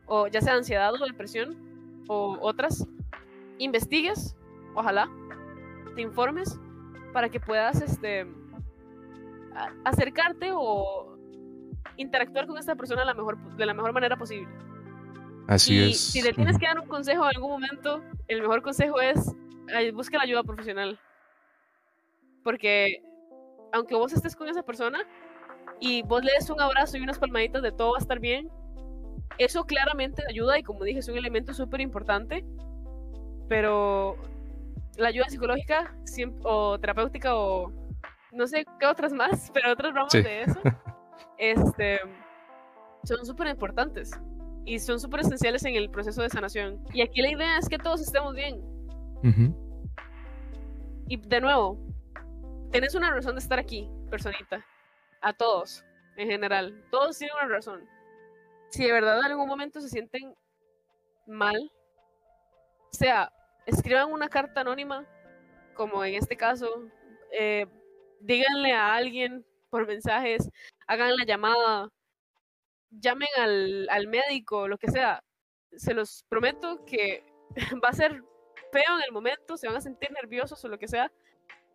o 0.05 0.27
ya 0.27 0.41
sea 0.41 0.55
ansiedad 0.55 0.93
o 0.93 1.05
depresión, 1.05 2.03
o 2.07 2.37
otras, 2.41 2.87
investigues, 3.57 4.35
ojalá, 4.75 5.09
te 5.95 6.01
informes 6.01 6.59
para 7.13 7.29
que 7.29 7.39
puedas 7.39 7.81
este, 7.81 8.27
acercarte 9.83 10.51
o 10.53 11.17
interactuar 11.97 12.47
con 12.47 12.57
esta 12.57 12.75
persona 12.75 13.01
de 13.01 13.07
la 13.07 13.13
mejor, 13.13 13.37
de 13.57 13.65
la 13.65 13.73
mejor 13.73 13.93
manera 13.93 14.17
posible. 14.17 14.47
Así 15.47 15.75
y 15.75 15.91
es. 15.91 15.99
Si 15.99 16.21
le 16.21 16.33
tienes 16.33 16.57
que 16.57 16.65
dar 16.65 16.79
un 16.79 16.87
consejo 16.87 17.23
en 17.23 17.35
algún 17.35 17.51
momento, 17.51 18.01
el 18.27 18.41
mejor 18.41 18.61
consejo 18.61 19.01
es 19.01 19.35
busca 19.93 20.17
la 20.17 20.23
ayuda 20.23 20.43
profesional. 20.43 20.99
Porque 22.43 23.03
aunque 23.73 23.95
vos 23.95 24.13
estés 24.13 24.35
con 24.35 24.49
esa 24.49 24.63
persona 24.63 24.99
y 25.79 26.03
vos 26.03 26.23
le 26.23 26.31
des 26.33 26.49
un 26.49 26.59
abrazo 26.59 26.97
y 26.97 27.01
unas 27.01 27.19
palmaditas 27.19 27.61
de 27.61 27.71
todo 27.71 27.91
va 27.91 27.97
a 27.97 28.01
estar 28.01 28.19
bien, 28.19 28.49
eso 29.37 29.63
claramente 29.63 30.23
ayuda 30.27 30.59
y 30.59 30.63
como 30.63 30.83
dije 30.83 30.99
es 30.99 31.07
un 31.07 31.17
elemento 31.17 31.53
súper 31.53 31.81
importante, 31.81 32.45
pero 33.47 34.17
la 35.01 35.09
ayuda 35.09 35.29
psicológica 35.29 35.95
o 36.43 36.79
terapéutica 36.79 37.35
o 37.35 37.71
no 38.31 38.47
sé 38.47 38.65
qué 38.79 38.85
otras 38.85 39.11
más, 39.11 39.51
pero 39.53 39.73
otras 39.73 39.93
ramas 39.93 40.13
de 40.13 40.43
eso, 40.43 40.61
este, 41.37 41.99
son 43.03 43.25
súper 43.25 43.47
importantes 43.47 44.11
y 44.65 44.79
son 44.79 44.99
súper 44.99 45.21
esenciales 45.21 45.65
en 45.65 45.75
el 45.75 45.89
proceso 45.89 46.21
de 46.21 46.29
sanación. 46.29 46.79
Y 46.93 47.01
aquí 47.01 47.21
la 47.21 47.31
idea 47.31 47.57
es 47.57 47.67
que 47.67 47.77
todos 47.77 48.01
estemos 48.01 48.35
bien. 48.35 48.61
Y 51.07 51.17
de 51.17 51.41
nuevo, 51.41 51.77
tenés 52.71 52.95
una 52.95 53.11
razón 53.11 53.35
de 53.35 53.41
estar 53.41 53.59
aquí, 53.59 53.89
personita. 54.09 54.65
A 55.21 55.33
todos, 55.33 55.83
en 56.17 56.29
general. 56.29 56.83
Todos 56.89 57.17
tienen 57.17 57.35
una 57.37 57.47
razón. 57.53 57.81
Si 58.69 58.83
de 58.85 58.91
verdad 58.91 59.19
en 59.19 59.25
algún 59.25 59.47
momento 59.47 59.81
se 59.81 59.89
sienten 59.89 60.33
mal, 61.27 61.71
sea, 62.91 63.31
escriban 63.71 64.11
una 64.11 64.29
carta 64.29 64.61
anónima, 64.61 65.05
como 65.73 66.03
en 66.03 66.15
este 66.15 66.37
caso, 66.37 66.67
eh, 67.31 67.65
díganle 68.19 68.73
a 68.73 68.93
alguien 68.93 69.45
por 69.69 69.87
mensajes, 69.87 70.49
hagan 70.87 71.15
la 71.15 71.25
llamada, 71.25 71.89
llamen 72.91 73.29
al, 73.37 73.87
al 73.89 74.07
médico, 74.07 74.67
lo 74.67 74.77
que 74.77 74.91
sea. 74.91 75.23
Se 75.75 75.93
los 75.93 76.25
prometo 76.29 76.83
que 76.85 77.23
va 77.83 77.89
a 77.89 77.93
ser 77.93 78.23
feo 78.71 78.97
en 78.97 79.03
el 79.05 79.11
momento, 79.11 79.57
se 79.57 79.67
van 79.67 79.77
a 79.77 79.81
sentir 79.81 80.11
nerviosos 80.11 80.63
o 80.63 80.67
lo 80.67 80.77
que 80.77 80.87
sea, 80.87 81.11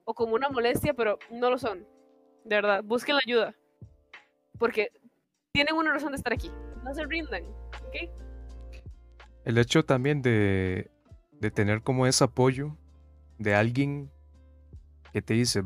o 0.05 0.15
como 0.15 0.35
una 0.35 0.49
molestia, 0.49 0.95
pero 0.95 1.19
no 1.31 1.51
lo 1.51 1.59
son. 1.59 1.87
De 2.45 2.57
verdad, 2.57 2.83
busquen 2.85 3.17
la 3.17 3.23
ayuda. 3.27 3.55
Porque 4.59 4.91
tienen 5.53 5.75
una 5.75 5.93
razón 5.93 6.13
de 6.13 6.17
estar 6.17 6.33
aquí. 6.33 6.51
No 6.85 6.95
se 6.95 7.05
rindan. 7.05 7.45
El 9.45 9.59
hecho 9.59 9.85
también 9.85 10.23
de, 10.23 10.91
de 11.41 11.51
tener 11.51 11.83
como 11.83 12.07
ese 12.07 12.25
apoyo 12.25 12.77
de 13.39 13.55
alguien 13.55 14.11
que 15.13 15.23
te 15.23 15.35
dice, 15.35 15.63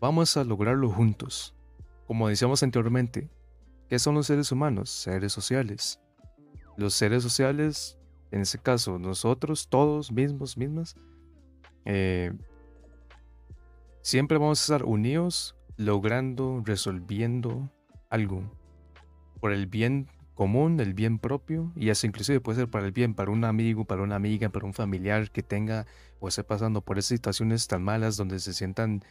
vamos 0.00 0.36
a 0.36 0.44
lograrlo 0.44 0.90
juntos. 0.90 1.54
Como 2.06 2.28
decíamos 2.28 2.62
anteriormente, 2.62 3.28
¿qué 3.88 3.98
son 3.98 4.14
los 4.14 4.26
seres 4.26 4.50
humanos? 4.52 4.90
Seres 4.90 5.32
sociales. 5.32 6.00
Los 6.76 6.94
seres 6.94 7.22
sociales, 7.22 7.98
en 8.30 8.42
ese 8.42 8.58
caso, 8.58 8.98
nosotros, 8.98 9.68
todos 9.68 10.12
mismos, 10.12 10.56
mismas, 10.56 10.96
eh, 11.84 12.32
siempre 14.00 14.38
vamos 14.38 14.60
a 14.60 14.62
estar 14.62 14.84
unidos, 14.84 15.56
logrando, 15.76 16.62
resolviendo 16.64 17.70
algo 18.10 18.42
por 19.40 19.52
el 19.52 19.66
bien 19.66 20.08
común, 20.38 20.78
el 20.78 20.94
bien 20.94 21.18
propio, 21.18 21.72
y 21.74 21.88
eso 21.88 22.06
inclusive 22.06 22.40
puede 22.40 22.60
ser 22.60 22.68
para 22.68 22.86
el 22.86 22.92
bien, 22.92 23.12
para 23.12 23.32
un 23.32 23.42
amigo, 23.42 23.84
para 23.84 24.04
una 24.04 24.14
amiga, 24.14 24.48
para 24.50 24.66
un 24.66 24.72
familiar 24.72 25.32
que 25.32 25.42
tenga 25.42 25.84
o 26.20 26.28
esté 26.28 26.44
pasando 26.44 26.80
por 26.80 26.96
esas 26.96 27.08
situaciones 27.08 27.66
tan 27.66 27.82
malas 27.82 28.16
donde 28.16 28.38
se 28.38 28.54
sientan 28.54 29.02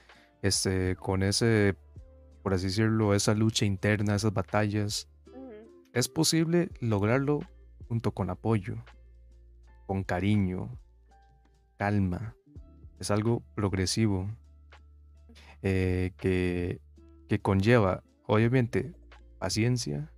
este, 0.41 0.95
con 0.95 1.23
ese, 1.23 1.75
por 2.43 2.53
así 2.53 2.67
decirlo, 2.67 3.13
esa 3.13 3.34
lucha 3.34 3.65
interna, 3.65 4.15
esas 4.15 4.32
batallas. 4.32 5.09
Es 5.91 6.07
posible 6.07 6.69
lograrlo 6.80 7.41
junto 7.89 8.11
con 8.11 8.30
apoyo, 8.30 8.78
con 9.86 10.05
cariño, 10.05 10.80
calma. 11.75 12.36
Es 13.01 13.11
algo 13.11 13.43
progresivo 13.53 14.30
eh, 15.61 16.13
que, 16.15 16.80
que 17.28 17.39
conlleva, 17.39 18.01
obviamente, 18.28 18.93
paciencia, 19.39 20.09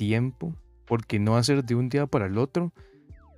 tiempo, 0.00 0.54
porque 0.86 1.18
no 1.18 1.36
hacer 1.36 1.62
de 1.62 1.74
un 1.74 1.90
día 1.90 2.06
para 2.06 2.24
el 2.24 2.38
otro 2.38 2.72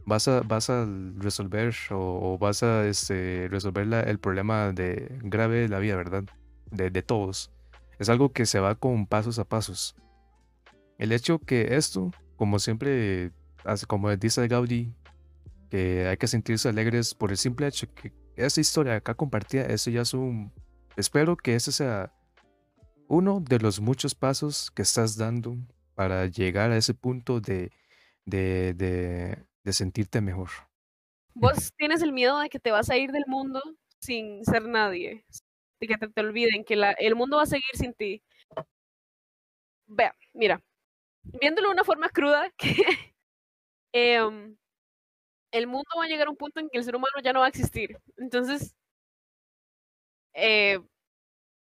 vas 0.07 0.29
a, 0.29 0.43
vas 0.43 0.71
a 0.71 0.87
resolver 1.17 1.75
o, 1.91 2.39
vas 2.39 2.63
a 2.63 2.87
este, 2.87 3.49
resolver 3.51 3.93
el 4.07 4.21
problema 4.21 4.73
de, 4.73 5.19
grave 5.25 5.63
de 5.63 5.69
la 5.69 5.81
vida, 5.81 5.97
¿verdad? 5.97 6.23
De, 6.71 6.91
de, 6.91 7.03
todos. 7.03 7.51
Es 7.99 8.09
algo 8.09 8.33
que 8.33 8.47
se 8.47 8.61
va 8.61 8.77
con 8.77 9.07
pasos 9.07 9.41
a 9.41 9.45
pasos. 9.45 9.97
El 10.99 11.11
hecho 11.11 11.41
que 11.41 11.75
esto, 11.75 12.13
como 12.37 12.61
siempre, 12.61 13.33
como 13.89 14.15
dice 14.17 14.47
Gaudí, 14.47 14.95
que 15.69 16.07
hay 16.07 16.17
que 16.19 16.29
sentirse 16.29 16.69
alegres 16.69 17.13
por 17.13 17.33
el 17.33 17.39
simple 17.39 17.67
hecho 17.67 17.93
que 17.93 18.13
esa 18.37 18.61
historia 18.61 18.95
acá 18.95 19.15
compartida, 19.15 19.65
eso 19.65 19.91
ya 19.91 20.03
es 20.03 20.15
un... 20.15 20.53
Espero 20.97 21.37
que 21.37 21.57
ese 21.57 21.73
sea 21.73 22.13
uno 23.09 23.41
de 23.41 23.59
los 23.59 23.81
muchos 23.81 24.15
pasos 24.15 24.71
que 24.71 24.83
estás 24.83 25.17
dando 25.17 25.57
para 26.03 26.27
llegar 26.27 26.73
a 26.73 26.77
ese 26.77 26.95
punto 26.95 27.41
de, 27.41 27.71
de, 28.25 28.75
de, 28.75 29.73
sentirte 29.73 30.21
mejor. 30.21 30.49
Vos 31.33 31.73
tienes 31.79 32.03
el 32.03 32.13
miedo 32.13 32.41
de 32.41 32.49
que 32.49 32.59
te 32.59 32.73
vas 32.73 32.91
a 32.91 32.97
ir 32.97 33.13
del 33.13 33.25
mundo 33.29 33.63
sin 34.01 34.45
ser 34.45 34.67
nadie, 34.67 35.25
de 35.81 35.87
que 35.87 35.97
te, 35.97 36.09
te 36.09 36.21
olviden, 36.21 36.65
que 36.65 36.75
la, 36.75 36.91
el 36.91 37.15
mundo 37.15 37.37
va 37.37 37.45
a 37.45 37.47
seguir 37.47 37.71
sin 37.75 37.95
ti. 37.95 38.21
Vea, 39.87 40.13
mira, 40.33 40.61
viéndolo 41.23 41.69
de 41.69 41.75
una 41.75 41.85
forma 41.85 42.09
cruda, 42.09 42.51
que 42.59 42.75
em, 43.93 44.57
el 45.53 45.67
mundo 45.69 45.89
va 45.97 46.07
a 46.07 46.09
llegar 46.09 46.27
a 46.27 46.31
un 46.31 46.37
punto 46.37 46.59
en 46.59 46.69
que 46.69 46.79
el 46.79 46.85
ser 46.85 46.97
humano 46.97 47.15
ya 47.23 47.33
no 47.33 47.41
va 47.41 47.47
a 47.47 47.51
existir. 47.51 47.97
Entonces, 48.17 48.75
eh, 50.35 50.81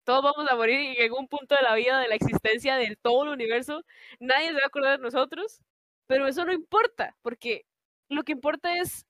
todos 0.04 0.22
vamos 0.22 0.50
a 0.50 0.56
morir 0.56 0.80
y 0.80 0.96
en 0.96 1.02
algún 1.04 1.28
punto 1.28 1.54
de 1.54 1.62
la 1.62 1.74
vida, 1.74 1.98
de 2.00 2.08
la 2.08 2.14
existencia 2.14 2.76
de 2.76 2.96
todo 3.00 3.24
el 3.24 3.30
universo, 3.30 3.82
nadie 4.20 4.48
se 4.48 4.54
va 4.54 4.60
a 4.64 4.66
acordar 4.66 4.98
de 4.98 5.02
nosotros, 5.02 5.60
pero 6.06 6.26
eso 6.26 6.44
no 6.44 6.52
importa, 6.52 7.16
porque 7.22 7.64
lo 8.08 8.22
que 8.24 8.32
importa 8.32 8.76
es, 8.78 9.06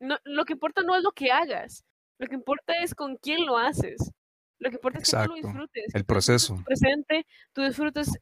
no, 0.00 0.18
lo 0.24 0.44
que 0.44 0.54
importa 0.54 0.82
no 0.82 0.96
es 0.96 1.02
lo 1.02 1.12
que 1.12 1.30
hagas, 1.30 1.84
lo 2.18 2.26
que 2.26 2.34
importa 2.34 2.74
es 2.82 2.94
con 2.94 3.16
quién 3.16 3.46
lo 3.46 3.58
haces, 3.58 4.10
lo 4.58 4.70
que 4.70 4.76
importa 4.76 4.98
es 5.00 5.10
que 5.10 5.16
tú 5.16 5.28
lo 5.28 5.34
disfrutes. 5.34 5.94
El 5.94 6.04
proceso. 6.04 6.62
presente, 6.64 7.26
tú 7.52 7.62
disfrutes 7.62 8.18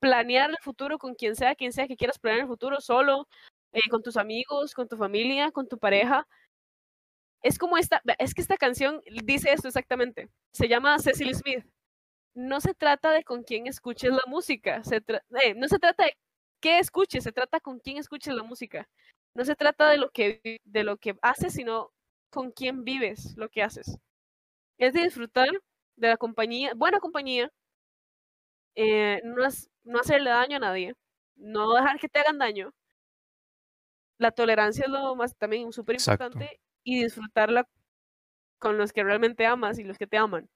planear 0.00 0.50
el 0.50 0.58
futuro 0.60 0.98
con 0.98 1.14
quien 1.14 1.34
sea, 1.34 1.54
quien 1.54 1.72
sea 1.72 1.88
que 1.88 1.96
quieras 1.96 2.18
planear 2.18 2.42
el 2.42 2.48
futuro, 2.48 2.80
solo, 2.80 3.26
eh, 3.72 3.80
con 3.90 4.02
tus 4.02 4.16
amigos, 4.16 4.74
con 4.74 4.88
tu 4.88 4.96
familia, 4.96 5.50
con 5.50 5.68
tu 5.68 5.78
pareja, 5.78 6.26
es 7.42 7.58
como 7.58 7.78
esta, 7.78 8.02
es 8.18 8.34
que 8.34 8.40
esta 8.40 8.56
canción 8.56 9.02
dice 9.24 9.52
esto 9.52 9.68
exactamente. 9.68 10.28
Se 10.52 10.68
llama 10.68 10.98
Cecily 10.98 11.34
Smith. 11.34 11.64
No 12.34 12.60
se 12.60 12.74
trata 12.74 13.12
de 13.12 13.24
con 13.24 13.42
quién 13.42 13.66
escuches 13.66 14.12
la 14.12 14.22
música, 14.26 14.82
se 14.84 14.96
eh, 14.96 15.54
no 15.56 15.68
se 15.68 15.78
trata 15.78 16.04
de 16.04 16.16
qué 16.60 16.78
escuches, 16.78 17.24
se 17.24 17.32
trata 17.32 17.60
con 17.60 17.80
quién 17.80 17.96
escuches 17.96 18.34
la 18.34 18.42
música. 18.42 18.88
No 19.34 19.44
se 19.44 19.56
trata 19.56 19.90
de 19.90 19.98
lo 19.98 20.10
que, 20.10 20.60
de 20.64 20.84
lo 20.84 20.98
que 20.98 21.16
haces, 21.22 21.54
sino 21.54 21.92
con 22.30 22.52
quién 22.52 22.84
vives 22.84 23.36
lo 23.36 23.48
que 23.48 23.62
haces. 23.62 23.98
Es 24.78 24.92
de 24.94 25.02
disfrutar 25.02 25.48
de 25.96 26.08
la 26.08 26.16
compañía, 26.16 26.72
buena 26.74 27.00
compañía, 27.00 27.50
eh, 28.76 29.20
no, 29.24 29.42
no 29.84 30.00
hacerle 30.00 30.30
daño 30.30 30.56
a 30.56 30.60
nadie, 30.60 30.94
no 31.36 31.74
dejar 31.74 31.98
que 31.98 32.08
te 32.08 32.20
hagan 32.20 32.38
daño. 32.38 32.72
La 34.18 34.30
tolerancia 34.32 34.84
es 34.84 34.90
lo 34.90 35.14
más 35.16 35.36
también 35.36 35.72
súper 35.72 35.96
importante 35.96 36.60
y 36.88 37.02
disfrutar 37.02 37.50
la, 37.50 37.68
con 38.58 38.78
los 38.78 38.94
que 38.94 39.04
realmente 39.04 39.44
amas 39.44 39.78
y 39.78 39.84
los 39.84 39.98
que 39.98 40.06
te 40.06 40.16
aman. 40.16 40.48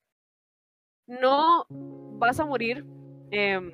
No 1.07 1.67
vas 1.69 2.41
a 2.41 2.47
morir 2.47 2.87
em, 3.31 3.73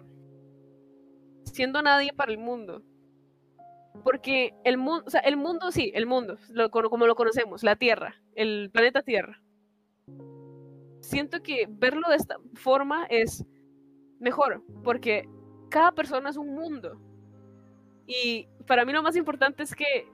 siendo 1.44 1.80
nadie 1.82 2.12
para 2.12 2.32
el 2.32 2.38
mundo. 2.38 2.82
Porque 4.02 4.54
el 4.64 4.76
mundo, 4.76 5.04
el 5.24 5.36
mundo 5.36 5.70
sí, 5.70 5.92
el 5.94 6.06
mundo, 6.06 6.36
como 6.72 7.06
lo 7.06 7.14
conocemos, 7.14 7.62
la 7.62 7.76
Tierra, 7.76 8.16
el 8.34 8.70
planeta 8.72 9.02
Tierra. 9.02 9.40
Siento 11.00 11.40
que 11.42 11.66
verlo 11.68 12.08
de 12.08 12.16
esta 12.16 12.38
forma 12.54 13.06
es 13.06 13.44
mejor, 14.18 14.64
porque 14.82 15.28
cada 15.70 15.92
persona 15.92 16.30
es 16.30 16.36
un 16.36 16.54
mundo. 16.56 17.00
Y 18.04 18.48
para 18.66 18.84
mí 18.84 18.92
lo 18.92 19.02
más 19.02 19.14
importante 19.14 19.62
es 19.62 19.76
que 19.76 20.08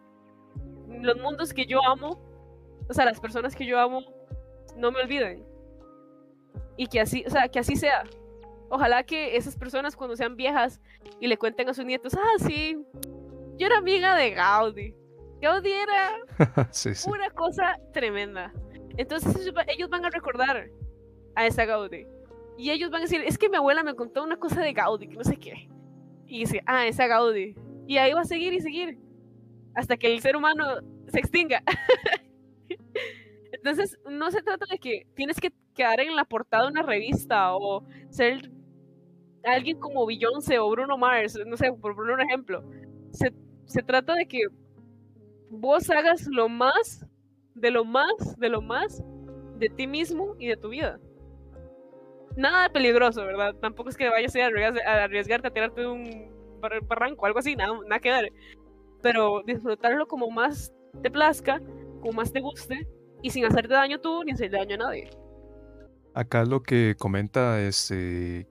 los 1.00 1.16
mundos 1.18 1.52
que 1.52 1.66
yo 1.66 1.84
amo, 1.84 2.33
o 2.88 2.94
sea, 2.94 3.04
las 3.04 3.20
personas 3.20 3.54
que 3.54 3.66
yo 3.66 3.78
amo, 3.78 4.02
no 4.76 4.92
me 4.92 5.00
olviden. 5.00 5.44
Y 6.76 6.86
que 6.86 7.00
así, 7.00 7.24
o 7.26 7.30
sea, 7.30 7.48
que 7.48 7.58
así 7.58 7.76
sea. 7.76 8.04
Ojalá 8.68 9.04
que 9.04 9.36
esas 9.36 9.56
personas 9.56 9.94
cuando 9.94 10.16
sean 10.16 10.36
viejas 10.36 10.80
y 11.20 11.28
le 11.28 11.36
cuenten 11.36 11.68
a 11.68 11.74
sus 11.74 11.84
nietos, 11.84 12.14
ah, 12.14 12.38
sí, 12.38 12.76
yo 13.56 13.66
era 13.66 13.78
amiga 13.78 14.16
de 14.16 14.30
Gaudi. 14.32 14.94
Gaudi 15.40 15.72
era 15.72 16.16
una 17.06 17.30
cosa 17.30 17.78
tremenda. 17.92 18.52
Entonces 18.96 19.34
ellos 19.68 19.90
van 19.90 20.04
a 20.04 20.10
recordar 20.10 20.70
a 21.34 21.46
esa 21.46 21.64
Gaudi. 21.64 22.06
Y 22.56 22.70
ellos 22.70 22.90
van 22.90 23.00
a 23.00 23.04
decir, 23.04 23.20
es 23.20 23.36
que 23.36 23.48
mi 23.48 23.56
abuela 23.56 23.82
me 23.82 23.94
contó 23.94 24.22
una 24.22 24.36
cosa 24.36 24.60
de 24.60 24.72
Gaudi, 24.72 25.08
que 25.08 25.16
no 25.16 25.24
sé 25.24 25.36
qué. 25.36 25.68
Y 26.26 26.40
dice, 26.40 26.62
ah, 26.66 26.86
esa 26.86 27.06
Gaudi. 27.06 27.54
Y 27.86 27.98
ahí 27.98 28.12
va 28.12 28.22
a 28.22 28.24
seguir 28.24 28.52
y 28.52 28.60
seguir. 28.60 28.98
Hasta 29.74 29.96
que 29.96 30.12
el 30.12 30.20
ser 30.20 30.36
humano 30.36 30.64
se 31.08 31.18
extinga. 31.18 31.62
Entonces, 33.52 33.98
no 34.10 34.30
se 34.30 34.42
trata 34.42 34.66
de 34.70 34.78
que 34.78 35.06
tienes 35.14 35.40
que 35.40 35.52
quedar 35.74 36.00
en 36.00 36.16
la 36.16 36.24
portada 36.24 36.64
de 36.64 36.70
una 36.72 36.82
revista 36.82 37.54
o 37.56 37.84
ser 38.10 38.50
alguien 39.44 39.78
como 39.78 40.06
Beyoncé 40.06 40.58
o 40.58 40.70
Bruno 40.70 40.96
Mars, 40.96 41.38
no 41.46 41.56
sé, 41.56 41.72
por 41.72 41.94
poner 41.94 42.14
un 42.14 42.20
ejemplo. 42.20 42.64
Se, 43.10 43.32
se 43.66 43.82
trata 43.82 44.14
de 44.14 44.26
que 44.26 44.40
vos 45.50 45.88
hagas 45.90 46.26
lo 46.26 46.48
más, 46.48 47.06
de 47.54 47.70
lo 47.70 47.84
más, 47.84 48.38
de 48.38 48.48
lo 48.48 48.60
más 48.60 49.02
de 49.58 49.68
ti 49.68 49.86
mismo 49.86 50.34
y 50.38 50.48
de 50.48 50.56
tu 50.56 50.70
vida. 50.70 50.98
Nada 52.36 52.68
peligroso, 52.68 53.24
¿verdad? 53.24 53.54
Tampoco 53.60 53.90
es 53.90 53.96
que 53.96 54.08
vayas 54.08 54.34
a, 54.34 54.40
a 54.40 55.04
arriesgarte 55.04 55.48
a 55.48 55.52
tirarte 55.52 55.82
de 55.82 55.86
un 55.86 56.34
barranco, 56.88 57.26
algo 57.26 57.38
así, 57.38 57.54
nada, 57.54 57.78
nada 57.86 58.00
que 58.00 58.10
ver. 58.10 58.32
Pero 59.02 59.42
disfrutarlo 59.46 60.06
como 60.08 60.30
más 60.30 60.72
te 61.02 61.10
plazca, 61.10 61.60
como 62.04 62.18
más 62.20 62.30
te 62.30 62.40
guste, 62.40 62.86
y 63.22 63.30
sin 63.30 63.46
hacerte 63.46 63.72
daño 63.72 63.98
tú 63.98 64.22
ni 64.24 64.32
hacerle 64.32 64.58
daño 64.58 64.74
a 64.74 64.78
nadie. 64.78 65.08
Acá 66.12 66.44
lo 66.44 66.62
que 66.62 66.94
comenta 66.98 67.58
es 67.62 67.90
este, 67.90 68.46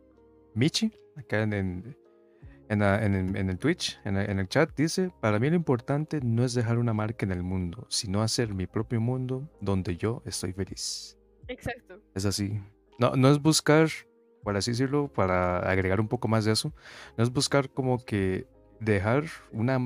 Michi, 0.55 0.91
acá 1.15 1.43
en, 1.43 1.53
en, 1.53 2.81
en, 2.81 3.49
el 3.49 3.59
Twitch, 3.59 3.99
en, 4.05 4.17
el 4.17 4.47
chat, 4.47 4.75
dice, 4.75 5.11
para 5.21 5.37
mí 5.37 5.51
lo 5.51 5.55
importante 5.55 6.19
no 6.23 6.43
es 6.43 6.55
dejar 6.55 6.79
una 6.79 6.93
marca 6.93 7.27
en 7.27 7.31
el 7.31 7.43
mundo, 7.43 7.85
sino 7.89 8.23
hacer 8.23 8.55
mi 8.55 8.65
propio 8.65 8.99
mundo 8.99 9.47
donde 9.61 9.97
yo 9.97 10.23
estoy 10.25 10.51
feliz. 10.53 11.19
Exacto. 11.47 12.01
Es 12.15 12.25
así. 12.25 12.59
No, 12.97 13.11
no 13.15 13.29
es 13.29 13.39
buscar, 13.39 13.87
por 14.41 14.57
así 14.57 14.71
decirlo, 14.71 15.13
para 15.13 15.59
agregar 15.59 16.01
un 16.01 16.07
poco 16.07 16.27
más 16.27 16.43
de 16.45 16.53
eso, 16.53 16.73
no 17.17 17.23
es 17.23 17.31
buscar 17.31 17.69
como 17.69 18.03
que 18.03 18.47
dejar 18.79 19.25
una 19.51 19.77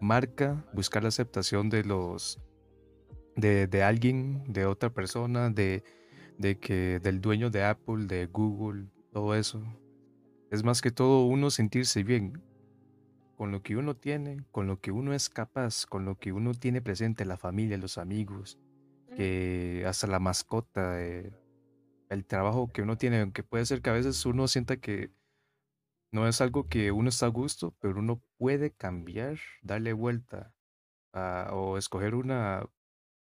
marca, 0.00 0.66
buscar 0.72 1.04
la 1.04 1.10
aceptación 1.10 1.70
de 1.70 1.84
los, 1.84 2.40
de, 3.36 3.66
de 3.66 3.82
alguien, 3.82 4.44
de 4.52 4.66
otra 4.66 4.90
persona, 4.90 5.50
de, 5.50 5.82
de 6.38 6.58
que, 6.58 7.00
del 7.00 7.20
dueño 7.20 7.50
de 7.50 7.64
Apple, 7.64 8.06
de 8.06 8.26
Google, 8.26 8.86
todo 9.12 9.34
eso. 9.34 9.62
Es 10.50 10.62
más 10.64 10.82
que 10.82 10.90
todo 10.90 11.26
uno 11.26 11.50
sentirse 11.50 12.02
bien 12.02 12.42
con 13.36 13.50
lo 13.50 13.62
que 13.62 13.76
uno 13.76 13.96
tiene, 13.96 14.44
con 14.52 14.66
lo 14.66 14.80
que 14.80 14.92
uno 14.92 15.14
es 15.14 15.28
capaz, 15.28 15.86
con 15.86 16.04
lo 16.04 16.18
que 16.18 16.32
uno 16.32 16.52
tiene 16.54 16.80
presente, 16.82 17.24
la 17.24 17.36
familia, 17.36 17.76
los 17.78 17.98
amigos, 17.98 18.58
que 19.16 19.84
hasta 19.86 20.06
la 20.06 20.20
mascota, 20.20 21.02
eh, 21.02 21.32
el 22.08 22.24
trabajo 22.24 22.70
que 22.72 22.82
uno 22.82 22.96
tiene, 22.96 23.20
aunque 23.20 23.42
puede 23.42 23.66
ser 23.66 23.82
que 23.82 23.90
a 23.90 23.94
veces 23.94 24.24
uno 24.26 24.46
sienta 24.46 24.76
que 24.76 25.10
no 26.12 26.28
es 26.28 26.40
algo 26.40 26.68
que 26.68 26.92
uno 26.92 27.08
está 27.08 27.26
a 27.26 27.30
gusto, 27.30 27.74
pero 27.80 27.98
uno 27.98 28.22
puede 28.36 28.70
cambiar, 28.70 29.38
darle 29.62 29.92
vuelta 29.92 30.54
o 31.50 31.78
escoger 31.78 32.14
una, 32.14 32.68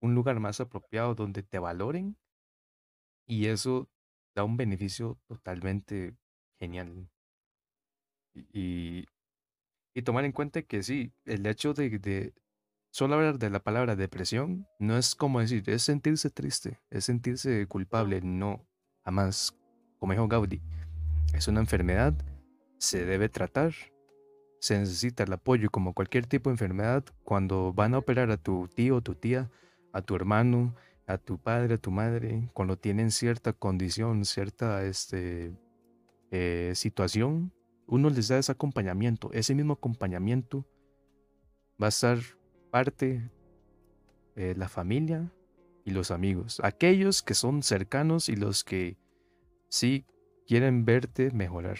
un 0.03 0.13
lugar 0.15 0.39
más 0.41 0.59
apropiado 0.59 1.15
donde 1.15 1.43
te 1.43 1.59
valoren 1.59 2.17
y 3.25 3.47
eso 3.47 3.89
da 4.35 4.43
un 4.43 4.57
beneficio 4.57 5.17
totalmente 5.27 6.13
genial. 6.59 7.09
Y, 8.35 9.05
tomar 10.03 10.25
en 10.25 10.33
cuenta 10.33 10.61
que 10.61 10.83
sí, 10.83 11.13
el 11.23 11.45
hecho 11.45 11.73
de, 11.73 11.99
de 11.99 12.33
solo 12.91 13.15
hablar 13.15 13.39
de 13.39 13.49
la 13.49 13.63
palabra 13.63 13.95
depresión 13.95 14.67
no 14.77 14.97
es 14.97 15.15
como 15.15 15.39
decir, 15.39 15.63
es 15.69 15.83
sentirse 15.83 16.29
triste, 16.29 16.81
es 16.89 17.05
sentirse 17.05 17.65
culpable, 17.67 18.19
no, 18.21 18.67
jamás, 19.05 19.57
como 19.99 20.11
dijo 20.11 20.27
Gaudí, 20.27 20.61
es 21.33 21.47
una 21.47 21.61
enfermedad, 21.61 22.13
se 22.77 23.05
debe 23.05 23.29
tratar, 23.29 23.73
se 24.59 24.77
necesita 24.77 25.23
el 25.23 25.31
apoyo 25.31 25.69
como 25.69 25.93
cualquier 25.93 26.25
tipo 26.25 26.49
de 26.49 26.55
enfermedad 26.55 27.05
cuando 27.23 27.71
van 27.71 27.93
a 27.93 27.99
operar 27.99 28.31
a 28.31 28.37
tu 28.37 28.67
tío 28.67 28.97
o 28.97 29.01
tu 29.01 29.15
tía, 29.15 29.49
a 29.93 30.01
tu 30.01 30.15
hermano, 30.15 30.75
a 31.07 31.17
tu 31.17 31.37
padre, 31.37 31.75
a 31.75 31.77
tu 31.77 31.91
madre, 31.91 32.49
cuando 32.53 32.77
tienen 32.77 33.11
cierta 33.11 33.53
condición, 33.53 34.25
cierta 34.25 34.83
este, 34.83 35.53
eh, 36.31 36.73
situación, 36.75 37.53
uno 37.87 38.09
les 38.09 38.27
da 38.27 38.37
ese 38.37 38.51
acompañamiento. 38.51 39.31
Ese 39.33 39.55
mismo 39.55 39.73
acompañamiento 39.73 40.65
va 41.81 41.87
a 41.87 41.91
ser 41.91 42.19
parte 42.71 43.29
de 44.35 44.55
la 44.55 44.67
familia 44.67 45.31
y 45.85 45.91
los 45.91 46.11
amigos. 46.11 46.59
Aquellos 46.63 47.21
que 47.21 47.35
son 47.35 47.61
cercanos 47.61 48.29
y 48.29 48.35
los 48.35 48.63
que 48.63 48.97
sí 49.69 50.05
quieren 50.47 50.85
verte 50.85 51.31
mejorar. 51.31 51.77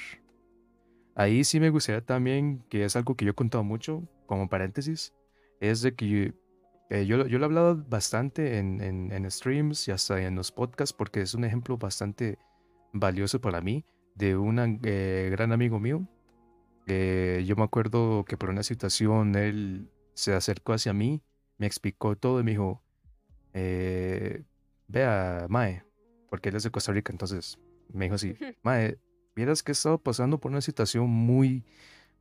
Ahí 1.16 1.44
sí 1.44 1.60
me 1.60 1.70
gustaría 1.70 2.02
también, 2.02 2.64
que 2.70 2.86
es 2.86 2.96
algo 2.96 3.16
que 3.16 3.26
yo 3.26 3.32
he 3.32 3.36
contado 3.36 3.64
mucho, 3.64 4.08
como 4.26 4.50
paréntesis, 4.50 5.14
es 5.60 5.82
de 5.82 5.96
que 5.96 6.34
eh, 6.90 7.06
yo, 7.06 7.26
yo, 7.26 7.40
lo 7.40 7.46
he 7.46 7.48
hablado 7.48 7.84
bastante 7.90 8.58
en, 8.60 8.82
en, 8.82 9.32
streams 9.32 9.88
y 9.88 9.92
hasta 9.92 10.22
en 10.22 10.36
los 10.36 10.52
podcasts 10.52 10.94
porque 10.94 11.22
es 11.22 11.34
un 11.34 11.44
ejemplo 11.44 11.78
bastante 11.78 12.38
valioso 12.92 13.40
para 13.42 13.62
mí 13.62 13.86
de 14.16 14.36
un 14.36 14.80
eh, 14.84 15.30
gran 15.32 15.52
amigo 15.52 15.80
mío. 15.80 16.08
Eh, 16.86 17.44
yo 17.48 17.56
me 17.56 17.64
acuerdo 17.64 18.26
que 18.26 18.38
por 18.38 18.50
una 18.50 18.64
situación 18.64 19.36
él 19.36 19.90
se 20.14 20.34
acercó 20.34 20.74
hacia 20.74 20.94
mí, 20.94 21.24
me 21.58 21.66
explicó 21.66 22.16
todo 22.16 22.40
y 22.40 22.44
me 22.44 22.52
dijo, 22.52 22.84
vea, 23.54 25.48
Mae, 25.50 25.84
porque 26.30 26.50
él 26.50 26.58
es 26.58 26.64
de 26.64 26.72
Costa 26.72 26.92
Rica, 26.92 27.12
entonces 27.12 27.58
me 27.92 28.06
dijo 28.06 28.16
así, 28.16 28.36
Mae, 28.62 29.00
vieras 29.36 29.64
que 29.64 29.72
he 29.72 29.74
estado 29.74 29.98
pasando 29.98 30.40
por 30.40 30.52
una 30.52 30.62
situación 30.62 31.10
muy, 31.10 31.64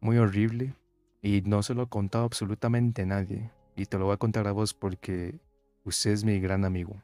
muy 0.00 0.16
horrible 0.18 0.74
y 1.20 1.42
no 1.42 1.62
se 1.62 1.74
lo 1.74 1.82
he 1.82 1.88
contado 1.88 2.24
absolutamente 2.24 3.02
a 3.02 3.06
nadie. 3.06 3.50
Y 3.76 3.86
te 3.86 3.98
lo 3.98 4.06
voy 4.06 4.14
a 4.14 4.18
contar 4.18 4.46
a 4.46 4.52
vos 4.52 4.74
porque 4.74 5.38
usted 5.84 6.10
es 6.10 6.24
mi 6.24 6.40
gran 6.40 6.64
amigo. 6.64 7.02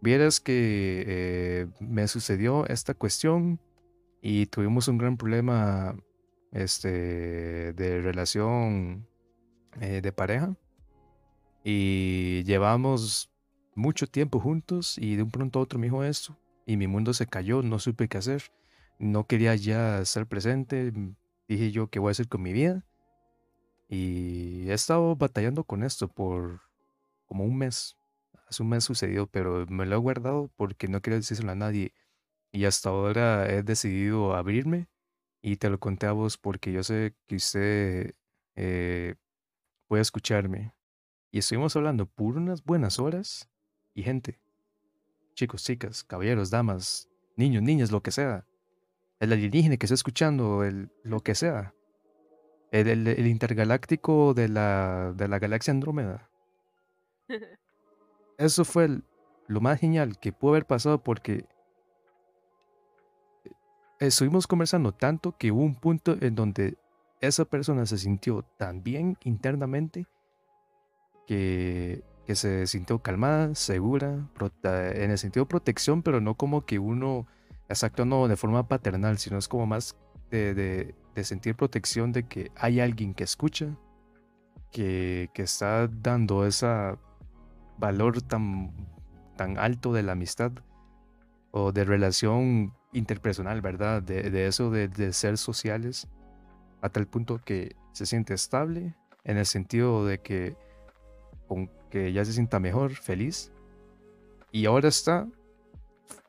Vieras 0.00 0.40
que 0.40 1.04
eh, 1.06 1.66
me 1.78 2.08
sucedió 2.08 2.66
esta 2.66 2.94
cuestión 2.94 3.60
y 4.20 4.46
tuvimos 4.46 4.88
un 4.88 4.98
gran 4.98 5.16
problema 5.16 5.96
este, 6.50 7.72
de 7.72 8.00
relación 8.00 9.06
eh, 9.80 10.00
de 10.00 10.12
pareja. 10.12 10.56
Y 11.64 12.42
llevamos 12.44 13.30
mucho 13.74 14.06
tiempo 14.06 14.40
juntos 14.40 14.98
y 14.98 15.16
de 15.16 15.22
un 15.22 15.30
pronto 15.30 15.58
a 15.58 15.62
otro 15.62 15.78
me 15.78 15.86
dijo 15.86 16.04
esto. 16.04 16.36
Y 16.66 16.76
mi 16.76 16.86
mundo 16.86 17.14
se 17.14 17.26
cayó, 17.26 17.62
no 17.62 17.78
supe 17.78 18.08
qué 18.08 18.18
hacer. 18.18 18.52
No 18.98 19.26
quería 19.26 19.54
ya 19.54 20.00
estar 20.00 20.26
presente. 20.26 20.92
Dije 21.48 21.70
yo, 21.70 21.88
¿qué 21.88 21.98
voy 21.98 22.10
a 22.10 22.12
hacer 22.12 22.28
con 22.28 22.42
mi 22.42 22.52
vida? 22.52 22.84
Y 23.92 24.70
he 24.70 24.72
estado 24.72 25.14
batallando 25.16 25.64
con 25.64 25.82
esto 25.82 26.08
por 26.08 26.62
como 27.26 27.44
un 27.44 27.58
mes 27.58 27.96
hace 28.52 28.62
un 28.62 28.68
mes 28.68 28.84
sucedió, 28.84 29.26
pero 29.26 29.66
me 29.68 29.86
lo 29.86 29.96
he 29.96 29.98
guardado 29.98 30.50
porque 30.56 30.88
no 30.88 31.00
quiero 31.00 31.16
decírselo 31.16 31.52
a 31.52 31.54
nadie. 31.54 31.94
Y 32.52 32.66
hasta 32.66 32.90
ahora 32.90 33.50
he 33.50 33.62
decidido 33.62 34.34
abrirme 34.36 34.88
y 35.40 35.56
te 35.56 35.70
lo 35.70 35.80
conté 35.80 36.06
a 36.06 36.12
vos 36.12 36.36
porque 36.38 36.70
yo 36.72 36.82
sé 36.82 37.14
que 37.26 37.36
usted 37.36 38.14
eh, 38.56 39.14
puede 39.88 40.02
escucharme. 40.02 40.74
Y 41.30 41.38
estuvimos 41.38 41.74
hablando 41.76 42.06
por 42.06 42.36
unas 42.36 42.62
buenas 42.62 42.98
horas 42.98 43.48
y 43.94 44.02
gente. 44.02 44.38
Chicos, 45.34 45.64
chicas, 45.64 46.04
caballeros, 46.04 46.50
damas, 46.50 47.08
niños, 47.36 47.62
niñas, 47.62 47.90
lo 47.90 48.02
que 48.02 48.10
sea. 48.10 48.46
El 49.18 49.32
alienígena 49.32 49.78
que 49.78 49.86
está 49.86 49.94
escuchando, 49.94 50.62
el, 50.62 50.90
lo 51.04 51.20
que 51.20 51.34
sea. 51.34 51.74
El, 52.72 53.06
el, 53.06 53.26
intergaláctico 53.26 54.34
de 54.34 54.48
la, 54.48 55.12
de 55.14 55.28
la 55.28 55.38
galaxia 55.38 55.72
Andrómeda. 55.72 56.28
Eso 58.38 58.64
fue 58.64 59.02
lo 59.46 59.60
más 59.60 59.78
genial 59.78 60.18
que 60.18 60.32
pudo 60.32 60.52
haber 60.52 60.66
pasado 60.66 61.02
porque 61.02 61.44
estuvimos 64.00 64.46
conversando 64.46 64.92
tanto 64.92 65.36
que 65.36 65.52
hubo 65.52 65.62
un 65.62 65.74
punto 65.74 66.16
en 66.20 66.34
donde 66.34 66.76
esa 67.20 67.44
persona 67.44 67.86
se 67.86 67.98
sintió 67.98 68.42
tan 68.56 68.82
bien 68.82 69.16
internamente 69.22 70.06
que, 71.26 72.02
que 72.26 72.34
se 72.34 72.66
sintió 72.66 73.00
calmada, 73.00 73.54
segura, 73.54 74.28
en 74.64 75.10
el 75.10 75.18
sentido 75.18 75.44
de 75.44 75.50
protección, 75.50 76.02
pero 76.02 76.20
no 76.20 76.34
como 76.34 76.66
que 76.66 76.78
uno 76.78 77.26
está 77.68 77.86
actuando 77.86 78.28
de 78.28 78.36
forma 78.36 78.66
paternal, 78.66 79.18
sino 79.18 79.38
es 79.38 79.48
como 79.48 79.66
más 79.66 79.96
de, 80.30 80.54
de, 80.54 80.94
sentir 81.22 81.54
protección 81.54 82.12
de 82.12 82.26
que 82.26 82.50
hay 82.56 82.80
alguien 82.80 83.14
que 83.14 83.24
escucha, 83.24 83.76
que, 84.70 85.30
que 85.34 85.42
está 85.42 85.86
dando 85.88 86.46
ese 86.46 86.66
valor 87.78 88.22
tan, 88.22 88.72
tan 89.36 89.58
alto 89.58 89.92
de 89.92 90.02
la 90.02 90.12
amistad 90.12 90.52
o 91.50 91.72
de 91.72 91.84
relación 91.84 92.74
interpersonal, 92.92 93.60
¿verdad? 93.60 94.02
De, 94.02 94.30
de 94.30 94.46
eso 94.46 94.70
de, 94.70 94.88
de, 94.88 95.12
ser 95.12 95.38
sociales 95.38 96.08
a 96.80 96.88
tal 96.88 97.06
punto 97.06 97.38
que 97.38 97.76
se 97.92 98.06
siente 98.06 98.34
estable 98.34 98.96
en 99.24 99.36
el 99.36 99.46
sentido 99.46 100.06
de 100.06 100.18
que, 100.18 100.56
con, 101.46 101.70
que 101.90 102.12
ya 102.12 102.24
se 102.24 102.32
sienta 102.32 102.58
mejor, 102.58 102.94
feliz. 102.94 103.52
Y 104.50 104.66
ahora 104.66 104.88
está 104.88 105.28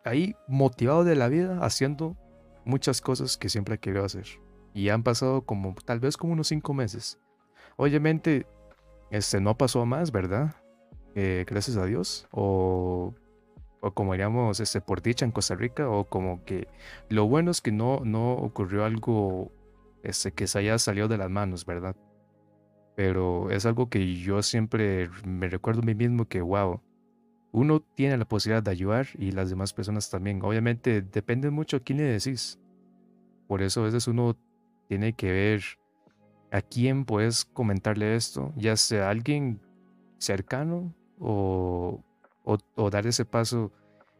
ahí 0.03 0.35
motivado 0.47 1.03
de 1.03 1.15
la 1.15 1.29
vida 1.29 1.59
haciendo 1.61 2.17
muchas 2.65 3.01
cosas 3.01 3.37
que 3.37 3.49
siempre 3.49 3.77
querido 3.77 4.05
hacer. 4.05 4.25
Y 4.73 4.89
han 4.89 5.03
pasado 5.03 5.43
como 5.43 5.75
tal 5.85 5.99
vez 5.99 6.17
como 6.17 6.33
unos 6.33 6.47
cinco 6.47 6.73
meses. 6.73 7.19
Obviamente, 7.77 8.47
este 9.11 9.39
no 9.39 9.57
pasó 9.57 9.85
más, 9.85 10.11
¿verdad? 10.11 10.55
Eh, 11.15 11.45
gracias 11.47 11.77
a 11.77 11.85
Dios. 11.85 12.27
O 12.31 13.13
o 13.85 13.93
como 13.93 14.13
diríamos 14.13 14.61
este, 14.61 14.79
por 14.79 15.01
dicha 15.01 15.25
en 15.25 15.31
Costa 15.31 15.55
Rica, 15.55 15.89
o 15.89 16.05
como 16.05 16.45
que 16.45 16.69
lo 17.09 17.27
bueno 17.27 17.51
es 17.51 17.59
que 17.59 17.73
no, 17.73 17.99
no 18.05 18.31
ocurrió 18.31 18.85
algo 18.85 19.51
este, 20.03 20.31
que 20.31 20.47
se 20.47 20.59
haya 20.59 20.79
salido 20.79 21.09
de 21.09 21.17
las 21.17 21.29
manos, 21.29 21.65
¿verdad? 21.65 21.93
Pero 22.95 23.49
es 23.51 23.65
algo 23.65 23.89
que 23.89 24.15
yo 24.15 24.41
siempre 24.41 25.09
me 25.25 25.49
recuerdo 25.49 25.81
a 25.81 25.85
mí 25.85 25.95
mismo 25.95 26.29
que, 26.29 26.39
wow, 26.41 26.79
uno 27.51 27.81
tiene 27.81 28.17
la 28.17 28.23
posibilidad 28.23 28.63
de 28.63 28.71
ayudar 28.71 29.07
y 29.17 29.31
las 29.31 29.49
demás 29.49 29.73
personas 29.73 30.09
también. 30.09 30.41
Obviamente 30.45 31.01
depende 31.01 31.49
mucho 31.49 31.75
a 31.75 31.79
quién 31.81 31.97
le 31.97 32.05
decís. 32.05 32.61
Por 33.49 33.61
eso 33.61 33.81
a 33.81 33.83
veces 33.83 34.07
uno 34.07 34.37
tiene 34.93 35.13
que 35.13 35.31
ver 35.31 35.63
a 36.51 36.61
quién 36.61 37.05
puedes 37.05 37.45
comentarle 37.45 38.15
esto, 38.15 38.53
ya 38.55 38.75
sea 38.75 39.09
alguien 39.09 39.59
cercano 40.19 40.93
o 41.19 42.03
o, 42.43 42.89
dar 42.89 43.07
ese 43.07 43.25
paso 43.25 43.71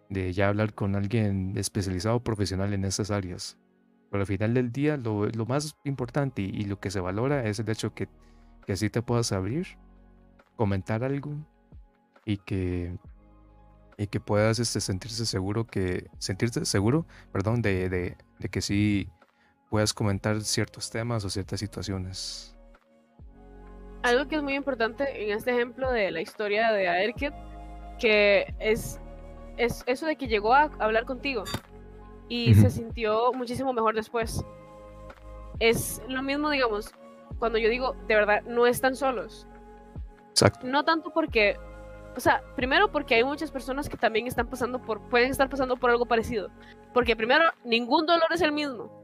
de 0.10 0.34
ya 0.34 0.48
hablar 0.50 0.74
con 0.74 0.96
alguien 0.96 1.54
especializado 1.58 2.24
profesional 2.24 2.74
en 2.74 2.86
esas 2.86 3.12
áreas. 3.12 3.58
Pero 4.10 4.22
al 4.22 4.28
final 4.28 4.54
del 4.54 4.72
día 4.72 4.98
lo, 4.98 5.30
más 5.46 5.76
importante 5.84 6.42
y, 6.42 6.66
lo 6.66 6.80
que 6.80 6.92
se 6.92 7.00
valora 7.00 7.46
es 7.46 7.60
el 7.60 7.70
hecho 7.70 7.94
que, 7.94 8.08
que 8.66 8.74
así 8.74 8.90
te 8.90 9.02
puedas 9.02 9.32
abrir, 9.32 9.68
comentar 10.56 11.04
algo 11.04 11.36
y 12.26 12.38
que, 12.38 12.98
y 13.98 14.08
que 14.08 14.20
puedas 14.20 14.60
este, 14.60 14.80
sentirse 14.82 15.26
seguro 15.26 15.66
que 15.66 16.10
sentirse 16.20 16.66
seguro, 16.66 17.06
perdón, 17.32 17.62
de, 17.62 17.90
de, 17.90 18.18
de 18.40 18.50
que 18.50 18.62
sí 18.62 19.10
puedas 19.74 19.92
comentar 19.92 20.40
ciertos 20.42 20.92
temas 20.92 21.26
o 21.26 21.32
ciertas 21.32 21.60
situaciones. 21.60 22.56
Algo 24.04 24.28
que 24.28 24.36
es 24.36 24.44
muy 24.44 24.54
importante 24.54 25.24
en 25.24 25.36
este 25.36 25.50
ejemplo 25.50 25.92
de 25.92 26.12
la 26.12 26.22
historia 26.22 26.72
de 26.72 26.88
Aerket 26.88 27.34
que 27.98 28.54
es, 28.60 29.00
es 29.58 29.84
eso 29.88 30.06
de 30.06 30.16
que 30.16 30.28
llegó 30.28 30.54
a 30.54 30.70
hablar 30.78 31.06
contigo 31.06 31.46
y 32.30 32.54
se 32.54 32.70
sintió 32.70 33.34
muchísimo 33.34 33.74
mejor 33.74 33.96
después. 33.96 34.46
Es 35.58 36.04
lo 36.08 36.22
mismo, 36.22 36.52
digamos, 36.52 36.92
cuando 37.40 37.58
yo 37.58 37.68
digo, 37.68 37.96
de 38.08 38.14
verdad, 38.14 38.44
no 38.44 38.68
están 38.68 38.96
solos. 38.96 39.48
Exacto. 40.30 40.68
No 40.68 40.86
tanto 40.86 41.10
porque, 41.10 41.58
o 42.16 42.20
sea, 42.20 42.44
primero 42.56 42.92
porque 42.92 43.16
hay 43.16 43.24
muchas 43.24 43.50
personas 43.50 43.90
que 43.90 43.98
también 43.98 44.28
están 44.28 44.46
pasando 44.46 44.80
por, 44.80 45.02
pueden 45.10 45.32
estar 45.32 45.50
pasando 45.50 45.78
por 45.78 45.90
algo 45.90 46.06
parecido. 46.06 46.52
Porque 46.94 47.16
primero, 47.16 47.46
ningún 47.66 48.06
dolor 48.06 48.28
es 48.30 48.42
el 48.42 48.52
mismo. 48.52 49.03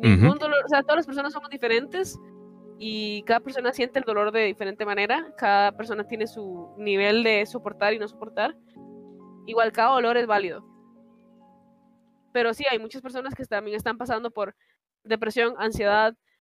Ningún 0.00 0.38
dolor, 0.38 0.64
o 0.64 0.68
sea, 0.68 0.82
todas 0.82 0.96
las 0.96 1.06
personas 1.06 1.32
somos 1.32 1.50
diferentes 1.50 2.18
y 2.78 3.22
cada 3.24 3.40
persona 3.40 3.72
siente 3.72 3.98
el 3.98 4.04
dolor 4.06 4.32
de 4.32 4.44
diferente 4.44 4.86
manera, 4.86 5.34
cada 5.36 5.72
persona 5.72 6.04
tiene 6.04 6.26
su 6.26 6.74
nivel 6.78 7.22
de 7.22 7.44
soportar 7.44 7.92
y 7.92 7.98
no 7.98 8.08
soportar. 8.08 8.56
Igual 9.46 9.72
cada 9.72 9.90
dolor 9.90 10.16
es 10.16 10.26
válido. 10.26 10.66
Pero 12.32 12.54
sí, 12.54 12.64
hay 12.70 12.78
muchas 12.78 13.02
personas 13.02 13.34
que 13.34 13.44
también 13.44 13.76
están 13.76 13.98
pasando 13.98 14.30
por 14.30 14.54
depresión, 15.04 15.54
ansiedad, 15.58 16.14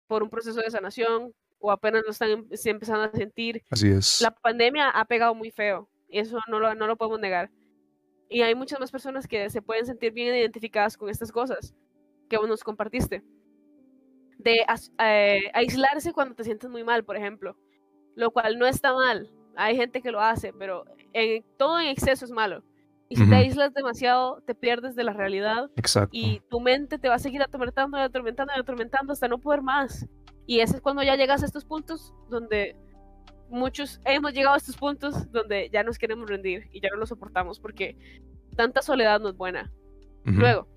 por 0.07 0.23
un 0.23 0.29
proceso 0.29 0.61
de 0.61 0.69
sanación 0.69 1.33
o 1.59 1.71
apenas 1.71 2.03
lo 2.03 2.11
están 2.11 2.29
em, 2.29 2.47
empezando 2.65 3.03
a 3.03 3.11
sentir. 3.11 3.63
Así 3.69 3.89
es. 3.89 4.21
La 4.21 4.31
pandemia 4.31 4.89
ha 4.89 5.05
pegado 5.05 5.35
muy 5.35 5.51
feo, 5.51 5.89
eso 6.07 6.39
no 6.47 6.59
lo, 6.59 6.73
no 6.75 6.87
lo 6.87 6.95
podemos 6.95 7.19
negar. 7.19 7.51
Y 8.29 8.41
hay 8.41 8.55
muchas 8.55 8.79
más 8.79 8.91
personas 8.91 9.27
que 9.27 9.49
se 9.49 9.61
pueden 9.61 9.85
sentir 9.85 10.13
bien 10.13 10.33
identificadas 10.33 10.95
con 10.97 11.09
estas 11.09 11.31
cosas 11.31 11.75
que 12.33 12.39
vos 12.39 12.49
nos 12.49 12.63
compartiste 12.63 13.23
de 14.39 14.65
eh, 14.97 15.51
aislarse 15.53 16.13
cuando 16.13 16.33
te 16.33 16.43
sientes 16.43 16.67
muy 16.67 16.83
mal, 16.83 17.03
por 17.03 17.15
ejemplo, 17.15 17.55
lo 18.15 18.31
cual 18.31 18.57
no 18.57 18.65
está 18.65 18.91
mal. 18.91 19.31
Hay 19.55 19.75
gente 19.75 20.01
que 20.01 20.11
lo 20.11 20.19
hace, 20.19 20.51
pero 20.51 20.83
en, 21.13 21.45
todo 21.57 21.79
en 21.79 21.89
exceso 21.89 22.25
es 22.25 22.31
malo. 22.31 22.63
Y 23.07 23.15
si 23.15 23.29
te 23.29 23.35
aíslas 23.35 23.71
demasiado, 23.75 24.41
te 24.47 24.55
pierdes 24.55 24.95
de 24.95 25.03
la 25.03 25.13
realidad. 25.13 25.69
Exacto. 25.75 26.09
Y 26.11 26.41
tu 26.49 26.59
mente 26.59 26.97
te 26.97 27.07
va 27.07 27.15
a 27.15 27.19
seguir 27.19 27.43
atormentando 27.43 27.99
y 27.99 28.01
atormentando 28.01 28.51
atormentando 28.53 29.13
hasta 29.13 29.27
no 29.27 29.37
poder 29.37 29.61
más. 29.61 30.07
Y 30.47 30.61
ese 30.61 30.77
es 30.77 30.81
cuando 30.81 31.03
ya 31.03 31.15
llegas 31.15 31.43
a 31.43 31.45
estos 31.45 31.63
puntos 31.63 32.15
donde 32.31 32.75
muchos 33.51 34.01
hemos 34.05 34.33
llegado 34.33 34.55
a 34.55 34.57
estos 34.57 34.75
puntos 34.75 35.31
donde 35.31 35.69
ya 35.71 35.83
nos 35.83 35.99
queremos 35.99 36.27
rendir 36.27 36.67
y 36.71 36.81
ya 36.81 36.89
no 36.89 36.97
lo 36.97 37.05
soportamos 37.05 37.59
porque 37.59 37.95
tanta 38.55 38.81
soledad 38.81 39.21
no 39.21 39.29
es 39.29 39.37
buena. 39.37 39.71
Luego, 40.25 40.67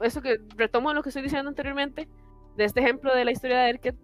eso 0.00 0.22
que 0.22 0.38
retomo 0.56 0.92
lo 0.92 1.02
que 1.02 1.10
estoy 1.10 1.22
diciendo 1.22 1.48
anteriormente, 1.48 2.08
de 2.56 2.64
este 2.64 2.80
ejemplo 2.80 3.14
de 3.14 3.24
la 3.24 3.32
historia 3.32 3.60
de 3.60 3.78
que 3.78 3.94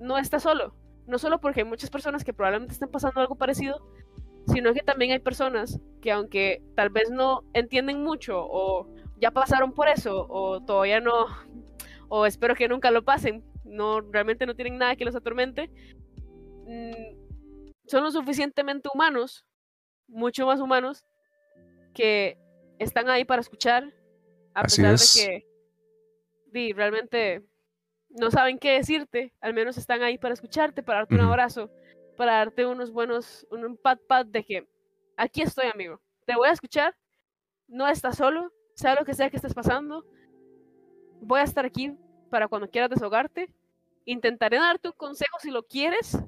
no 0.00 0.18
está 0.18 0.38
solo. 0.38 0.74
No 1.06 1.18
solo 1.18 1.40
porque 1.40 1.60
hay 1.60 1.66
muchas 1.66 1.90
personas 1.90 2.24
que 2.24 2.32
probablemente 2.32 2.74
estén 2.74 2.90
pasando 2.90 3.20
algo 3.20 3.34
parecido, 3.34 3.80
sino 4.46 4.72
que 4.72 4.82
también 4.82 5.12
hay 5.12 5.18
personas 5.18 5.80
que 6.00 6.12
aunque 6.12 6.62
tal 6.74 6.90
vez 6.90 7.10
no 7.10 7.44
entienden 7.54 8.02
mucho 8.02 8.38
o 8.40 8.88
ya 9.20 9.30
pasaron 9.30 9.72
por 9.72 9.88
eso 9.88 10.26
o 10.28 10.60
todavía 10.62 11.00
no, 11.00 11.26
o 12.08 12.26
espero 12.26 12.54
que 12.54 12.68
nunca 12.68 12.90
lo 12.90 13.04
pasen, 13.04 13.44
no 13.64 14.00
realmente 14.00 14.46
no 14.46 14.54
tienen 14.54 14.78
nada 14.78 14.96
que 14.96 15.04
los 15.04 15.16
atormente, 15.16 15.70
mm, 16.66 17.18
son 17.86 18.04
lo 18.04 18.10
suficientemente 18.10 18.88
humanos, 18.92 19.46
mucho 20.06 20.46
más 20.46 20.60
humanos, 20.60 21.04
que 21.94 22.38
están 22.78 23.08
ahí 23.08 23.24
para 23.24 23.40
escuchar, 23.40 23.92
a 24.60 24.62
pesar 24.62 24.98
de 24.98 25.44
que 26.52 26.74
realmente 26.74 27.42
no 28.10 28.30
saben 28.30 28.58
qué 28.58 28.72
decirte, 28.72 29.34
al 29.40 29.54
menos 29.54 29.76
están 29.76 30.02
ahí 30.02 30.18
para 30.18 30.34
escucharte, 30.34 30.82
para 30.82 31.00
darte 31.00 31.14
un 31.14 31.20
abrazo, 31.20 31.70
para 32.16 32.32
darte 32.32 32.66
unos 32.66 32.90
buenos, 32.90 33.46
un 33.50 33.76
pat 33.76 34.00
pat 34.08 34.26
de 34.26 34.44
que 34.44 34.68
aquí 35.16 35.42
estoy, 35.42 35.66
amigo, 35.66 36.00
te 36.24 36.34
voy 36.34 36.48
a 36.48 36.52
escuchar, 36.52 36.96
no 37.68 37.86
estás 37.86 38.16
solo, 38.16 38.52
sea 38.74 38.94
lo 38.94 39.04
que 39.04 39.14
sea 39.14 39.30
que 39.30 39.36
estés 39.36 39.54
pasando, 39.54 40.04
voy 41.20 41.40
a 41.40 41.44
estar 41.44 41.64
aquí 41.64 41.94
para 42.30 42.48
cuando 42.48 42.70
quieras 42.70 42.90
desahogarte, 42.90 43.50
intentaré 44.04 44.58
darte 44.58 44.88
un 44.88 44.94
consejo 44.94 45.38
si 45.40 45.50
lo 45.50 45.64
quieres, 45.66 46.18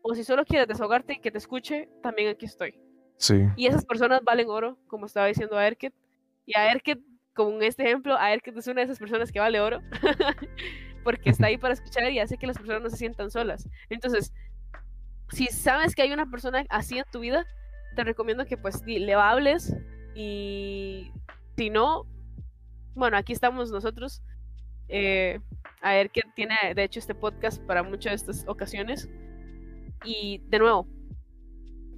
o 0.00 0.14
si 0.14 0.22
solo 0.22 0.44
quieres 0.44 0.68
desahogarte 0.68 1.14
y 1.14 1.20
que 1.20 1.30
te 1.30 1.38
escuche, 1.38 1.88
también 2.02 2.28
aquí 2.28 2.44
estoy. 2.44 2.78
Sí. 3.16 3.46
Y 3.56 3.66
esas 3.66 3.84
personas 3.84 4.22
valen 4.22 4.48
oro, 4.48 4.78
como 4.86 5.06
estaba 5.06 5.26
diciendo 5.26 5.56
a 5.56 5.66
Erket, 5.66 5.94
y 6.46 6.56
a 6.58 6.70
Erket 6.70 7.00
como 7.34 7.50
en 7.56 7.62
este 7.62 7.84
ejemplo, 7.84 8.16
a 8.18 8.36
que 8.38 8.50
es 8.50 8.66
una 8.66 8.80
de 8.80 8.84
esas 8.84 8.98
personas 8.98 9.32
que 9.32 9.40
vale 9.40 9.60
oro, 9.60 9.80
porque 11.04 11.30
está 11.30 11.46
ahí 11.46 11.58
para 11.58 11.74
escuchar 11.74 12.10
y 12.10 12.18
hace 12.18 12.38
que 12.38 12.46
las 12.46 12.56
personas 12.56 12.82
no 12.82 12.90
se 12.90 12.96
sientan 12.96 13.30
solas. 13.30 13.68
Entonces, 13.90 14.32
si 15.30 15.46
sabes 15.46 15.94
que 15.94 16.02
hay 16.02 16.12
una 16.12 16.30
persona 16.30 16.64
así 16.70 16.98
en 16.98 17.04
tu 17.10 17.20
vida, 17.20 17.46
te 17.96 18.04
recomiendo 18.04 18.46
que 18.46 18.56
pues 18.56 18.82
le 18.86 19.14
hables 19.14 19.74
y 20.14 21.10
si 21.56 21.70
no, 21.70 22.06
bueno, 22.94 23.16
aquí 23.16 23.32
estamos 23.32 23.70
nosotros. 23.70 24.22
Eh, 24.88 25.40
a 25.80 25.92
ver 25.94 26.10
tiene 26.34 26.56
de 26.74 26.84
hecho 26.84 26.98
este 26.98 27.14
podcast 27.14 27.62
para 27.62 27.82
muchas 27.82 28.24
de 28.24 28.32
estas 28.32 28.48
ocasiones. 28.48 29.08
Y 30.04 30.42
de 30.48 30.58
nuevo, 30.58 30.86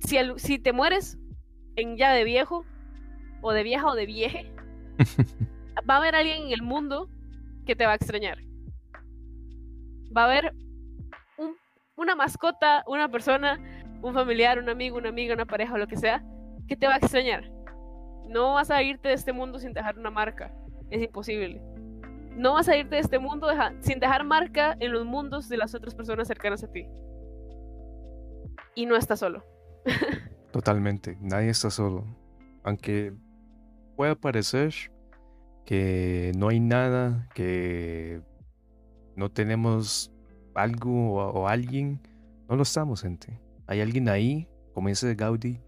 si, 0.00 0.18
si 0.36 0.58
te 0.58 0.72
mueres 0.72 1.18
en 1.76 1.96
ya 1.96 2.12
de 2.12 2.24
viejo, 2.24 2.64
o 3.42 3.52
de 3.52 3.62
vieja 3.62 3.86
o 3.86 3.94
de 3.94 4.06
vieje, 4.06 4.52
va 5.88 5.94
a 5.94 5.96
haber 5.98 6.14
alguien 6.14 6.44
en 6.44 6.52
el 6.52 6.62
mundo 6.62 7.08
que 7.64 7.76
te 7.76 7.86
va 7.86 7.92
a 7.92 7.96
extrañar. 7.96 8.38
Va 10.16 10.22
a 10.22 10.24
haber 10.24 10.54
una 11.96 12.14
mascota, 12.14 12.84
una 12.86 13.08
persona, 13.10 13.58
un 14.02 14.14
familiar, 14.14 14.58
un 14.58 14.68
amigo, 14.68 14.98
una 14.98 15.08
amiga, 15.08 15.34
una 15.34 15.46
pareja 15.46 15.78
lo 15.78 15.86
que 15.86 15.96
sea, 15.96 16.22
¿qué 16.68 16.76
te 16.76 16.86
va 16.86 16.94
a 16.94 16.98
extrañar? 16.98 17.50
No 18.28 18.54
vas 18.54 18.70
a 18.70 18.82
irte 18.82 19.08
de 19.08 19.14
este 19.14 19.32
mundo 19.32 19.58
sin 19.58 19.72
dejar 19.72 19.98
una 19.98 20.10
marca. 20.10 20.52
Es 20.90 21.02
imposible. 21.02 21.60
No 22.36 22.54
vas 22.54 22.68
a 22.68 22.76
irte 22.76 22.96
de 22.96 23.00
este 23.00 23.18
mundo 23.18 23.48
sin 23.80 23.98
dejar 23.98 24.24
marca 24.24 24.76
en 24.80 24.92
los 24.92 25.04
mundos 25.04 25.48
de 25.48 25.56
las 25.56 25.74
otras 25.74 25.94
personas 25.94 26.28
cercanas 26.28 26.62
a 26.62 26.70
ti. 26.70 26.86
Y 28.74 28.86
no 28.86 28.96
estás 28.96 29.20
solo. 29.20 29.44
Totalmente, 30.52 31.16
nadie 31.20 31.48
está 31.48 31.70
solo. 31.70 32.04
Aunque 32.62 33.14
pueda 33.96 34.14
parecer 34.14 34.74
que 35.64 36.32
no 36.36 36.48
hay 36.48 36.60
nada, 36.60 37.28
que 37.34 38.20
no 39.16 39.30
tenemos 39.30 40.12
algo 40.54 41.14
o, 41.14 41.48
alguien, 41.48 42.00
no 42.48 42.56
lo 42.56 42.62
estamos, 42.62 43.02
gente. 43.02 43.40
Hay 43.66 43.80
alguien 43.80 44.08
ahí, 44.08 44.48
como 44.72 44.88
dice 44.88 45.14
Gaudí, 45.14 45.60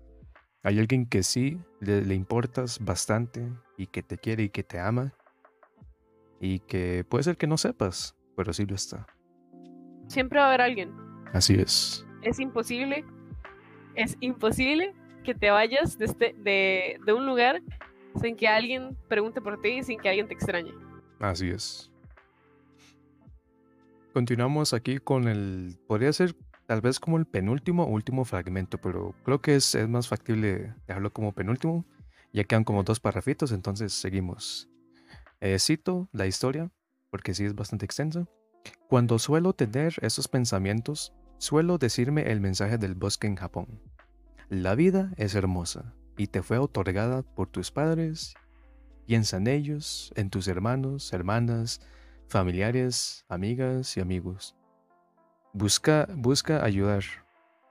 hay 0.63 0.79
alguien 0.79 1.07
que 1.07 1.23
sí 1.23 1.61
le, 1.81 2.15
importas 2.15 2.79
bastante 2.85 3.51
y 3.77 3.87
que 3.87 4.03
te 4.03 4.19
quiere 4.19 4.45
y 4.45 4.49
que 4.51 4.63
te 4.63 4.79
ama 4.79 5.13
y 6.41 6.61
que 6.61 7.05
puede 7.09 7.25
ser 7.25 7.37
que 7.37 7.47
no 7.47 7.57
sepas, 7.57 8.17
pero 8.37 8.53
sí 8.53 8.67
lo 8.67 8.75
está. 8.75 9.07
Siempre 10.07 10.39
va 10.39 10.47
a 10.47 10.49
haber 10.49 10.61
alguien. 10.61 10.95
Así 11.33 11.55
es. 11.55 12.07
Es 12.23 12.39
imposible, 12.39 13.05
es 13.95 14.17
imposible 14.21 14.95
que 15.25 15.35
te 15.35 15.51
vayas 15.51 15.99
de, 15.99 16.05
este, 16.05 16.35
de, 16.39 17.01
de 17.05 17.13
un 17.13 17.27
lugar 17.27 17.61
sin 18.21 18.37
que 18.37 18.49
alguien 18.49 18.97
pregunte 19.09 19.41
por 19.41 19.61
ti 19.61 19.79
y 19.79 19.83
sin 19.83 19.99
que 19.99 20.09
alguien 20.09 20.29
te 20.29 20.35
extrañe. 20.35 20.73
Así 21.21 21.49
es. 21.49 21.91
Continuamos 24.13 24.73
aquí 24.73 24.99
con 24.99 25.29
el. 25.29 25.79
Podría 25.87 26.13
ser 26.13 26.35
tal 26.67 26.81
vez 26.81 27.01
como 27.01 27.19
el 27.19 27.27
penúltimo 27.27 27.87
último 27.87 28.25
fragmento, 28.25 28.79
pero 28.79 29.15
creo 29.25 29.41
que 29.41 29.57
es, 29.57 29.75
es 29.75 29.89
más 29.89 30.09
factible 30.09 30.75
dejarlo 30.87 31.13
como 31.13 31.33
penúltimo. 31.33 31.85
Ya 32.33 32.45
quedan 32.45 32.65
como 32.65 32.83
dos 32.83 33.01
parrafitos, 33.01 33.53
entonces 33.53 33.93
seguimos. 33.93 34.69
Eh, 35.41 35.59
cito 35.59 36.09
la 36.13 36.27
historia, 36.27 36.71
porque 37.11 37.35
sí 37.35 37.45
es 37.45 37.55
bastante 37.55 37.87
extensa. 37.87 38.27
Cuando 38.89 39.19
suelo 39.19 39.55
tener 39.55 39.95
esos 40.03 40.29
pensamientos, 40.29 41.15
suelo 41.39 41.79
decirme 41.79 42.31
el 42.31 42.41
mensaje 42.41 42.77
del 42.77 42.95
bosque 42.95 43.27
en 43.27 43.37
Japón. 43.37 43.81
La 44.51 44.75
vida 44.75 45.13
es 45.17 45.35
hermosa 45.35 45.95
y 46.19 46.27
te 46.27 46.43
fue 46.43 46.59
otorgada 46.59 47.23
por 47.23 47.49
tus 47.49 47.71
padres. 47.71 48.35
Piensa 49.07 49.39
en 49.39 49.47
ellos, 49.47 50.13
en 50.17 50.29
tus 50.29 50.49
hermanos, 50.49 51.11
hermanas, 51.15 51.81
familiares, 52.27 53.25
amigas 53.29 53.97
y 53.97 54.01
amigos. 54.01 54.55
Busca, 55.55 56.07
busca 56.15 56.63
ayudar, 56.63 57.05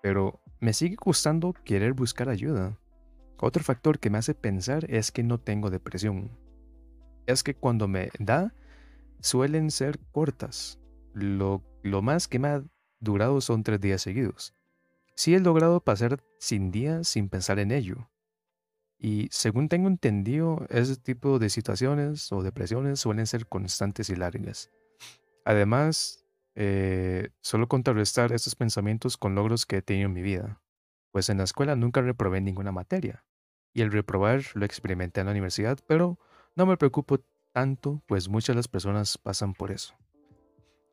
pero 0.02 0.42
me 0.60 0.74
sigue 0.74 0.96
gustando 0.96 1.54
querer 1.64 1.94
buscar 1.94 2.30
ayuda. 2.30 2.80
Otro 3.40 3.64
factor 3.64 4.00
que 4.00 4.10
me 4.10 4.18
hace 4.18 4.34
pensar 4.34 4.90
es 4.90 5.12
que 5.12 5.22
no 5.22 5.40
tengo 5.40 5.70
depresión. 5.70 6.32
Es 7.28 7.44
que 7.44 7.54
cuando 7.54 7.88
me 7.88 8.10
da, 8.18 8.54
suelen 9.20 9.70
ser 9.70 10.00
cortas. 10.12 10.80
Lo, 11.14 11.64
más 11.84 12.28
que 12.28 12.40
me 12.40 12.48
ha 12.48 12.64
durado 13.00 13.42
son 13.42 13.64
tres 13.64 13.80
días 13.80 14.02
seguidos. 14.02 14.56
Sí 15.16 15.36
he 15.36 15.40
logrado 15.40 15.82
pasar 15.82 16.24
sin 16.40 16.72
días 16.72 17.08
sin 17.08 17.30
pensar 17.30 17.60
en 17.60 17.72
ello. 17.72 18.10
Y 19.00 19.28
según 19.32 19.70
tengo 19.70 19.88
entendido, 19.88 20.66
ese 20.70 20.96
tipo 20.96 21.40
de 21.40 21.50
situaciones 21.50 22.32
o 22.32 22.42
depresiones 22.42 23.00
suelen 23.00 23.28
ser 23.28 23.48
constantes 23.48 24.10
y 24.10 24.16
largas. 24.16 24.72
Además, 25.46 26.26
eh, 26.56 27.30
solo 27.42 27.68
contrarrestar 27.68 28.32
estos 28.32 28.56
pensamientos 28.56 29.16
con 29.18 29.36
logros 29.36 29.66
que 29.66 29.78
he 29.78 29.82
tenido 29.82 30.08
en 30.08 30.14
mi 30.14 30.24
vida. 30.24 30.60
Pues 31.12 31.30
en 31.30 31.38
la 31.38 31.44
escuela 31.44 31.76
nunca 31.76 32.02
reprobé 32.02 32.42
ninguna 32.42 32.72
materia. 32.72 33.24
Y 33.74 33.82
el 33.82 33.92
reprobar 33.92 34.42
lo 34.56 34.66
experimenté 34.66 35.22
en 35.22 35.28
la 35.28 35.32
universidad, 35.34 35.78
pero 35.88 36.18
no 36.56 36.66
me 36.66 36.78
preocupo 36.78 37.20
tanto, 37.52 38.02
pues 38.08 38.28
muchas 38.28 38.56
de 38.56 38.58
las 38.58 38.68
personas 38.68 39.18
pasan 39.20 39.54
por 39.54 39.72
eso. 39.72 39.96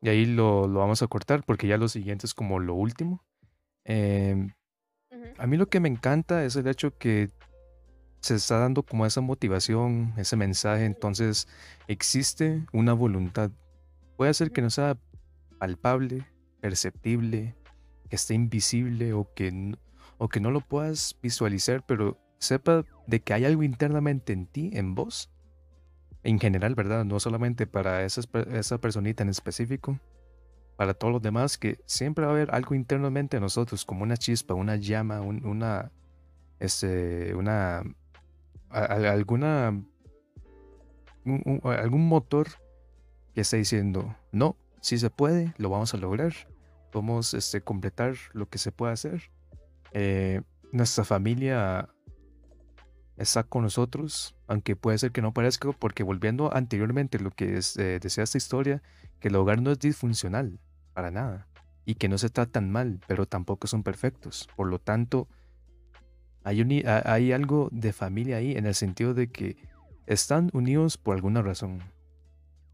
Y 0.01 0.09
ahí 0.09 0.25
lo, 0.27 0.71
vamos 0.71 1.01
a 1.01 1.07
cortar 1.07 1.43
porque 1.43 1.67
ya 1.67 1.77
lo 1.77 1.87
siguiente 1.87 2.27
es 2.27 2.35
como 2.35 2.59
lo 2.59 2.75
último. 2.75 3.23
Em, 3.83 4.51
a 5.39 5.47
mí 5.47 5.57
lo 5.57 5.67
que 5.67 5.79
me 5.79 5.89
encanta 5.89 6.45
es 6.45 6.55
el 6.55 6.67
hecho 6.67 6.95
que 6.97 7.29
se 8.25 8.33
está 8.33 8.57
dando 8.57 8.81
como 8.81 9.05
esa 9.05 9.21
motivación, 9.21 10.11
ese 10.17 10.35
mensaje, 10.35 10.85
entonces 10.85 11.47
existe 11.87 12.65
una 12.73 12.93
voluntad. 12.93 13.51
Puede 14.17 14.33
ser 14.33 14.51
que 14.51 14.63
no 14.63 14.71
sea 14.71 14.97
palpable, 15.59 16.25
perceptible, 16.59 17.55
que 18.09 18.15
esté 18.15 18.33
invisible 18.33 19.13
o 19.13 19.31
que, 19.35 19.75
o 20.17 20.27
que 20.27 20.39
no 20.39 20.49
lo 20.49 20.61
puedas 20.61 21.15
visualizar, 21.21 21.85
pero 21.85 22.19
sepa 22.39 22.83
de 23.05 23.21
que 23.21 23.33
hay 23.35 23.45
algo 23.45 23.61
internamente 23.61 24.33
en 24.33 24.47
ti, 24.47 24.71
en 24.73 24.95
vos, 24.95 25.29
en 26.23 26.39
general, 26.39 26.73
¿verdad? 26.73 27.05
No 27.05 27.19
solamente 27.19 27.67
para 27.67 28.05
esa, 28.05 28.21
esa 28.53 28.79
personita 28.79 29.21
en 29.21 29.29
específico, 29.29 29.99
para 30.77 30.95
todos 30.95 31.13
los 31.13 31.21
demás, 31.21 31.59
que 31.59 31.79
siempre 31.85 32.25
va 32.25 32.31
a 32.31 32.35
haber 32.35 32.55
algo 32.55 32.73
internamente 32.73 33.37
en 33.37 33.43
nosotros, 33.43 33.85
como 33.85 34.01
una 34.01 34.17
chispa, 34.17 34.55
una 34.55 34.77
llama, 34.77 35.21
una, 35.21 35.91
este, 36.59 37.35
una 37.35 37.83
alguna 38.75 39.81
algún 41.63 42.07
motor 42.07 42.47
que 43.33 43.41
esté 43.41 43.57
diciendo, 43.57 44.15
no, 44.31 44.55
si 44.81 44.97
se 44.97 45.09
puede, 45.09 45.53
lo 45.57 45.69
vamos 45.69 45.93
a 45.93 45.97
lograr, 45.97 46.33
vamos 46.93 47.33
a 47.33 47.37
este, 47.37 47.61
completar 47.61 48.15
lo 48.33 48.47
que 48.47 48.57
se 48.57 48.71
puede 48.71 48.93
hacer. 48.93 49.31
Eh, 49.91 50.41
nuestra 50.71 51.03
familia 51.03 51.89
está 53.17 53.43
con 53.43 53.63
nosotros, 53.63 54.35
aunque 54.47 54.75
puede 54.75 54.97
ser 54.97 55.11
que 55.11 55.21
no 55.21 55.33
parezca, 55.33 55.71
porque 55.71 56.03
volviendo 56.03 56.53
anteriormente 56.53 57.19
lo 57.19 57.31
que 57.31 57.57
es, 57.57 57.77
eh, 57.77 57.99
decía 57.99 58.23
esta 58.23 58.37
historia, 58.37 58.81
que 59.19 59.29
el 59.29 59.35
hogar 59.35 59.61
no 59.61 59.71
es 59.71 59.79
disfuncional 59.79 60.59
para 60.93 61.11
nada 61.11 61.47
y 61.85 61.95
que 61.95 62.07
no 62.07 62.17
se 62.17 62.29
tratan 62.29 62.71
mal, 62.71 62.99
pero 63.07 63.25
tampoco 63.25 63.67
son 63.67 63.83
perfectos. 63.83 64.47
Por 64.55 64.67
lo 64.67 64.79
tanto, 64.79 65.27
hay, 66.45 67.31
algo 67.31 67.69
de 67.71 67.91
familia 67.91 68.37
ahí 68.37 68.55
en 68.55 68.67
el 68.67 68.75
sentido 68.75 69.15
de 69.15 69.31
que 69.31 69.57
están 70.05 70.51
unidos 70.53 70.97
por 70.97 71.15
alguna 71.15 71.41
razón. 71.41 71.79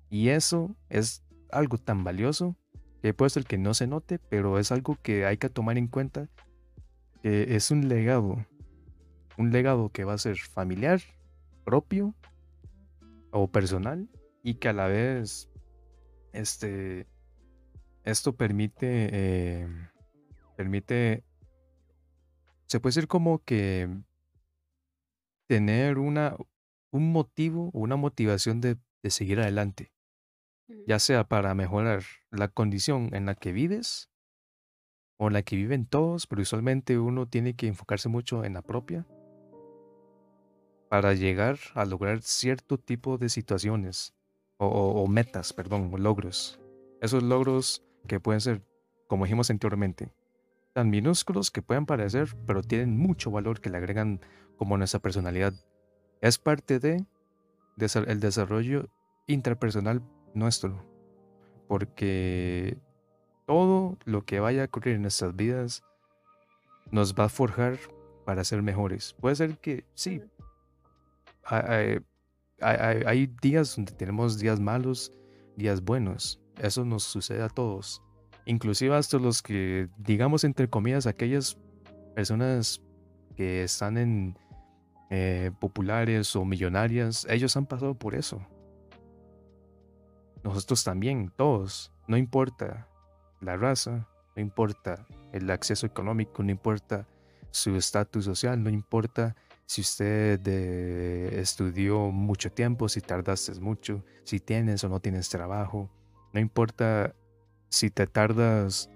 Y 0.10 0.30
eso 0.30 0.76
es 0.90 1.24
algo 1.52 1.78
tan 1.78 2.04
valioso 2.04 2.58
que 3.02 3.14
puede 3.14 3.30
ser 3.30 3.46
que 3.46 3.58
no 3.58 3.74
se 3.74 3.88
note, 3.88 4.20
pero 4.20 4.60
es 4.60 4.74
algo 4.74 4.98
que 5.02 5.26
hay 5.26 5.38
que 5.38 5.50
tomar 5.50 5.78
en 5.78 5.88
cuenta 5.88 6.28
que 7.24 7.56
es 7.56 7.72
un 7.72 7.88
legado. 7.88 8.46
Un 9.38 9.52
legado 9.52 9.90
que 9.90 10.04
va 10.04 10.14
a 10.14 10.18
ser 10.18 10.38
familiar, 10.38 11.00
propio 11.64 12.14
o 13.32 13.48
personal 13.48 14.10
y 14.44 14.56
que 14.56 14.68
a 14.68 14.74
la 14.74 14.88
vez 14.88 15.50
este, 16.34 17.08
esto 18.04 18.36
permite, 18.36 19.10
eh, 19.14 19.68
permite 20.58 21.24
se 22.72 22.80
puede 22.80 22.92
decir 22.92 23.10
como 23.10 23.44
que 23.44 23.90
tener 25.50 25.98
una, 25.98 26.38
un 26.90 27.12
motivo 27.12 27.70
o 27.74 27.80
una 27.82 27.98
motivación 27.98 28.62
de, 28.62 28.78
seguir 29.10 29.42
adelante, 29.42 29.92
ya 30.88 30.98
sea 31.00 31.28
para 31.28 31.54
mejorar 31.54 32.04
la 32.30 32.48
condición 32.48 33.14
en 33.14 33.26
la 33.26 33.36
que 33.36 33.52
vives 33.52 34.10
o 35.18 35.28
en 35.28 35.34
la 35.34 35.42
que 35.42 35.58
viven 35.58 35.86
todos, 35.86 36.28
pero 36.28 36.44
usualmente 36.44 36.98
uno 36.98 37.28
tiene 37.28 37.58
que 37.58 37.68
enfocarse 37.68 38.08
mucho 38.08 38.46
en 38.46 38.54
la 38.54 38.62
propia 38.62 39.06
para 40.90 41.14
llegar 41.14 41.60
a 41.74 41.84
lograr 41.84 42.22
cierto 42.22 42.78
tipo 42.78 43.18
de 43.18 43.28
situaciones 43.28 44.16
o, 44.56 44.68
o 44.68 45.08
metas, 45.08 45.52
perdón, 45.52 45.92
logros. 45.98 46.58
Esos 47.02 47.22
logros 47.22 47.84
que 48.08 48.22
pueden 48.22 48.40
ser, 48.40 48.62
como 49.08 49.26
dijimos 49.26 49.50
anteriormente, 49.50 50.14
tan 50.74 50.90
minúsculos 50.90 51.52
que 51.52 51.62
pueden 51.62 51.86
parecer, 51.86 52.36
pero 52.46 52.62
tienen 52.62 52.98
mucho 52.98 53.32
valor 53.32 53.60
que 53.62 53.70
le 53.70 53.78
agregan 53.78 54.22
como 54.58 54.78
nuestra 54.78 55.00
personalidad. 55.00 55.54
Es 56.22 56.38
parte 56.38 56.80
de, 56.80 57.06
el 57.78 58.20
desarrollo 58.20 58.90
intrapersonal 59.28 60.02
nuestro, 60.34 60.86
porque 61.68 62.78
todo 63.46 63.98
lo 64.06 64.24
que 64.24 64.40
vaya 64.40 64.64
a 64.64 64.66
ocurrir 64.66 64.96
en 64.96 65.04
nuestras 65.04 65.36
vidas 65.36 65.84
nos 66.90 67.16
va 67.16 67.26
a 67.26 67.30
forjar 67.30 67.78
para 68.26 68.44
ser 68.44 68.62
mejores. 68.62 69.14
Puede 69.20 69.36
ser 69.36 69.58
que 69.58 69.86
sí, 69.94 70.22
hay, 71.44 72.04
hay 72.60 73.28
días 73.42 73.76
donde 73.76 73.94
tenemos 73.94 74.38
días 74.40 74.60
malos, 74.60 75.12
días 75.58 75.82
buenos. 75.82 76.40
Eso 76.58 76.86
nos 76.86 77.04
sucede 77.04 77.42
a 77.42 77.50
todos 77.50 78.04
inclusive 78.46 78.96
hasta 78.96 79.18
los 79.18 79.42
que, 79.42 79.90
digamos 79.98 80.44
entre 80.44 80.70
comillas, 80.70 81.08
aquellas 81.08 81.58
personas 82.16 82.82
que 83.36 83.64
están 83.64 83.98
en 83.98 84.38
eh, 85.10 85.52
populares 85.60 86.36
o 86.36 86.46
millonarias, 86.46 87.26
ellos 87.30 87.56
han 87.58 87.66
pasado 87.66 87.96
por 87.96 88.16
eso. 88.16 88.42
Nosotros 90.44 90.84
también, 90.84 91.32
todos, 91.36 91.92
no 92.08 92.18
importa 92.18 92.88
la 93.42 93.58
raza, 93.58 94.08
no 94.36 94.42
importa 94.42 95.06
el 95.34 95.50
acceso 95.50 95.86
económico, 95.86 96.44
no 96.44 96.52
importa 96.52 97.08
su 97.52 97.76
estatus 97.76 98.26
social, 98.26 98.64
no 98.64 98.70
importa 98.70 99.36
si 99.66 99.82
usted 99.82 100.42
eh, 100.46 101.40
estudió 101.40 102.12
mucho 102.12 102.52
tiempo, 102.52 102.90
si 102.90 103.02
tardaste 103.02 103.54
mucho, 103.60 104.04
si 104.24 104.40
tienes 104.40 104.84
o 104.84 104.90
no 104.90 105.00
tienes 105.00 105.30
trabajo. 105.30 105.90
No 106.34 106.40
importa 106.40 107.16
si 107.72 107.90
te 107.90 108.06
tardas 108.06 108.90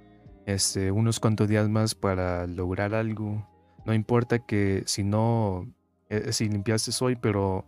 este, 0.45 0.91
unos 0.91 1.19
cuantos 1.19 1.47
días 1.47 1.67
más 1.69 1.95
para 1.95 2.45
lograr 2.45 2.93
algo. 2.93 3.47
No 3.86 3.93
importa 3.93 4.39
que 4.39 4.84
si 4.86 5.03
no, 5.03 5.67
eh, 6.09 6.32
si 6.34 6.49
limpiaste 6.49 6.91
hoy, 7.03 7.15
pero, 7.15 7.65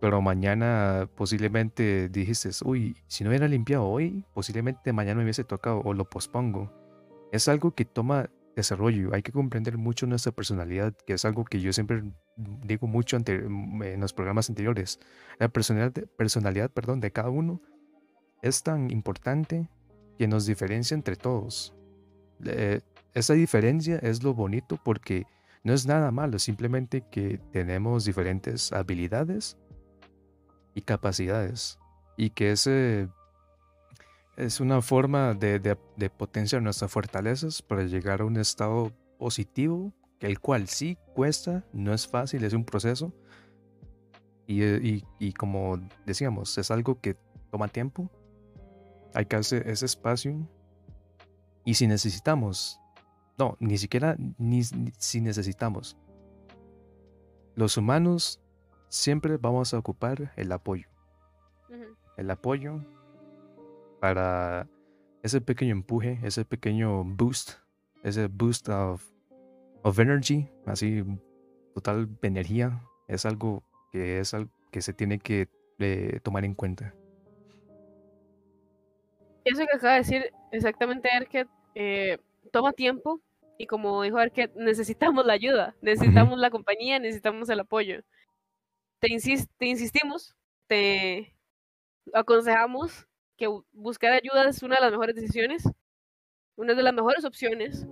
pero 0.00 0.20
mañana 0.20 1.08
posiblemente 1.14 2.08
dijiste, 2.08 2.50
uy, 2.64 2.96
si 3.06 3.24
no 3.24 3.30
hubiera 3.30 3.48
limpiado 3.48 3.86
hoy, 3.86 4.24
posiblemente 4.34 4.92
mañana 4.92 5.18
me 5.18 5.24
hubiese 5.24 5.44
tocado 5.44 5.80
o 5.84 5.94
lo 5.94 6.04
pospongo. 6.04 6.72
Es 7.32 7.48
algo 7.48 7.74
que 7.74 7.84
toma 7.84 8.28
desarrollo. 8.56 9.14
Hay 9.14 9.22
que 9.22 9.32
comprender 9.32 9.78
mucho 9.78 10.06
nuestra 10.06 10.32
personalidad, 10.32 10.94
que 11.06 11.12
es 11.12 11.24
algo 11.24 11.44
que 11.44 11.60
yo 11.60 11.72
siempre 11.72 12.02
digo 12.36 12.86
mucho 12.88 13.16
en 13.16 14.00
los 14.00 14.12
programas 14.12 14.48
anteriores. 14.48 14.98
La 15.38 15.48
personalidad, 15.48 15.92
personalidad 16.16 16.70
perdón, 16.70 17.00
de 17.00 17.12
cada 17.12 17.30
uno 17.30 17.60
es 18.42 18.62
tan 18.62 18.90
importante 18.90 19.68
que 20.18 20.28
nos 20.28 20.44
diferencia 20.46 20.94
entre 20.94 21.16
todos. 21.16 21.74
esa 23.14 23.34
diferencia 23.34 23.98
es 23.98 24.22
lo 24.22 24.34
bonito 24.34 24.78
porque 24.84 25.26
no 25.64 25.72
es 25.72 25.86
nada 25.86 26.10
malo, 26.10 26.38
simplemente 26.38 27.04
que 27.10 27.40
tenemos 27.52 28.04
diferentes 28.04 28.72
habilidades 28.72 29.56
y 30.74 30.82
capacidades 30.82 31.78
y 32.16 32.30
que 32.30 32.52
ese 32.52 33.08
es 34.36 34.60
una 34.60 34.82
forma 34.82 35.34
de, 35.34 35.76
potenciar 36.16 36.62
nuestras 36.62 36.90
fortalezas 36.90 37.60
para 37.60 37.84
llegar 37.84 38.20
a 38.20 38.24
un 38.24 38.36
estado 38.36 38.92
positivo, 39.18 39.92
el 40.20 40.38
cual 40.38 40.68
sí 40.68 40.96
cuesta, 41.14 41.64
no 41.72 41.92
es 41.92 42.06
fácil, 42.06 42.44
es 42.44 42.52
un 42.52 42.64
proceso. 42.64 43.12
Y, 44.46 45.04
y 45.18 45.32
como 45.32 45.78
decíamos, 46.06 46.56
es 46.56 46.70
algo 46.70 47.00
que 47.00 47.16
toma 47.50 47.68
tiempo. 47.68 48.10
Hay 49.14 49.26
que 49.26 49.36
hacer 49.36 49.68
ese 49.68 49.86
espacio. 49.86 50.48
Y 51.64 51.74
si 51.74 51.86
necesitamos, 51.86 52.80
no, 53.38 53.56
ni 53.60 53.78
siquiera 53.78 54.16
ni, 54.38 54.62
si 54.64 55.20
necesitamos. 55.20 55.96
Los 57.54 57.76
humanos 57.76 58.40
siempre 58.88 59.36
vamos 59.36 59.74
a 59.74 59.78
ocupar 59.78 60.32
el 60.36 60.52
apoyo. 60.52 60.88
El 62.16 62.30
apoyo 62.30 62.84
para 64.00 64.68
ese 65.22 65.40
pequeño 65.40 65.72
empuje, 65.72 66.18
ese 66.22 66.44
pequeño 66.44 67.04
boost, 67.04 67.52
ese 68.02 68.26
boost 68.26 68.68
of, 68.68 69.04
of 69.82 69.98
energy, 69.98 70.48
así 70.66 71.04
total 71.74 72.08
energía, 72.22 72.82
es 73.06 73.24
algo 73.24 73.62
que 73.92 74.18
es 74.18 74.34
algo 74.34 74.50
que 74.70 74.82
se 74.82 74.92
tiene 74.92 75.18
que 75.18 75.48
eh, 75.78 76.20
tomar 76.22 76.44
en 76.44 76.54
cuenta. 76.54 76.94
Eso 79.44 79.64
que 79.66 79.76
acaba 79.76 79.94
de 79.94 80.00
decir 80.00 80.32
exactamente 80.52 81.08
Erket, 81.12 81.48
eh, 81.74 82.18
toma 82.52 82.72
tiempo 82.72 83.20
y 83.58 83.66
como 83.66 84.02
dijo 84.02 84.20
Erket, 84.20 84.54
necesitamos 84.54 85.26
la 85.26 85.32
ayuda, 85.32 85.74
necesitamos 85.80 86.38
la 86.38 86.50
compañía, 86.50 86.98
necesitamos 86.98 87.48
el 87.48 87.60
apoyo. 87.60 88.02
Te, 89.00 89.08
te 89.58 89.66
insistimos, 89.66 90.36
te 90.66 91.34
aconsejamos 92.12 93.06
que 93.36 93.48
buscar 93.72 94.12
ayuda 94.12 94.48
es 94.48 94.62
una 94.62 94.76
de 94.76 94.82
las 94.82 94.90
mejores 94.90 95.14
decisiones, 95.14 95.64
una 96.56 96.74
de 96.74 96.82
las 96.82 96.94
mejores 96.94 97.24
opciones. 97.24 97.86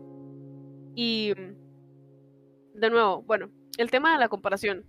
Y 0.95 1.35
de 2.75 2.91
nuevo, 2.91 3.23
bueno, 3.23 3.51
el 3.79 3.91
tema 3.91 4.13
de 4.13 4.19
la 4.19 4.29
comparación, 4.29 4.85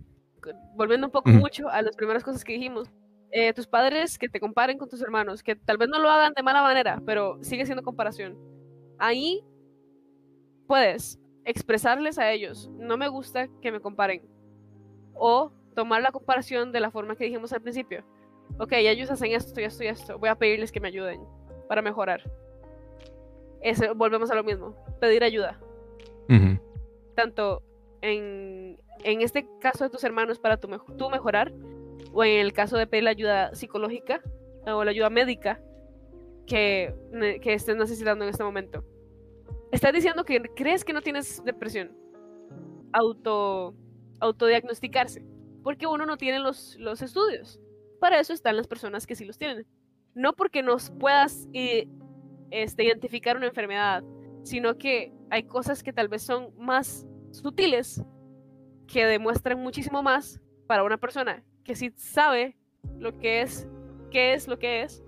volviendo 0.74 1.06
un 1.06 1.12
poco 1.12 1.30
mucho 1.30 1.68
a 1.68 1.82
las 1.82 1.96
primeras 1.96 2.24
cosas 2.24 2.44
que 2.44 2.54
dijimos, 2.54 2.90
eh, 3.30 3.52
tus 3.52 3.66
padres 3.66 4.18
que 4.18 4.28
te 4.28 4.40
comparen 4.40 4.78
con 4.78 4.88
tus 4.88 5.02
hermanos, 5.02 5.42
que 5.42 5.56
tal 5.56 5.78
vez 5.78 5.88
no 5.88 5.98
lo 5.98 6.10
hagan 6.10 6.32
de 6.34 6.42
mala 6.42 6.62
manera, 6.62 7.00
pero 7.04 7.38
sigue 7.42 7.66
siendo 7.66 7.82
comparación. 7.82 8.36
Ahí 8.98 9.44
puedes 10.66 11.18
expresarles 11.44 12.18
a 12.18 12.30
ellos, 12.30 12.68
no 12.78 12.96
me 12.96 13.08
gusta 13.08 13.48
que 13.60 13.72
me 13.72 13.80
comparen. 13.80 14.22
O 15.14 15.52
tomar 15.74 16.02
la 16.02 16.12
comparación 16.12 16.72
de 16.72 16.80
la 16.80 16.90
forma 16.90 17.16
que 17.16 17.24
dijimos 17.24 17.52
al 17.52 17.62
principio 17.62 18.04
ok, 18.58 18.72
ellos 18.72 19.10
hacen 19.10 19.32
esto 19.32 19.60
y 19.60 19.64
esto 19.64 19.84
y 19.84 19.88
esto, 19.88 20.18
voy 20.18 20.28
a 20.28 20.34
pedirles 20.34 20.72
que 20.72 20.80
me 20.80 20.88
ayuden 20.88 21.20
para 21.68 21.82
mejorar. 21.82 22.22
Ese, 23.60 23.90
volvemos 23.92 24.30
a 24.30 24.34
lo 24.34 24.44
mismo, 24.44 24.74
pedir 25.00 25.24
ayuda. 25.24 25.58
Tanto 27.14 27.62
en, 28.02 28.78
en, 29.02 29.22
este 29.22 29.48
caso 29.60 29.84
de 29.84 29.90
tus 29.90 30.04
hermanos 30.04 30.38
para 30.38 30.58
tu, 30.58 30.68
tu 30.96 31.10
mejorar, 31.10 31.52
o 32.12 32.24
en 32.24 32.40
el 32.40 32.52
caso 32.52 32.76
de 32.76 32.86
pedir 32.86 33.04
la 33.04 33.10
ayuda 33.10 33.54
psicológica 33.54 34.22
o 34.66 34.84
la 34.84 34.90
ayuda 34.90 35.10
médica 35.10 35.60
que, 36.46 36.94
que 37.42 37.54
estés 37.54 37.76
necesitando 37.76 38.24
en 38.24 38.30
este 38.30 38.44
momento. 38.44 38.84
Estás 39.70 39.92
diciendo 39.92 40.24
que 40.24 40.42
crees 40.56 40.84
que 40.84 40.92
no 40.92 41.02
tienes 41.02 41.42
depresión. 41.44 41.92
Auto, 42.92 43.74
autodiagnosticarse. 44.20 45.24
Porque 45.62 45.86
uno 45.86 46.06
no 46.06 46.16
tiene 46.16 46.38
los, 46.38 46.76
los 46.78 47.02
estudios. 47.02 47.60
Para 48.00 48.18
eso 48.18 48.32
están 48.32 48.56
las 48.56 48.66
personas 48.66 49.06
que 49.06 49.14
sí 49.14 49.24
los 49.24 49.36
tienen. 49.36 49.66
No 50.14 50.32
porque 50.32 50.62
nos 50.62 50.90
puedas 50.90 51.48
eh, 51.52 51.86
este, 52.50 52.84
identificar 52.84 53.36
una 53.36 53.46
enfermedad, 53.46 54.02
sino 54.42 54.78
que 54.78 55.12
hay 55.30 55.42
cosas 55.42 55.82
que 55.82 55.92
tal 55.92 56.08
vez 56.08 56.22
son 56.22 56.54
más 56.56 57.06
sutiles, 57.30 58.02
que 58.86 59.04
demuestran 59.04 59.60
muchísimo 59.60 60.02
más 60.02 60.40
para 60.66 60.82
una 60.82 60.96
persona 60.96 61.44
que 61.68 61.76
sí 61.76 61.92
sabe 61.96 62.56
lo 62.98 63.18
que 63.18 63.42
es, 63.42 63.68
qué 64.10 64.32
es 64.32 64.48
lo 64.48 64.58
que 64.58 64.82
es, 64.82 65.04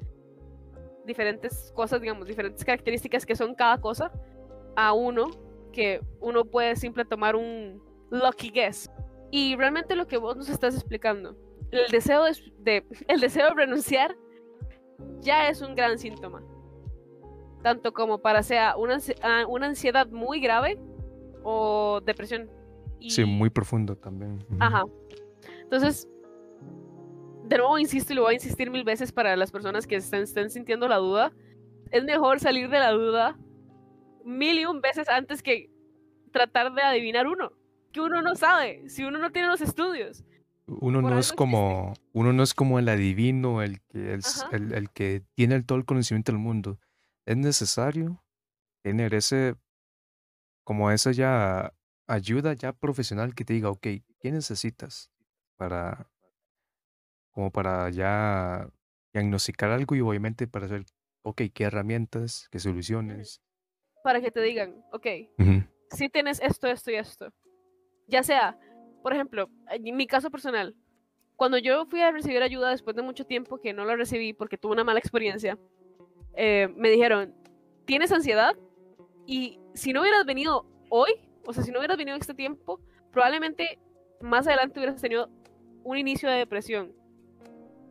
diferentes 1.07 1.73
cosas, 1.75 2.03
digamos, 2.03 2.27
diferentes 2.27 2.63
características 2.63 3.25
que 3.25 3.35
son 3.35 3.55
cada 3.55 3.81
cosa, 3.81 4.13
a 4.77 4.93
uno 4.93 5.31
que 5.73 6.03
uno 6.21 6.45
puede 6.45 6.77
simple 6.77 7.07
tomar 7.07 7.35
un 7.35 7.83
lucky 8.11 8.51
guess. 8.51 8.91
Y 9.31 9.57
realmente 9.57 9.97
lo 9.97 10.07
que 10.07 10.19
vos 10.19 10.37
nos 10.37 10.51
estás 10.51 10.75
explicando 10.75 11.35
el 11.71 11.91
deseo 11.91 12.25
de, 12.59 12.85
el 13.09 13.21
deseo 13.21 13.49
de 13.49 13.55
renunciar 13.55 14.15
ya 15.21 15.49
es 15.49 15.63
un 15.63 15.75
gran 15.75 15.99
síntoma. 15.99 16.43
Tanto 17.63 17.93
como 17.95 18.19
para 18.19 18.43
sea 18.43 18.77
una, 18.77 18.99
ah, 19.23 19.45
una 19.49 19.67
ansiedad 19.67 20.09
muy 20.09 20.41
grave 20.41 20.79
o 21.43 22.03
depresión. 22.05 22.51
Sí, 23.01 23.25
muy 23.25 23.49
profundo 23.49 23.97
también. 23.97 24.45
Ajá. 24.59 24.85
Entonces, 25.63 26.07
de 27.51 27.59
nuevo 27.59 27.79
insisto 27.81 28.13
y 28.13 28.17
lo 28.17 28.23
voy 28.23 28.31
a 28.31 28.35
insistir 28.35 28.71
mil 28.71 28.85
veces 28.85 29.11
para 29.11 29.35
las 29.37 29.51
personas 29.51 29.89
que 29.89 29.97
estén, 29.97 30.23
estén 30.23 30.51
sintiendo 30.51 30.87
la 30.87 30.99
duda. 30.99 31.33
Es 31.91 32.05
mejor 32.05 32.39
salir 32.39 32.71
de 32.71 32.79
la 32.79 32.93
duda 32.93 33.37
mil 34.25 34.57
y 34.57 34.67
un 34.67 34.81
veces 34.81 35.09
antes 35.09 35.43
que 35.43 35.69
tratar 36.31 36.73
de 36.73 36.83
adivinar 36.83 37.27
uno. 37.27 37.51
Que 37.91 38.01
uno 38.01 38.23
no 38.23 38.37
sabe, 38.37 38.89
si 38.89 39.03
uno 39.03 39.19
no 39.19 39.33
tiene 39.33 39.49
los 39.49 39.61
estudios. 39.61 40.25
Uno 40.69 41.03
no 41.03 41.19
es 41.19 41.33
como, 41.33 41.95
uno 42.13 42.33
no 42.33 42.45
es 42.45 42.55
como 42.55 42.79
el 42.79 42.89
adivino, 42.89 43.63
el 43.63 43.81
que, 43.89 44.13
el, 44.53 44.73
el, 44.73 44.91
que 44.91 45.25
tiene 45.35 45.61
todo 45.65 45.77
el 45.77 45.85
conocimiento 45.85 46.31
del 46.31 46.41
mundo. 46.41 46.79
Es 47.27 47.37
necesario 47.37 48.23
tener 48.83 49.13
ese, 49.13 49.57
como 50.63 50.93
esa 50.93 51.11
ya 51.11 51.75
ayuda 52.07 52.53
ya 52.53 52.73
profesional 52.73 53.35
que 53.35 53.45
te 53.45 53.55
diga, 53.55 53.71
ok, 53.71 53.89
¿qué 54.21 54.31
necesitas 54.31 55.11
para, 55.57 56.10
como 57.33 57.51
para 57.51 57.91
ya 57.91 58.69
diagnosticar 59.13 59.71
algo 59.71 59.95
y 59.95 60.01
obviamente 60.01 60.47
para 60.47 60.69
saber, 60.69 60.85
ok, 61.23 61.43
qué 61.53 61.65
herramientas, 61.65 62.49
qué 62.51 62.59
soluciones. 62.59 63.43
Para 64.03 64.21
que 64.21 64.31
te 64.31 64.41
digan, 64.41 64.83
ok, 64.93 65.07
si 65.91 66.09
tienes 66.09 66.41
esto, 66.41 66.69
esto 66.69 66.91
y 66.91 66.95
esto. 66.95 67.33
Ya 68.07 68.23
sea 68.23 68.59
por 69.03 69.15
ejemplo, 69.15 69.51
en 69.71 69.97
mi 69.97 70.07
caso 70.07 70.31
personal, 70.31 70.75
cuando 71.37 71.59
yo 71.59 71.87
fui 71.87 72.01
a 72.03 72.11
recibir 72.11 72.43
ayuda 72.43 72.71
después 72.71 72.95
de 72.95 73.03
mucho 73.03 73.25
tiempo 73.25 73.61
que 73.61 73.73
no 73.73 73.85
la 73.85 73.97
recibí 73.97 74.33
porque 74.33 74.59
tuve 74.59 74.73
una 74.73 74.85
mala 74.85 74.99
experiencia, 74.99 75.59
eh, 76.35 76.69
me 76.77 76.91
dijeron, 76.91 77.35
¿tienes 77.87 78.13
ansiedad? 78.13 78.55
Y 79.27 79.59
si 79.75 79.93
no 79.93 80.03
hubieras 80.03 80.25
venido 80.27 80.67
hoy, 80.91 81.13
o 81.47 81.53
sea, 81.53 81.63
si 81.63 81.71
no 81.71 81.79
hubieras 81.79 81.97
venido 81.97 82.15
en 82.15 82.21
este 82.21 82.35
tiempo, 82.35 82.81
probablemente 83.11 83.79
más 84.21 84.47
adelante 84.47 84.79
hubieras 84.79 85.01
tenido 85.01 85.31
un 85.83 85.97
inicio 85.97 86.29
de 86.29 86.37
depresión. 86.37 86.93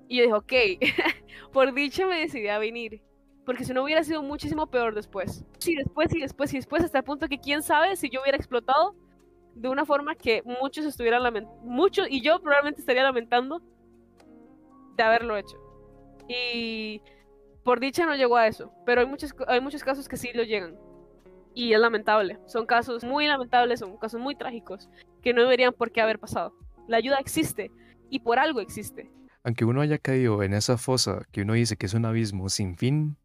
Y 0.10 0.18
yo 0.18 0.24
dije, 0.24 0.34
ok, 0.34 0.54
por 1.54 1.74
dicha 1.74 2.06
me 2.08 2.20
decidí 2.20 2.48
a 2.48 2.58
venir. 2.58 3.02
Porque 3.46 3.64
si 3.64 3.74
no 3.74 3.84
hubiera 3.84 4.04
sido 4.04 4.22
muchísimo 4.24 4.68
peor 4.68 4.96
después. 4.96 5.46
Sí, 5.60 5.76
después 5.76 6.14
y 6.14 6.20
después 6.20 6.54
y 6.54 6.58
después, 6.58 6.84
hasta 6.84 6.98
el 6.98 7.04
punto 7.04 7.28
que 7.30 7.40
quién 7.40 7.62
sabe 7.62 7.96
si 7.96 8.10
yo 8.10 8.22
hubiera 8.22 8.38
explotado 8.38 8.96
de 9.54 9.70
una 9.70 9.86
forma 9.86 10.16
que 10.16 10.42
muchos 10.44 10.86
estuvieran 10.86 11.22
lamentando, 11.24 11.62
muchos, 11.64 12.08
y 12.10 12.22
yo 12.22 12.40
probablemente 12.42 12.82
estaría 12.82 13.04
lamentando 13.04 13.62
de 14.98 15.04
haberlo 15.04 15.38
hecho. 15.38 15.58
Y 16.28 17.02
por 17.64 17.80
dicha 17.80 18.06
no 18.06 18.16
llegó 18.16 18.38
a 18.38 18.48
eso, 18.48 18.72
pero 18.86 19.02
hay 19.02 19.08
muchos, 19.08 19.34
hay 19.48 19.62
muchos 19.62 19.84
casos 19.84 20.08
que 20.10 20.18
sí 20.18 20.30
lo 20.34 20.44
llegan. 20.44 20.76
Y 21.54 21.74
es 21.74 21.80
lamentable, 21.80 22.40
son 22.48 22.66
casos 22.66 23.04
muy 23.04 23.28
lamentables, 23.28 23.80
son 23.80 23.98
casos 23.98 24.20
muy 24.20 24.36
trágicos. 24.36 24.90
que 25.22 25.34
no 25.34 25.42
deberían 25.42 25.74
por 25.74 25.92
qué 25.92 26.02
haber 26.02 26.18
pasado. 26.18 26.54
La 26.88 26.98
ayuda 26.98 27.18
existe 27.18 27.72
y 28.10 28.20
por 28.20 28.40
algo 28.40 28.60
existe. 28.60 29.12
Aunque 29.44 29.66
uno 29.66 29.82
haya 29.82 29.98
caído 29.98 30.44
en 30.44 30.54
esa 30.54 30.78
fosa 30.78 31.26
que 31.32 31.42
uno 31.42 31.54
dice 31.54 31.78
que 31.78 31.86
es 31.86 31.94
un 31.94 32.06
abismo 32.06 32.50
sin 32.50 32.78
fin, 32.78 33.18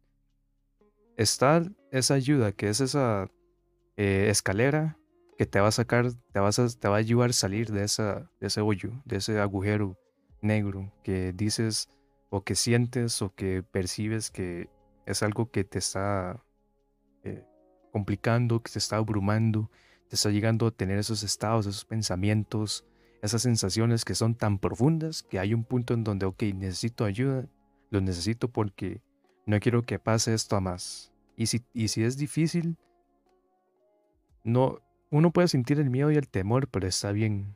está 1.17 1.63
esa 1.91 2.13
ayuda, 2.13 2.51
que 2.51 2.69
es 2.69 2.81
esa 2.81 3.29
eh, 3.97 4.27
escalera 4.29 4.97
que 5.37 5.45
te 5.45 5.59
va 5.59 5.67
a 5.67 5.71
sacar, 5.71 6.11
te, 6.31 6.39
vas 6.39 6.59
a, 6.59 6.67
va 6.89 6.95
a 6.95 6.99
ayudar 6.99 7.31
a 7.31 7.33
salir 7.33 7.71
de, 7.71 7.83
esa, 7.83 8.29
de 8.39 8.47
ese 8.47 8.61
hoyo, 8.61 8.91
de 9.05 9.17
ese 9.17 9.39
agujero 9.39 9.97
negro 10.41 10.93
que 11.03 11.33
dices 11.33 11.89
o 12.29 12.43
que 12.43 12.55
sientes 12.55 13.21
o 13.21 13.33
que 13.33 13.63
percibes 13.63 14.31
que 14.31 14.69
es 15.05 15.23
algo 15.23 15.51
que 15.51 15.63
te 15.63 15.79
está 15.79 16.43
eh, 17.23 17.43
complicando, 17.91 18.61
que 18.61 18.71
te 18.71 18.79
está 18.79 18.97
abrumando, 18.97 19.69
te 20.09 20.15
está 20.15 20.29
llegando 20.29 20.67
a 20.67 20.71
tener 20.71 20.99
esos 20.99 21.23
estados, 21.23 21.65
esos 21.65 21.85
pensamientos, 21.85 22.85
esas 23.21 23.41
sensaciones 23.41 24.05
que 24.05 24.15
son 24.15 24.35
tan 24.35 24.59
profundas 24.59 25.23
que 25.23 25.39
hay 25.39 25.53
un 25.53 25.63
punto 25.63 25.93
en 25.93 26.03
donde, 26.03 26.25
ok, 26.25 26.43
necesito 26.55 27.05
ayuda, 27.05 27.47
lo 27.89 28.01
necesito 28.01 28.49
porque 28.49 29.01
no 29.45 29.59
quiero 29.59 29.83
que 29.83 29.99
pase 29.99 30.33
esto 30.33 30.55
a 30.55 30.61
más. 30.61 31.11
Y 31.35 31.47
si, 31.47 31.63
y 31.73 31.89
si 31.89 32.03
es 32.03 32.17
difícil, 32.17 32.77
no, 34.43 34.79
uno 35.09 35.31
puede 35.31 35.47
sentir 35.47 35.79
el 35.79 35.89
miedo 35.89 36.11
y 36.11 36.15
el 36.15 36.29
temor, 36.29 36.67
pero 36.67 36.87
está 36.87 37.11
bien. 37.11 37.55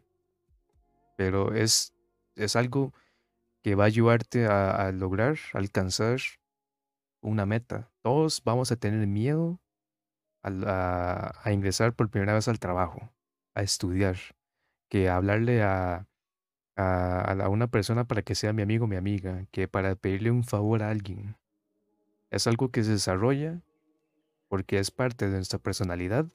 Pero 1.16 1.54
es, 1.54 1.94
es 2.36 2.56
algo 2.56 2.94
que 3.62 3.76
va 3.76 3.84
a 3.84 3.88
ayudarte 3.88 4.46
a, 4.48 4.92
lograr, 4.92 5.38
alcanzar 5.54 6.20
una 7.22 7.46
meta. 7.46 7.92
Todos 8.02 8.42
vamos 8.44 8.72
a 8.72 8.76
tener 8.78 9.06
miedo 9.08 9.60
a, 10.42 11.34
a, 11.44 11.52
ingresar 11.52 11.94
por 11.94 12.10
primera 12.10 12.34
vez 12.34 12.48
al 12.48 12.60
trabajo, 12.60 13.12
a 13.54 13.62
estudiar, 13.62 14.18
que 14.90 15.10
hablarle 15.10 15.62
a, 15.64 16.08
a, 16.76 17.50
una 17.50 17.68
persona 17.68 18.06
para 18.06 18.22
que 18.22 18.36
sea 18.36 18.54
mi 18.54 18.62
amigo 18.62 18.86
o 18.86 18.88
mi 18.88 18.96
amiga, 18.96 19.46
que 19.52 19.68
para 19.68 19.96
pedirle 19.96 20.32
un 20.32 20.44
favor 20.44 20.84
a 20.84 20.90
alguien. 20.90 21.36
Es 22.32 22.48
algo 22.48 22.70
que 22.72 22.84
se 22.84 22.92
desarrolla 22.92 23.62
porque 24.48 24.80
es 24.80 24.92
parte 24.92 25.28
de 25.30 25.36
nuestra 25.36 25.60
personalidad 25.60 26.26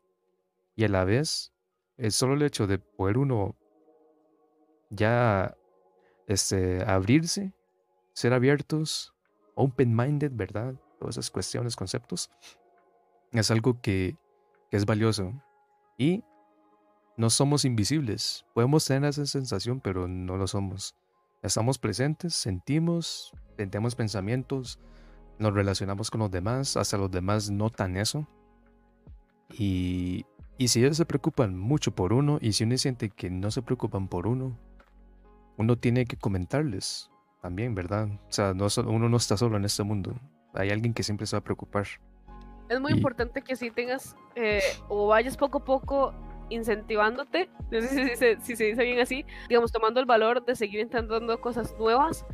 y 0.77 0.85
a 0.85 0.89
la 0.89 1.05
vez 1.05 1.53
es 1.97 2.15
solo 2.15 2.35
el 2.35 2.43
hecho 2.43 2.67
de 2.67 2.79
poder 2.79 3.19
uno 3.19 3.57
ya 4.91 5.57
este, 6.27 6.83
abrirse, 6.85 7.53
ser 8.13 8.33
abiertos, 8.33 9.15
open-minded, 9.55 10.33
¿verdad? 10.35 10.75
Todas 10.99 11.17
esas 11.17 11.31
cuestiones, 11.31 11.77
conceptos, 11.77 12.31
es 13.33 13.51
algo 13.51 13.81
que, 13.81 14.17
que 14.71 14.77
es 14.77 14.87
valioso. 14.87 15.33
Y 15.97 16.25
no 17.17 17.31
somos 17.31 17.65
invisibles. 17.65 18.45
Podemos 18.55 18.85
tener 18.85 19.11
esa 19.11 19.27
sensación, 19.27 19.81
pero 19.81 20.09
no 20.09 20.37
lo 20.37 20.47
somos. 20.47 20.95
Estamos 21.43 21.79
presentes, 21.79 22.35
sentimos, 22.35 23.33
tenemos 23.57 23.95
pensamientos, 23.95 24.79
nos 25.39 25.53
relacionamos 25.53 26.11
con 26.11 26.21
los 26.21 26.31
demás, 26.31 26.77
hasta 26.77 26.97
los 26.97 27.11
demás 27.11 27.51
notan 27.51 27.97
eso. 27.97 28.27
Y, 29.59 30.25
y 30.57 30.69
si 30.69 30.81
ellos 30.81 30.97
se 30.97 31.05
preocupan 31.05 31.57
mucho 31.59 31.95
por 31.95 32.13
uno, 32.13 32.39
y 32.41 32.53
si 32.53 32.65
uno 32.65 32.79
siente 32.79 33.11
que 33.11 33.31
no 33.31 33.51
se 33.51 33.63
preocupan 33.63 34.09
por 34.09 34.27
uno, 34.27 34.59
uno 35.57 35.77
tiene 35.77 36.07
que 36.07 36.17
comentarles 36.17 37.11
también, 37.43 37.75
¿verdad? 37.75 38.09
O 38.29 38.33
sea, 38.33 38.55
no, 38.55 38.67
uno 38.87 39.09
no 39.09 39.17
está 39.17 39.37
solo 39.37 39.57
en 39.57 39.65
este 39.65 39.83
mundo. 39.83 40.15
Hay 40.55 40.71
alguien 40.71 40.95
que 40.95 41.03
siempre 41.03 41.27
se 41.27 41.37
va 41.37 41.41
a 41.41 41.45
preocupar. 41.45 41.87
Es 42.69 42.81
muy 42.81 42.93
importante 42.93 43.43
que 43.43 43.55
si 43.55 43.71
tengas 43.71 44.17
eh, 44.35 44.63
o 44.89 45.09
vayas 45.09 45.37
poco 45.37 45.59
a 45.59 45.65
poco 45.65 46.15
incentivándote, 46.49 47.49
no 47.71 47.81
sé 47.81 47.89
si 47.89 48.17
se, 48.17 48.41
si 48.41 48.57
se 48.57 48.65
dice 48.65 48.85
bien 48.85 49.01
así, 49.01 49.25
digamos, 49.49 49.73
tomando 49.73 50.01
el 50.01 50.07
valor 50.07 50.45
de 50.45 50.55
seguir 50.57 50.81
intentando 50.81 51.41
cosas 51.41 51.75
nuevas, 51.79 52.27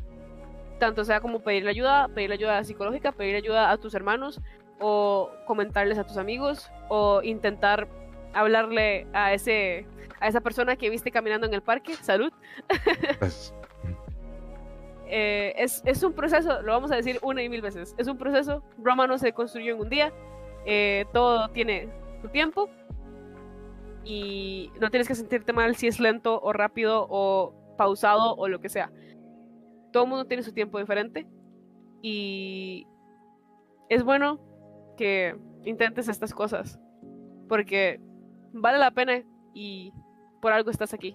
tanto 0.79 1.05
sea 1.05 1.21
como 1.21 1.41
pedir 1.41 1.69
ayuda, 1.69 2.09
pedir 2.09 2.33
ayuda 2.33 2.65
psicológica, 2.65 3.13
pedir 3.13 3.37
ayuda 3.37 3.71
a 3.71 3.77
tus 3.79 3.95
hermanos, 3.95 4.41
o 4.81 5.31
comentarles 5.47 5.99
a 5.99 6.05
tus 6.05 6.17
amigos, 6.17 6.71
o 6.89 7.23
intentar 7.23 7.87
hablarle 8.33 9.07
a 9.13 9.33
ese 9.33 9.87
a 10.21 10.29
esa 10.29 10.41
persona 10.41 10.77
que 10.77 10.91
viste 10.91 11.11
caminando 11.11 11.47
en 11.47 11.55
el 11.55 11.63
parque, 11.63 11.95
salud. 11.95 12.33
Pues, 13.19 13.55
eh, 15.07 15.55
es, 15.57 15.83
es, 15.87 16.03
un 16.03 16.13
proceso, 16.13 16.61
lo 16.63 16.73
vamos 16.73 16.93
a 16.93 16.97
decir 16.97 17.19
una 17.23 17.43
y 17.43 17.49
mil 17.49 17.63
veces, 17.63 17.95
es 17.97 18.07
un 18.07 18.19
proceso, 18.19 18.63
Roma 18.79 19.07
no 19.07 19.17
se 19.17 19.33
construyó 19.33 19.75
en 19.75 19.81
un 19.81 19.89
día, 19.89 20.13
eh, 20.67 21.07
todo 21.13 21.49
tiene 21.49 21.89
su 22.21 22.29
tiempo 22.29 22.69
y 24.05 24.71
no 24.81 24.91
tienes 24.91 25.09
que 25.09 25.15
sentirte 25.15 25.53
mal 25.53 25.77
si 25.77 25.87
es 25.87 26.01
lento 26.01 26.41
o 26.41 26.53
rápido 26.53 27.07
o 27.09 27.55
pausado 27.77 28.35
o 28.37 28.49
lo 28.49 28.61
que 28.61 28.69
sea. 28.69 28.91
Todo 29.93 30.07
mundo 30.07 30.27
tiene 30.27 30.43
su 30.43 30.53
tiempo 30.53 30.79
diferente 30.79 31.27
y 32.03 32.87
es 33.89 34.03
bueno 34.05 34.41
que 34.97 35.37
intentes 35.65 36.09
estas 36.09 36.33
cosas 36.33 36.81
porque 37.49 38.01
vale 38.53 38.79
la 38.79 38.93
pena 38.93 39.23
y 39.55 39.93
por 40.41 40.53
algo 40.53 40.71
estás 40.71 40.95
aquí. 40.95 41.15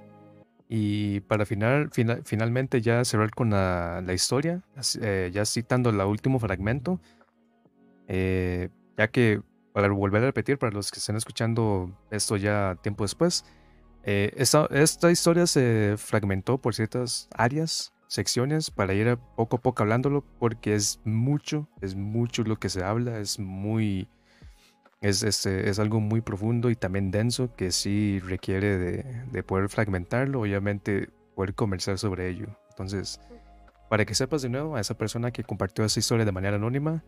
Y 0.67 1.19
para 1.21 1.45
final, 1.45 1.89
finalmente 2.23 2.81
ya 2.81 3.05
cerrar 3.05 3.31
con 3.31 3.51
la, 3.51 4.03
historia, 4.13 4.63
eh, 5.01 5.29
ya 5.31 5.45
citando 5.45 5.91
el 5.91 5.99
último 6.01 6.39
fragmento, 6.39 6.99
eh, 8.07 8.69
ya 8.97 9.07
que 9.09 9.41
para 9.76 9.89
volver 9.89 10.23
a 10.23 10.28
repetir, 10.28 10.57
para 10.57 10.71
los 10.71 10.89
que 10.89 10.99
estén 10.99 11.17
escuchando 11.17 11.91
esto 12.09 12.38
ya 12.38 12.78
tiempo 12.82 13.03
después, 13.03 13.43
eh, 14.03 14.32
esta, 14.38 14.69
esta, 14.71 15.11
historia 15.11 15.45
se 15.47 15.95
fragmentó 15.97 16.59
por 16.59 16.73
ciertas 16.73 17.28
áreas, 17.36 17.93
secciones, 18.07 18.71
para 18.71 18.93
ir 18.93 19.17
poco 19.36 19.57
a 19.57 19.61
poco 19.61 19.84
hablándolo, 19.84 20.23
porque 20.39 20.76
es 20.76 21.01
mucho, 21.03 21.67
es 21.82 21.93
mucho 21.93 22.43
lo 22.43 22.55
que 22.55 22.69
se 22.69 22.86
habla, 22.86 23.19
es 23.19 23.38
muy, 23.38 24.07
es, 25.01 25.23
este, 25.23 25.69
es 25.69 25.78
algo 25.78 25.99
muy 25.99 26.21
profundo 26.21 26.69
y 26.69 26.78
también 26.78 27.11
denso 27.11 27.53
que 27.57 27.71
sí 27.71 28.21
requiere 28.21 28.78
de, 28.78 29.26
de 29.30 29.43
poder 29.43 29.67
fragmentarlo, 29.67 30.39
obviamente 30.39 31.09
poder 31.36 31.53
conversar 31.53 31.97
sobre 31.97 32.30
ello. 32.30 32.47
Entonces, 32.69 33.19
para 33.89 34.05
que 34.05 34.15
sepas 34.15 34.41
de 34.41 34.47
nuevo, 34.47 34.78
a 34.78 34.80
esa 34.80 34.97
persona 34.97 35.32
que 35.32 35.43
compartió 35.43 35.84
esa 35.84 35.99
historia 35.99 36.23
de 36.23 36.32
manera 36.32 36.55
anónima, 36.55 37.03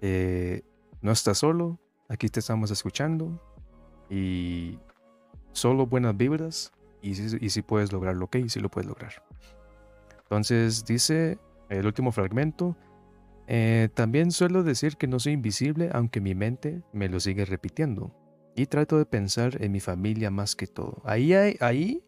eh, 0.00 0.62
no 1.00 1.10
está 1.10 1.34
solo, 1.34 1.80
Aquí 2.08 2.28
te 2.28 2.40
estamos 2.40 2.70
escuchando 2.70 3.40
y 4.10 4.78
solo 5.52 5.86
buenas 5.86 6.16
vibras 6.16 6.72
y 7.00 7.14
si, 7.14 7.38
y 7.40 7.62
puedes 7.62 7.92
lograrlo, 7.92 8.26
ok, 8.26 8.36
si 8.48 8.60
lo 8.60 8.70
puedes 8.70 8.88
lograr. 8.88 9.12
Entonces 10.22 10.84
dice 10.84 11.38
el 11.68 11.86
último 11.86 12.12
fragmento, 12.12 12.76
eh, 13.46 13.88
también 13.94 14.30
suelo 14.30 14.62
decir 14.62 14.96
que 14.96 15.06
no 15.06 15.18
soy 15.18 15.34
invisible 15.34 15.90
aunque 15.92 16.20
mi 16.20 16.34
mente 16.34 16.82
me 16.92 17.08
lo 17.08 17.20
sigue 17.20 17.44
repitiendo 17.44 18.14
y 18.56 18.66
trato 18.66 18.96
de 18.96 19.04
pensar 19.04 19.62
en 19.62 19.72
mi 19.72 19.80
familia 19.80 20.30
más 20.30 20.56
que 20.56 20.66
todo. 20.66 21.02
Ahí, 21.04 21.34
hay, 21.34 21.56
ahí 21.60 22.04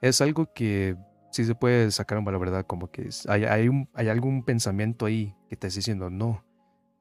es 0.00 0.20
algo 0.20 0.52
que 0.52 0.96
sí 1.30 1.44
se 1.44 1.54
puede 1.54 1.90
sacar 1.90 2.22
la 2.22 2.38
¿verdad? 2.38 2.66
Como 2.66 2.90
que 2.90 3.08
hay, 3.28 3.44
hay, 3.44 3.68
un, 3.68 3.88
hay 3.94 4.08
algún 4.08 4.44
pensamiento 4.44 5.06
ahí 5.06 5.34
que 5.48 5.56
te 5.56 5.66
está 5.66 5.78
diciendo, 5.78 6.10
no, 6.10 6.44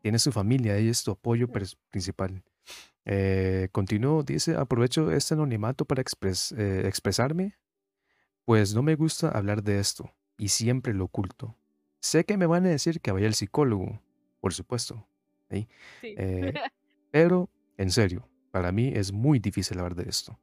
tiene 0.06 0.20
su 0.20 0.32
familia, 0.32 0.78
ella 0.78 0.92
es 0.92 1.04
tu 1.04 1.10
apoyo 1.10 1.48
principal. 1.48 2.44
Eh, 3.06 3.70
continúo, 3.72 4.22
dice, 4.22 4.56
aprovecho 4.56 5.10
este 5.10 5.34
anonimato 5.34 5.84
para 5.84 6.04
eh, 6.04 6.84
expresarme, 6.86 7.58
pues 8.44 8.76
no 8.76 8.84
me 8.84 8.94
gusta 8.94 9.30
hablar 9.30 9.64
de 9.64 9.80
esto 9.80 10.14
y 10.38 10.50
siempre 10.50 10.94
lo 10.94 11.06
oculto. 11.06 11.56
Sé 12.02 12.24
que 12.24 12.38
me 12.38 12.46
van 12.46 12.68
a 12.68 12.70
decir 12.70 13.02
que 13.02 13.12
vaya 13.12 13.26
al 13.26 13.34
psicólogo, 13.34 14.00
por 14.42 14.54
supuesto, 14.54 15.08
eh, 15.50 15.66
pero 17.12 17.50
en 17.76 17.90
serio, 17.90 18.30
para 18.52 18.72
mí 18.72 18.92
es 18.94 19.12
muy 19.12 19.40
difícil 19.40 19.80
hablar 19.80 19.96
de 19.96 20.08
esto. 20.08 20.38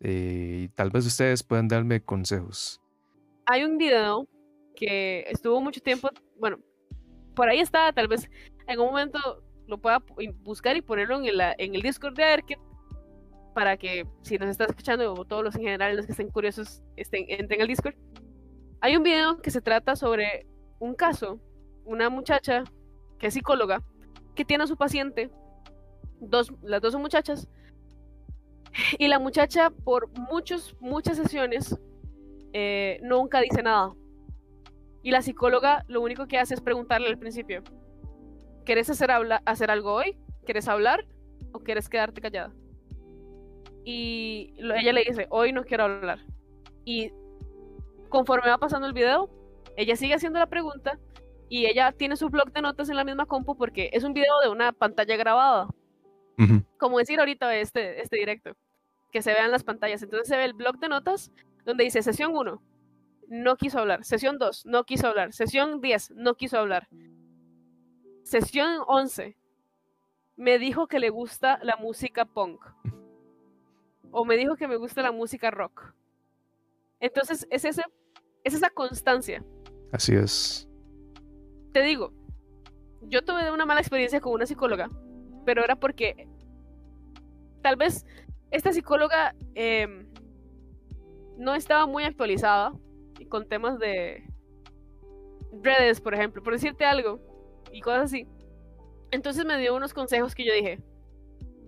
y 0.00 0.68
tal 0.74 0.90
vez 0.90 1.06
ustedes 1.06 1.42
puedan 1.42 1.66
darme 1.66 2.02
consejos. 2.02 2.78
Hay 3.46 3.64
un 3.64 3.78
video 3.78 4.28
que 4.76 5.24
estuvo 5.30 5.62
mucho 5.62 5.80
tiempo, 5.80 6.10
bueno, 6.38 6.58
por 7.40 7.48
ahí 7.48 7.60
está, 7.60 7.90
tal 7.94 8.06
vez 8.06 8.28
en 8.66 8.80
un 8.80 8.88
momento 8.88 9.18
lo 9.66 9.78
pueda 9.78 10.04
buscar 10.42 10.76
y 10.76 10.82
ponerlo 10.82 11.16
en 11.16 11.24
el, 11.24 11.40
en 11.56 11.74
el 11.74 11.80
Discord 11.80 12.14
de 12.14 12.22
Arket 12.22 12.58
para 13.54 13.78
que 13.78 14.06
si 14.20 14.36
nos 14.36 14.50
está 14.50 14.66
escuchando 14.66 15.14
o 15.14 15.24
todos 15.24 15.42
los 15.42 15.54
en 15.54 15.62
general 15.62 15.96
los 15.96 16.04
que 16.04 16.12
estén 16.12 16.28
curiosos 16.28 16.82
estén, 16.96 17.24
entren 17.28 17.62
al 17.62 17.66
Discord. 17.66 17.94
Hay 18.82 18.94
un 18.94 19.02
video 19.02 19.40
que 19.40 19.50
se 19.50 19.62
trata 19.62 19.96
sobre 19.96 20.46
un 20.80 20.94
caso, 20.94 21.40
una 21.86 22.10
muchacha 22.10 22.62
que 23.18 23.28
es 23.28 23.32
psicóloga, 23.32 23.82
que 24.34 24.44
tiene 24.44 24.64
a 24.64 24.66
su 24.66 24.76
paciente, 24.76 25.30
dos, 26.20 26.52
las 26.60 26.82
dos 26.82 26.92
son 26.92 27.00
muchachas, 27.00 27.48
y 28.98 29.08
la 29.08 29.18
muchacha 29.18 29.70
por 29.70 30.10
muchos, 30.10 30.76
muchas 30.78 31.16
sesiones 31.16 31.74
eh, 32.52 33.00
nunca 33.02 33.40
dice 33.40 33.62
nada. 33.62 33.94
Y 35.02 35.10
la 35.10 35.22
psicóloga 35.22 35.84
lo 35.88 36.00
único 36.00 36.26
que 36.26 36.38
hace 36.38 36.54
es 36.54 36.60
preguntarle 36.60 37.08
al 37.08 37.18
principio, 37.18 37.62
¿quieres 38.64 38.90
hacer, 38.90 39.10
hacer 39.44 39.70
algo 39.70 39.94
hoy? 39.94 40.18
¿Quieres 40.44 40.68
hablar 40.68 41.06
o 41.52 41.60
quieres 41.60 41.88
quedarte 41.88 42.20
callada? 42.20 42.52
y 43.84 44.52
ella 44.58 44.92
le 44.92 45.04
dice, 45.04 45.26
hoy 45.30 45.52
no 45.52 45.64
quiero 45.64 45.84
hablar. 45.84 46.20
Y 46.84 47.12
conforme 48.08 48.50
va 48.50 48.58
pasando 48.58 48.86
el 48.86 48.92
video, 48.92 49.30
ella 49.76 49.96
sigue 49.96 50.14
haciendo 50.14 50.38
la 50.38 50.46
pregunta 50.46 50.98
y 51.48 51.66
ella 51.66 51.92
tiene 51.92 52.16
su 52.16 52.28
blog 52.28 52.52
de 52.52 52.62
notas 52.62 52.88
en 52.90 52.96
la 52.96 53.04
misma 53.04 53.26
compu 53.26 53.56
porque 53.56 53.90
es 53.92 54.04
un 54.04 54.12
video 54.12 54.40
de 54.40 54.48
una 54.48 54.72
pantalla 54.72 55.16
grabada. 55.16 55.68
Como 56.78 56.98
decir 56.98 57.20
ahorita 57.20 57.54
este, 57.56 58.00
este 58.00 58.16
directo, 58.16 58.52
que 59.12 59.20
se 59.20 59.34
vean 59.34 59.50
las 59.50 59.62
pantallas. 59.62 60.02
Entonces 60.02 60.26
se 60.26 60.38
ve 60.38 60.44
el 60.46 60.54
blog 60.54 60.78
de 60.78 60.88
notas 60.88 61.30
donde 61.66 61.84
dice 61.84 62.02
sesión 62.02 62.34
1, 62.34 62.62
no 63.30 63.56
quiso 63.56 63.78
hablar. 63.78 64.04
Sesión 64.04 64.38
2, 64.38 64.66
no 64.66 64.84
quiso 64.84 65.06
hablar. 65.06 65.32
Sesión 65.32 65.80
10, 65.80 66.10
no 66.16 66.34
quiso 66.34 66.58
hablar. 66.58 66.88
Sesión 68.24 68.82
11, 68.86 69.36
me 70.36 70.58
dijo 70.58 70.88
que 70.88 70.98
le 70.98 71.10
gusta 71.10 71.58
la 71.62 71.76
música 71.76 72.24
punk. 72.24 72.60
O 74.10 74.24
me 74.24 74.36
dijo 74.36 74.56
que 74.56 74.66
me 74.66 74.76
gusta 74.76 75.00
la 75.00 75.12
música 75.12 75.50
rock. 75.52 75.94
Entonces, 76.98 77.46
es, 77.50 77.64
ese, 77.64 77.84
es 78.42 78.54
esa 78.54 78.68
constancia. 78.68 79.44
Así 79.92 80.14
es. 80.14 80.68
Te 81.72 81.82
digo, 81.82 82.12
yo 83.02 83.22
tuve 83.22 83.52
una 83.52 83.64
mala 83.64 83.80
experiencia 83.80 84.20
con 84.20 84.32
una 84.32 84.44
psicóloga, 84.44 84.90
pero 85.46 85.62
era 85.62 85.76
porque 85.76 86.28
tal 87.62 87.76
vez 87.76 88.04
esta 88.50 88.72
psicóloga 88.72 89.36
em, 89.54 90.08
no 91.38 91.54
estaba 91.54 91.86
muy 91.86 92.02
actualizada 92.02 92.72
con 93.30 93.48
temas 93.48 93.78
de 93.78 94.22
redes, 95.62 96.00
por 96.02 96.12
ejemplo, 96.12 96.42
por 96.42 96.52
decirte 96.52 96.84
algo, 96.84 97.18
y 97.72 97.80
cosas 97.80 98.04
así. 98.04 98.26
Entonces 99.10 99.46
me 99.46 99.58
dio 99.58 99.74
unos 99.74 99.94
consejos 99.94 100.34
que 100.34 100.44
yo 100.44 100.52
dije, 100.52 100.78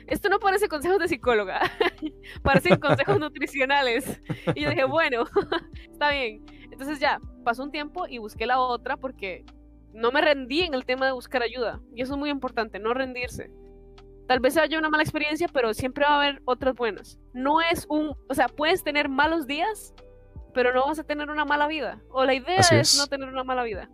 esto 0.07 0.29
no 0.29 0.39
parece 0.39 0.69
consejos 0.69 0.99
de 0.99 1.09
psicóloga, 1.09 1.61
parecen 2.43 2.79
consejos 2.79 3.19
nutricionales. 3.21 4.21
Y 4.55 4.63
yo 4.63 4.71
dije, 4.71 4.85
bueno, 4.85 5.25
está 5.91 6.11
bien. 6.11 6.45
Entonces 6.71 7.01
ya, 7.01 7.21
pasó 7.45 7.63
un 7.63 7.71
tiempo 7.71 8.07
y 8.07 8.19
busqué 8.19 8.47
la 8.47 8.61
otra 8.61 8.97
porque 8.97 9.45
no 9.93 10.11
me 10.11 10.21
rendí 10.21 10.63
en 10.63 10.75
el 10.75 10.85
tema 10.85 11.07
de 11.07 11.13
buscar 11.13 11.43
ayuda. 11.43 11.81
Y 11.95 12.03
eso 12.03 12.15
es 12.15 12.19
muy 12.19 12.31
importante, 12.31 12.79
no 12.79 12.95
rendirse. 12.95 13.51
Tal 14.27 14.41
vez 14.41 14.57
haya 14.57 14.79
una 14.79 14.89
mala 14.89 15.03
experiencia, 15.03 15.49
pero 15.53 15.75
siempre 15.75 16.05
va 16.05 16.13
a 16.13 16.17
haber 16.17 16.43
otras 16.45 16.75
buenas. 16.75 17.19
No 17.35 17.61
es 17.61 17.87
un, 17.89 18.15
o 18.29 18.35
sea, 18.35 18.49
puedes 18.49 18.83
tener 18.83 19.09
malos 19.09 19.47
días, 19.47 19.95
pero 20.53 20.72
no 20.72 20.86
vas 20.86 20.98
a 20.98 21.05
tener 21.05 21.30
una 21.30 21.44
mala 21.44 21.66
vida. 21.66 22.03
O 22.11 22.24
la 22.24 22.34
idea 22.34 22.59
es, 22.70 22.98
no 22.98 23.07
tener 23.07 23.28
una 23.28 23.44
mala 23.44 23.64
vida. 23.64 23.90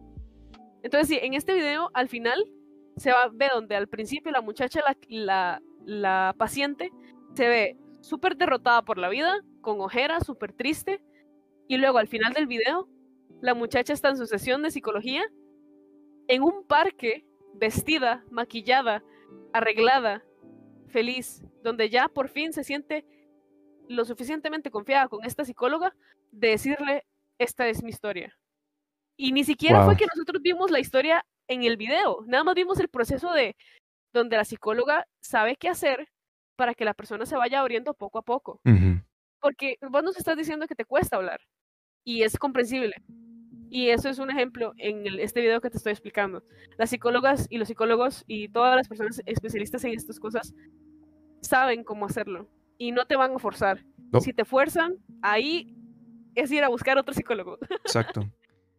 Entonces, 0.83 1.09
sí, 1.09 1.19
en 1.23 1.35
este 1.35 1.55
video, 1.55 1.91
al 1.95 2.09
final, 2.09 2.45
se 2.97 3.13
va 3.13 3.23
a 3.23 3.29
ver 3.29 3.51
donde 3.53 3.77
al 3.77 3.89
principio 3.89 4.33
la 4.33 4.41
muchacha, 4.41 4.81
la, 4.81 4.97
la, 5.09 5.63
la 5.85 6.35
paciente, 6.39 6.93
se 7.35 7.49
ve 7.49 7.77
súper 8.01 8.37
derrotada 8.37 8.83
por 8.83 8.99
la 8.99 9.09
vida, 9.09 9.41
con 9.61 9.81
ojeras, 9.81 10.27
súper 10.27 10.53
triste. 10.53 11.03
Y 11.67 11.77
luego, 11.77 11.99
al 11.99 12.09
final 12.09 12.33
del 12.33 12.47
video, 12.47 12.89
la 13.41 13.55
muchacha 13.55 13.93
está 13.93 14.09
en 14.09 14.17
su 14.17 14.27
sesión 14.27 14.63
de 14.63 14.71
psicología, 14.71 15.23
en 16.27 16.43
un 16.43 16.67
parque, 16.67 17.27
vestida, 17.55 18.25
maquillada, 18.31 19.03
arreglada, 19.53 20.25
feliz, 20.89 21.43
donde 21.63 21.91
ya 21.91 22.09
por 22.09 22.29
fin 22.29 22.53
se 22.53 22.65
siente 22.65 23.05
lo 23.89 24.05
suficientemente 24.05 24.71
confiada 24.71 25.09
con 25.09 25.25
esta 25.25 25.45
psicóloga 25.45 25.95
de 26.31 26.49
decirle, 26.49 27.05
esta 27.39 27.67
es 27.69 27.83
mi 27.83 27.91
historia. 27.91 28.39
Y 29.17 29.33
ni 29.33 29.45
siquiera 29.45 29.85
fue 29.85 29.97
que 29.97 30.07
nosotros 30.07 30.41
vimos 30.43 30.71
la 30.71 30.79
historia 30.79 31.25
en 31.49 31.65
el 31.65 31.77
video, 31.77 32.23
nada 32.27 32.45
más 32.45 32.55
vimos 32.55 32.79
el 32.79 32.89
proceso 32.89 33.33
de 33.33 33.57
donde 34.13 34.37
la 34.37 34.45
psicóloga 34.45 35.07
sabe 35.21 35.57
qué 35.57 35.69
hacer 35.69 36.09
para 36.57 36.75
que 36.75 36.85
la 36.85 36.95
persona 36.95 37.27
se 37.27 37.37
vaya 37.37 37.61
abriendo 37.61 37.95
poco 37.95 38.19
a 38.19 38.23
poco. 38.23 38.61
Porque 39.41 39.77
vos 39.81 40.03
nos 40.03 40.17
estás 40.17 40.37
diciendo 40.37 40.67
que 40.67 40.75
te 40.75 40.85
cuesta 40.85 41.17
hablar 41.17 41.41
y 42.05 42.23
es 42.23 42.39
comprensible. 42.39 42.97
Y 43.71 43.89
eso 43.89 44.09
es 44.09 44.19
un 44.19 44.31
ejemplo 44.31 44.73
en 44.79 45.07
este 45.21 45.41
video 45.41 45.61
que 45.61 45.71
te 45.71 45.77
estoy 45.77 45.93
explicando. 45.93 46.43
Las 46.77 46.91
psicólogas 46.91 47.47
y 47.51 47.59
los 47.59 47.69
psicólogos 47.69 48.25
y 48.27 48.49
todas 48.49 48.77
las 48.77 48.89
personas 48.89 49.21
especialistas 49.27 49.85
en 49.85 49.93
estas 49.93 50.19
cosas 50.19 50.55
saben 51.41 51.85
cómo 51.85 52.07
hacerlo 52.07 52.49
y 52.79 52.93
no 52.93 53.07
te 53.07 53.17
van 53.17 53.35
a 53.35 53.39
forzar. 53.39 53.85
Si 54.21 54.33
te 54.33 54.45
fuerzan, 54.45 54.95
ahí 55.21 55.77
es 56.35 56.51
ir 56.51 56.65
a 56.65 56.69
buscar 56.69 56.97
otro 56.97 57.13
psicólogo. 57.13 57.59
Exacto. 57.85 58.31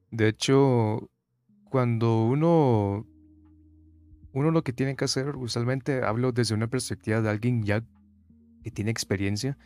De 0.09 0.27
hecho, 0.27 1.09
cuando 1.69 2.23
uno 2.23 3.05
uno 4.33 4.51
lo 4.51 4.63
que 4.63 4.73
tiene 4.73 4.95
que 4.95 5.05
hacer, 5.05 5.35
usualmente 5.35 6.03
hablo 6.03 6.31
desde 6.31 6.55
una 6.55 6.67
perspectiva 6.67 7.21
de 7.21 7.29
alguien 7.29 7.63
ya 7.63 7.83
que 8.63 8.71
tiene 8.71 8.91
experiencia, 8.91 9.57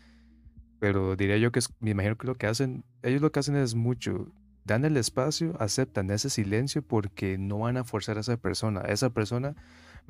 pero 0.79 1.15
diría 1.15 1.37
yo 1.37 1.51
que 1.51 1.59
es, 1.59 1.69
me 1.79 1.91
imagino 1.91 2.17
que 2.17 2.27
lo 2.27 2.35
que 2.35 2.47
hacen, 2.47 2.83
ellos 3.01 3.21
lo 3.21 3.31
que 3.31 3.39
hacen 3.39 3.55
es 3.55 3.75
mucho, 3.75 4.31
dan 4.65 4.85
el 4.85 4.97
espacio, 4.97 5.55
aceptan 5.59 6.09
ese 6.11 6.29
silencio 6.29 6.81
porque 6.81 7.37
no 7.37 7.59
van 7.59 7.77
a 7.77 7.83
forzar 7.83 8.17
a 8.17 8.21
esa 8.21 8.37
persona. 8.37 8.81
Esa 8.81 9.09
persona 9.11 9.55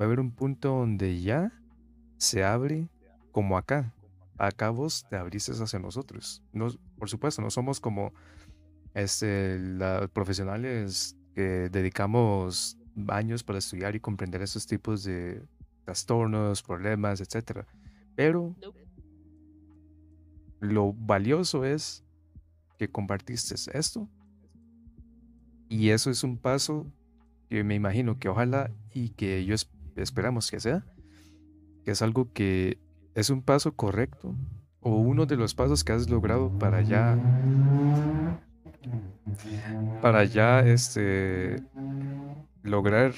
a 0.00 0.04
haber 0.04 0.20
un 0.20 0.32
punto 0.32 0.68
donde 0.70 1.20
ya 1.20 1.52
se 2.16 2.44
abre 2.44 2.88
como 3.32 3.58
acá. 3.58 3.92
Acá 4.38 4.70
vos 4.70 5.06
te 5.08 5.16
abriste 5.16 5.52
hacia 5.52 5.78
nosotros. 5.78 6.42
No, 6.52 6.68
por 6.98 7.08
supuesto, 7.08 7.40
no 7.42 7.50
somos 7.50 7.80
como 7.80 8.12
este, 8.94 9.58
los 9.58 10.10
profesionales 10.10 11.16
que 11.34 11.68
dedicamos 11.70 12.76
años 13.08 13.42
para 13.42 13.58
estudiar 13.58 13.96
y 13.96 14.00
comprender 14.00 14.42
esos 14.42 14.66
tipos 14.66 15.04
de 15.04 15.42
trastornos, 15.84 16.62
problemas, 16.62 17.20
etc. 17.20 17.66
Pero 18.14 18.54
lo 20.60 20.92
valioso 20.92 21.64
es 21.64 22.04
que 22.78 22.88
compartiste 22.88 23.54
esto 23.72 24.08
y 25.68 25.90
eso 25.90 26.10
es 26.10 26.24
un 26.24 26.38
paso 26.38 26.86
que 27.48 27.64
me 27.64 27.74
imagino 27.74 28.18
que 28.18 28.28
ojalá 28.28 28.70
y 28.92 29.10
que 29.10 29.38
ellos 29.38 29.70
esperamos 29.96 30.50
que 30.50 30.60
sea, 30.60 30.84
que 31.84 31.90
es 31.90 32.02
algo 32.02 32.32
que 32.32 32.78
es 33.14 33.30
un 33.30 33.42
paso 33.42 33.74
correcto 33.74 34.34
o 34.80 34.96
uno 34.96 35.26
de 35.26 35.36
los 35.36 35.54
pasos 35.54 35.84
que 35.84 35.92
has 35.92 36.10
logrado 36.10 36.50
para 36.58 36.82
ya 36.82 37.18
para 40.02 40.24
ya 40.24 40.60
este 40.60 41.62
lograr 42.62 43.14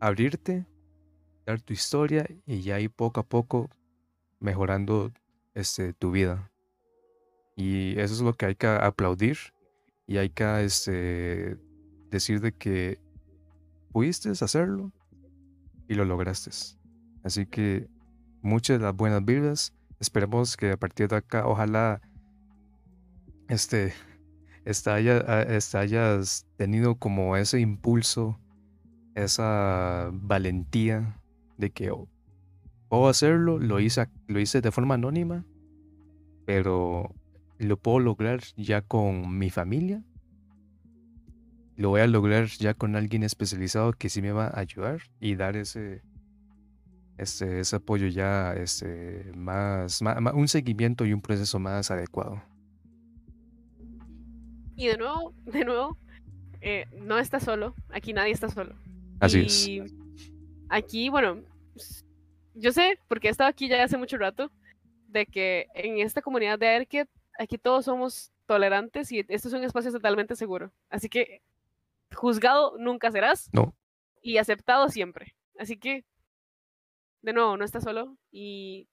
abrirte, 0.00 0.66
dar 1.46 1.60
tu 1.60 1.72
historia 1.72 2.26
y 2.46 2.62
ya 2.62 2.80
ir 2.80 2.90
poco 2.90 3.20
a 3.20 3.26
poco 3.26 3.70
mejorando 4.40 5.12
este, 5.54 5.92
tu 5.92 6.10
vida. 6.10 6.50
Y 7.56 7.98
eso 7.98 8.14
es 8.14 8.20
lo 8.20 8.34
que 8.34 8.46
hay 8.46 8.54
que 8.54 8.66
aplaudir 8.66 9.38
y 10.06 10.18
hay 10.18 10.30
que 10.30 10.64
este, 10.64 11.56
decir 12.10 12.40
de 12.40 12.52
que 12.52 13.00
pudiste 13.92 14.30
hacerlo 14.30 14.92
y 15.88 15.94
lo 15.94 16.04
lograste. 16.04 16.50
Así 17.22 17.46
que 17.46 17.88
muchas 18.44 18.78
de 18.78 18.84
las 18.84 18.94
buenas 18.94 19.24
vidas. 19.24 19.74
Esperemos 19.98 20.56
que 20.56 20.72
a 20.72 20.76
partir 20.76 21.08
de 21.08 21.16
acá, 21.16 21.46
ojalá 21.46 22.00
este, 23.48 23.94
hayas 25.74 26.46
tenido 26.56 26.96
como 26.96 27.36
ese 27.36 27.60
impulso 27.60 28.38
esa 29.14 30.10
valentía 30.12 31.20
de 31.56 31.70
que 31.70 31.90
oh, 31.90 32.08
puedo 32.88 33.08
hacerlo, 33.08 33.58
lo 33.58 33.80
hice, 33.80 34.08
lo 34.26 34.40
hice 34.40 34.60
de 34.60 34.72
forma 34.72 34.94
anónima, 34.94 35.44
pero 36.44 37.14
lo 37.58 37.76
puedo 37.76 38.00
lograr 38.00 38.40
ya 38.56 38.82
con 38.82 39.38
mi 39.38 39.50
familia. 39.50 40.02
Lo 41.76 41.90
voy 41.90 42.02
a 42.02 42.06
lograr 42.06 42.46
ya 42.46 42.74
con 42.74 42.96
alguien 42.96 43.22
especializado 43.22 43.92
que 43.92 44.08
sí 44.08 44.20
me 44.20 44.32
va 44.32 44.46
a 44.46 44.60
ayudar 44.60 45.02
y 45.20 45.34
dar 45.34 45.56
ese, 45.56 46.02
ese, 47.18 47.60
ese 47.60 47.76
apoyo 47.76 48.06
ya 48.08 48.52
este, 48.54 49.30
más, 49.34 50.00
un 50.34 50.48
seguimiento 50.48 51.04
y 51.04 51.12
un 51.12 51.20
proceso 51.20 51.58
más 51.58 51.90
adecuado. 51.90 52.42
Y 54.76 54.88
de 54.88 54.96
nuevo, 54.96 55.32
de 55.44 55.64
nuevo, 55.64 55.98
eh, 56.60 56.86
no 56.98 57.18
estás 57.18 57.44
solo, 57.44 57.74
aquí 57.90 58.12
nadie 58.12 58.32
está 58.32 58.48
solo. 58.48 58.74
Así 59.20 59.46
y 59.70 59.82
Aquí, 60.68 61.08
bueno, 61.08 61.42
yo 62.54 62.72
sé, 62.72 62.98
porque 63.08 63.28
he 63.28 63.30
estado 63.30 63.50
aquí 63.50 63.68
ya 63.68 63.84
hace 63.84 63.96
mucho 63.96 64.16
rato, 64.16 64.50
de 65.08 65.26
que 65.26 65.68
en 65.74 65.98
esta 65.98 66.22
comunidad 66.22 66.58
de 66.58 66.66
AirKit, 66.68 67.08
aquí 67.38 67.58
todos 67.58 67.84
somos 67.84 68.32
tolerantes 68.46 69.12
y 69.12 69.24
esto 69.28 69.48
es 69.48 69.54
un 69.54 69.64
espacio 69.64 69.92
totalmente 69.92 70.36
seguro. 70.36 70.72
Así 70.90 71.08
que 71.08 71.42
juzgado 72.14 72.76
nunca 72.78 73.10
serás. 73.10 73.48
No. 73.52 73.74
Y 74.22 74.38
aceptado 74.38 74.88
siempre. 74.88 75.36
Así 75.58 75.76
que, 75.76 76.04
de 77.24 77.32
nuevo, 77.32 77.56
no 77.56 77.64
estás 77.64 77.84
solo. 77.84 78.16
Y, 78.30 78.88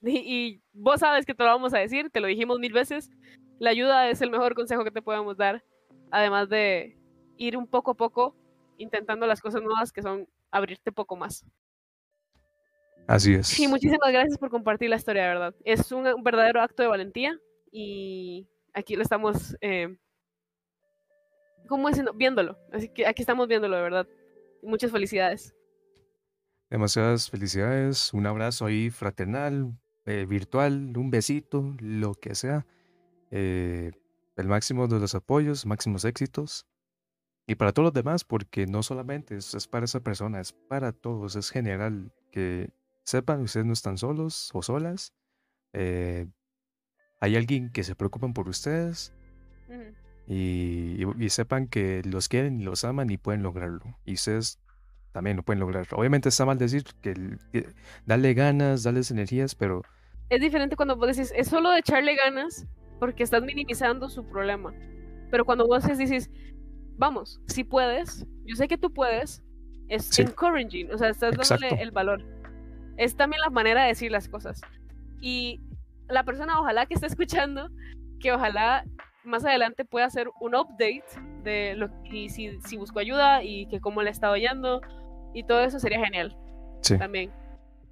y, 0.00 0.10
y, 0.18 0.62
vos 0.72 1.00
sabes 1.00 1.26
que 1.26 1.34
te 1.34 1.42
lo 1.42 1.50
vamos 1.50 1.74
a 1.74 1.78
decir, 1.78 2.10
te 2.10 2.20
lo 2.20 2.28
dijimos 2.28 2.58
mil 2.58 2.72
veces. 2.72 3.10
La 3.58 3.70
ayuda 3.70 4.08
es 4.08 4.20
el 4.20 4.30
mejor 4.30 4.54
consejo 4.54 4.84
que 4.84 4.90
te 4.90 5.02
podemos 5.02 5.36
dar. 5.36 5.62
Además 6.10 6.48
de 6.48 6.96
ir 7.36 7.56
un 7.56 7.66
poco 7.66 7.92
a 7.92 7.94
poco 7.94 8.36
intentando 8.78 9.26
las 9.26 9.40
cosas 9.40 9.62
nuevas 9.62 9.92
que 9.92 10.02
son 10.02 10.28
abrirte 10.50 10.92
poco 10.92 11.16
más. 11.16 11.44
Así 13.06 13.34
es. 13.34 13.58
Y 13.58 13.66
muchísimas 13.68 14.12
gracias 14.12 14.38
por 14.38 14.50
compartir 14.50 14.88
la 14.88 14.96
historia, 14.96 15.22
de 15.22 15.28
verdad. 15.28 15.54
Es 15.64 15.92
un, 15.92 16.06
un 16.06 16.22
verdadero 16.22 16.62
acto 16.62 16.82
de 16.82 16.88
valentía 16.88 17.38
y 17.70 18.48
aquí 18.72 18.96
lo 18.96 19.02
estamos, 19.02 19.56
eh, 19.60 19.96
¿cómo 21.68 21.88
diciendo? 21.88 22.12
Viéndolo. 22.14 22.56
Así 22.72 22.88
que 22.88 23.06
aquí 23.06 23.22
estamos 23.22 23.46
viéndolo, 23.48 23.76
de 23.76 23.82
verdad. 23.82 24.08
Muchas 24.62 24.90
felicidades. 24.90 25.54
Demasiadas 26.70 27.30
felicidades, 27.30 28.12
un 28.14 28.26
abrazo 28.26 28.66
ahí 28.66 28.90
fraternal, 28.90 29.78
eh, 30.06 30.26
virtual, 30.28 30.96
un 30.96 31.10
besito, 31.10 31.74
lo 31.78 32.14
que 32.14 32.34
sea. 32.34 32.66
Eh, 33.30 33.92
el 34.36 34.48
máximo 34.48 34.88
de 34.88 34.98
los 34.98 35.14
apoyos, 35.14 35.66
máximos 35.66 36.04
éxitos. 36.04 36.66
Y 37.46 37.56
para 37.56 37.72
todos 37.72 37.86
los 37.86 37.92
demás, 37.94 38.24
porque 38.24 38.66
no 38.66 38.82
solamente 38.82 39.36
es, 39.36 39.54
es 39.54 39.68
para 39.68 39.84
esa 39.84 40.00
persona, 40.00 40.40
es 40.40 40.52
para 40.52 40.92
todos, 40.92 41.36
es 41.36 41.50
general. 41.50 42.12
Que 42.32 42.70
sepan, 43.04 43.42
ustedes 43.42 43.66
no 43.66 43.72
están 43.74 43.98
solos 43.98 44.50
o 44.54 44.62
solas. 44.62 45.12
Eh, 45.72 46.26
hay 47.20 47.36
alguien 47.36 47.70
que 47.70 47.84
se 47.84 47.94
preocupan 47.94 48.32
por 48.34 48.48
ustedes 48.48 49.12
y- 50.26 51.04
y 51.18 51.28
sepan 51.30 51.68
que 51.68 52.02
los 52.04 52.28
quieren 52.28 52.60
y 52.60 52.64
los 52.64 52.84
aman 52.84 53.10
y 53.10 53.18
pueden 53.18 53.42
lograrlo. 53.42 53.98
Y 54.04 54.14
ustedes 54.14 54.58
también 55.14 55.36
lo 55.36 55.44
pueden 55.44 55.60
lograr. 55.60 55.86
Obviamente 55.92 56.28
está 56.28 56.44
mal 56.44 56.58
decir 56.58 56.82
que, 57.00 57.14
que 57.52 57.68
darle 58.04 58.34
ganas, 58.34 58.82
darles 58.82 59.12
energías, 59.12 59.54
pero 59.54 59.82
Es 60.28 60.40
diferente 60.40 60.74
cuando 60.74 60.96
vos 60.96 61.06
decís, 61.16 61.32
es 61.36 61.46
solo 61.46 61.70
de 61.70 61.78
echarle 61.78 62.16
ganas 62.16 62.66
porque 62.98 63.22
estás 63.22 63.40
minimizando 63.44 64.08
su 64.08 64.24
problema. 64.28 64.74
Pero 65.30 65.44
cuando 65.44 65.66
vos 65.68 65.84
dices, 65.96 66.30
vamos, 66.96 67.40
si 67.46 67.62
puedes, 67.62 68.26
yo 68.44 68.56
sé 68.56 68.66
que 68.66 68.76
tú 68.76 68.92
puedes, 68.92 69.40
es 69.88 70.06
Sí. 70.06 70.22
encouraging, 70.22 70.90
o 70.92 70.98
sea, 70.98 71.10
estás 71.10 71.36
dándole 71.36 71.66
Exacto. 71.68 71.76
el 71.84 71.90
valor. 71.92 72.24
Es 72.96 73.14
también 73.16 73.40
la 73.40 73.50
manera 73.50 73.82
de 73.82 73.88
decir 73.88 74.10
las 74.10 74.28
cosas. 74.28 74.60
Y 75.20 75.60
la 76.08 76.24
persona, 76.24 76.58
ojalá 76.58 76.86
que 76.86 76.94
esté 76.94 77.06
escuchando, 77.06 77.68
que 78.18 78.32
ojalá 78.32 78.84
más 79.22 79.44
adelante 79.44 79.84
pueda 79.84 80.06
hacer 80.06 80.28
un 80.40 80.56
update 80.56 81.04
de 81.44 81.74
lo 81.76 81.88
y 82.10 82.28
si, 82.30 82.58
si 82.62 82.76
buscó 82.76 82.98
ayuda 82.98 83.42
y 83.44 83.66
que 83.68 83.80
cómo 83.80 84.02
le 84.02 84.10
estaba 84.10 84.36
yendo 84.38 84.80
y 85.34 85.44
todo 85.44 85.60
eso 85.60 85.78
sería 85.78 86.02
genial 86.04 86.36
sí. 86.80 86.96
también. 86.98 87.30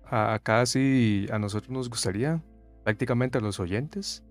Acá 0.04 0.64
sí 0.66 1.26
a 1.32 1.38
nosotros 1.38 1.70
nos 1.70 1.88
gustaría, 1.88 2.42
prácticamente 2.84 3.38
a 3.38 3.40
los 3.40 3.60
oyentes, 3.60 4.24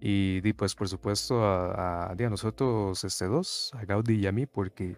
y, 0.00 0.52
pues 0.52 0.74
por 0.74 0.88
supuesto 0.88 1.44
a, 1.44 2.06
a, 2.06 2.12
a 2.12 2.30
nosotros 2.30 3.02
este 3.02 3.26
dos, 3.26 3.72
a 3.74 3.84
Gaudí 3.84 4.16
y 4.16 4.26
a 4.26 4.32
mí, 4.32 4.46
porque 4.46 4.96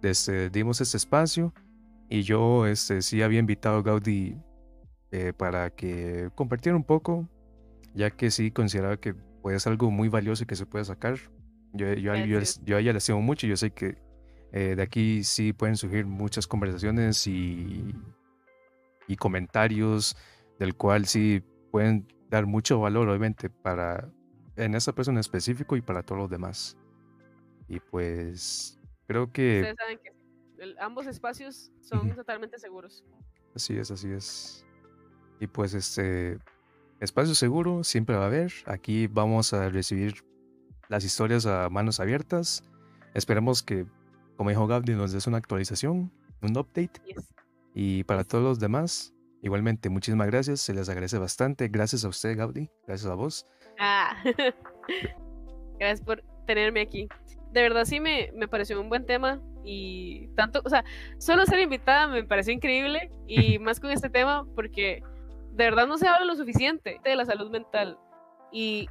desde, 0.00 0.50
dimos 0.50 0.80
este 0.80 0.96
espacio 0.96 1.52
y 2.08 2.22
yo 2.22 2.66
este, 2.66 3.02
sí 3.02 3.22
había 3.22 3.38
invitado 3.38 3.78
a 3.78 3.82
Gaudí 3.82 4.36
eh, 5.10 5.32
para 5.36 5.70
que 5.70 6.30
compartiera 6.34 6.76
un 6.76 6.84
poco, 6.84 7.28
ya 7.94 8.10
que 8.10 8.30
sí 8.30 8.50
consideraba 8.50 8.98
que 8.98 9.14
puede 9.14 9.58
ser 9.58 9.72
algo 9.72 9.90
muy 9.90 10.08
valioso 10.08 10.44
y 10.44 10.46
que 10.46 10.56
se 10.56 10.66
puede 10.66 10.84
sacar. 10.84 11.16
Yo, 11.72 11.92
yo, 11.94 12.14
yo, 12.14 12.36
Gracias. 12.36 12.64
yo 12.64 12.76
a 12.76 12.80
ella 12.80 12.92
le 12.92 12.98
estimo 12.98 13.20
mucho 13.22 13.46
y 13.46 13.50
yo 13.50 13.56
sé 13.56 13.70
que 13.70 13.96
eh, 14.52 14.74
de 14.76 14.82
aquí 14.82 15.24
sí 15.24 15.52
pueden 15.52 15.76
surgir 15.76 16.06
muchas 16.06 16.46
conversaciones 16.46 17.26
y, 17.26 17.94
y 19.06 19.16
comentarios 19.16 20.16
del 20.58 20.74
cual 20.74 21.06
sí 21.06 21.42
pueden 21.70 22.06
dar 22.30 22.46
mucho 22.46 22.78
valor, 22.80 23.08
obviamente, 23.08 23.50
para 23.50 24.08
en 24.56 24.74
esa 24.74 24.92
persona 24.94 25.16
en 25.16 25.20
específico 25.20 25.76
y 25.76 25.80
para 25.82 26.02
todos 26.02 26.20
los 26.20 26.30
demás. 26.30 26.76
Y 27.68 27.80
pues 27.80 28.78
creo 29.06 29.32
que 29.32 29.60
Ustedes 29.60 29.76
saben 29.78 29.98
que 30.02 30.12
el- 30.62 30.76
ambos 30.78 31.06
espacios 31.06 31.72
son 31.80 32.14
totalmente 32.14 32.58
seguros. 32.58 33.04
así 33.54 33.76
es, 33.78 33.90
así 33.90 34.10
es. 34.10 34.66
Y 35.40 35.46
pues 35.46 35.72
este 35.74 36.38
espacio 37.00 37.34
seguro 37.34 37.82
siempre 37.84 38.16
va 38.16 38.24
a 38.24 38.26
haber. 38.26 38.52
Aquí 38.66 39.06
vamos 39.06 39.52
a 39.54 39.68
recibir 39.70 40.22
las 40.88 41.04
historias 41.04 41.46
a 41.46 41.68
manos 41.70 41.98
abiertas. 42.00 42.62
Esperemos 43.14 43.62
que, 43.62 43.86
como 44.40 44.48
dijo 44.48 44.66
Gabdi, 44.66 44.94
nos 44.94 45.12
des 45.12 45.26
una 45.26 45.36
actualización, 45.36 46.10
un 46.40 46.56
update. 46.56 46.92
Yes. 47.04 47.28
Y 47.74 48.04
para 48.04 48.24
todos 48.24 48.42
los 48.42 48.58
demás, 48.58 49.12
igualmente, 49.42 49.90
muchísimas 49.90 50.28
gracias. 50.28 50.62
Se 50.62 50.72
les 50.72 50.88
agradece 50.88 51.18
bastante. 51.18 51.68
Gracias 51.68 52.06
a 52.06 52.08
usted, 52.08 52.38
Gaudi. 52.38 52.70
Gracias 52.86 53.10
a 53.10 53.16
vos. 53.16 53.46
Ah. 53.78 54.16
Gracias 55.78 56.00
por 56.00 56.24
tenerme 56.46 56.80
aquí. 56.80 57.06
De 57.52 57.60
verdad 57.60 57.84
sí 57.84 58.00
me, 58.00 58.32
me 58.34 58.48
pareció 58.48 58.80
un 58.80 58.88
buen 58.88 59.04
tema 59.04 59.42
y 59.62 60.28
tanto, 60.36 60.62
o 60.64 60.70
sea, 60.70 60.86
solo 61.18 61.44
ser 61.44 61.58
invitada 61.58 62.06
me 62.06 62.24
pareció 62.24 62.54
increíble 62.54 63.10
y 63.26 63.58
más 63.58 63.78
con 63.78 63.90
este 63.90 64.08
tema 64.08 64.46
porque 64.54 65.02
de 65.52 65.64
verdad 65.64 65.86
no 65.86 65.98
se 65.98 66.08
habla 66.08 66.24
lo 66.24 66.34
suficiente 66.34 66.98
de 67.04 67.14
la 67.14 67.26
salud 67.26 67.50
mental 67.50 67.98
y 68.50 68.88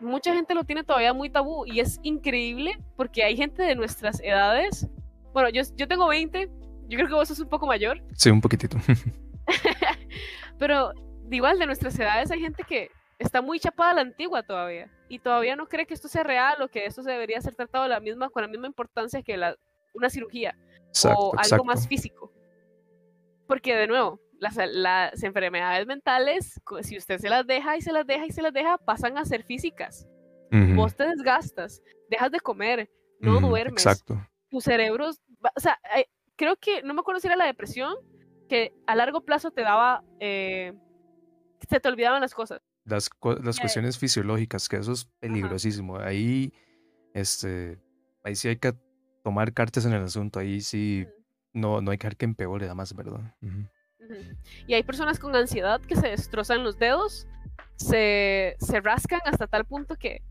mucha 0.00 0.32
gente 0.34 0.54
lo 0.54 0.64
tiene 0.64 0.84
todavía 0.84 1.12
muy 1.12 1.30
tabú 1.30 1.66
y 1.66 1.80
es 1.80 1.98
increíble 2.02 2.78
porque 2.96 3.24
hay 3.24 3.36
gente 3.36 3.62
de 3.62 3.74
nuestras 3.74 4.20
edades, 4.20 4.86
bueno, 5.32 5.48
yo, 5.48 5.62
yo 5.76 5.88
tengo 5.88 6.08
20, 6.08 6.50
yo 6.88 6.96
creo 6.96 7.08
que 7.08 7.14
vos 7.14 7.28
sos 7.28 7.40
un 7.40 7.48
poco 7.48 7.66
mayor, 7.66 8.02
Sí, 8.14 8.30
un 8.30 8.40
poquitito. 8.40 8.76
pero 10.58 10.92
de 11.22 11.36
igual 11.36 11.58
de 11.58 11.66
nuestras 11.66 11.98
edades 11.98 12.30
hay 12.30 12.40
gente 12.40 12.64
que 12.64 12.90
está 13.18 13.42
muy 13.42 13.58
chapada 13.58 13.90
a 13.90 13.94
la 13.94 14.00
antigua 14.02 14.42
todavía 14.42 14.90
y 15.08 15.18
todavía 15.18 15.56
no 15.56 15.66
cree 15.68 15.86
que 15.86 15.94
esto 15.94 16.08
sea 16.08 16.22
real 16.22 16.60
o 16.62 16.68
que 16.68 16.86
esto 16.86 17.02
se 17.02 17.10
debería 17.10 17.40
ser 17.40 17.54
tratado 17.54 17.84
de 17.84 17.90
la 17.90 18.00
misma, 18.00 18.30
con 18.30 18.42
la 18.42 18.48
misma 18.48 18.66
importancia 18.66 19.22
que 19.22 19.36
la, 19.36 19.56
una 19.94 20.10
cirugía 20.10 20.56
Exacto, 20.88 21.20
o 21.20 21.30
algo 21.32 21.42
exacto. 21.42 21.64
más 21.64 21.88
físico. 21.88 22.32
Porque 23.46 23.74
de 23.74 23.86
nuevo, 23.86 24.20
las, 24.38 24.56
las 24.56 25.22
enfermedades 25.22 25.86
mentales, 25.86 26.60
si 26.82 26.96
usted 26.96 27.18
se 27.18 27.28
las 27.28 27.46
deja 27.46 27.76
y 27.76 27.82
se 27.82 27.92
las 27.92 28.06
deja 28.06 28.26
y 28.26 28.30
se 28.30 28.42
las 28.42 28.52
deja, 28.52 28.78
pasan 28.78 29.18
a 29.18 29.24
ser 29.24 29.44
físicas. 29.44 30.06
Vos 30.50 30.96
te 30.96 31.06
desgastas, 31.06 31.82
dejas 32.08 32.30
de 32.30 32.40
comer, 32.40 32.90
no 33.20 33.36
ujú, 33.36 33.48
duermes, 33.48 33.84
Exacto. 33.84 34.26
tu 34.48 34.62
cerebro, 34.62 35.10
o 35.10 35.60
sea, 35.60 35.78
eh, 35.94 36.06
creo 36.36 36.56
que, 36.56 36.82
no 36.82 36.94
me 36.94 37.00
acuerdo 37.00 37.20
si 37.20 37.26
era 37.26 37.36
la 37.36 37.44
depresión, 37.44 37.94
que 38.48 38.72
a 38.86 38.94
largo 38.94 39.26
plazo 39.26 39.50
te 39.50 39.60
daba, 39.60 40.02
eh, 40.20 40.72
se 41.68 41.80
te 41.80 41.88
olvidaban 41.88 42.22
las 42.22 42.32
cosas. 42.32 42.62
Las, 42.84 43.10
las 43.42 43.60
cuestiones 43.60 43.98
fisiológicas, 43.98 44.68
que 44.68 44.76
eso 44.76 44.92
es 44.92 45.04
peligrosísimo. 45.20 45.98
Ahí, 45.98 46.54
este, 47.12 47.78
ahí 48.24 48.34
sí 48.34 48.48
hay 48.48 48.56
que 48.56 48.72
tomar 49.22 49.52
cartas 49.52 49.84
en 49.84 49.92
el 49.92 50.04
asunto. 50.04 50.38
Ahí 50.38 50.62
sí 50.62 51.06
no, 51.52 51.82
no 51.82 51.90
hay 51.90 51.98
que 51.98 52.06
dejar 52.06 52.16
que 52.16 52.24
empeore, 52.24 52.64
nada 52.64 52.74
más, 52.74 52.94
¿verdad? 52.94 53.34
Ujú. 53.42 53.68
Y 54.66 54.74
hay 54.74 54.82
personas 54.82 55.18
con 55.18 55.34
ansiedad 55.36 55.80
que 55.80 55.96
se 55.96 56.08
destrozan 56.08 56.64
los 56.64 56.78
dedos, 56.78 57.26
se, 57.76 58.56
se 58.58 58.80
rascan 58.80 59.20
hasta 59.24 59.46
tal 59.46 59.64
punto 59.64 59.96
que 59.96 60.22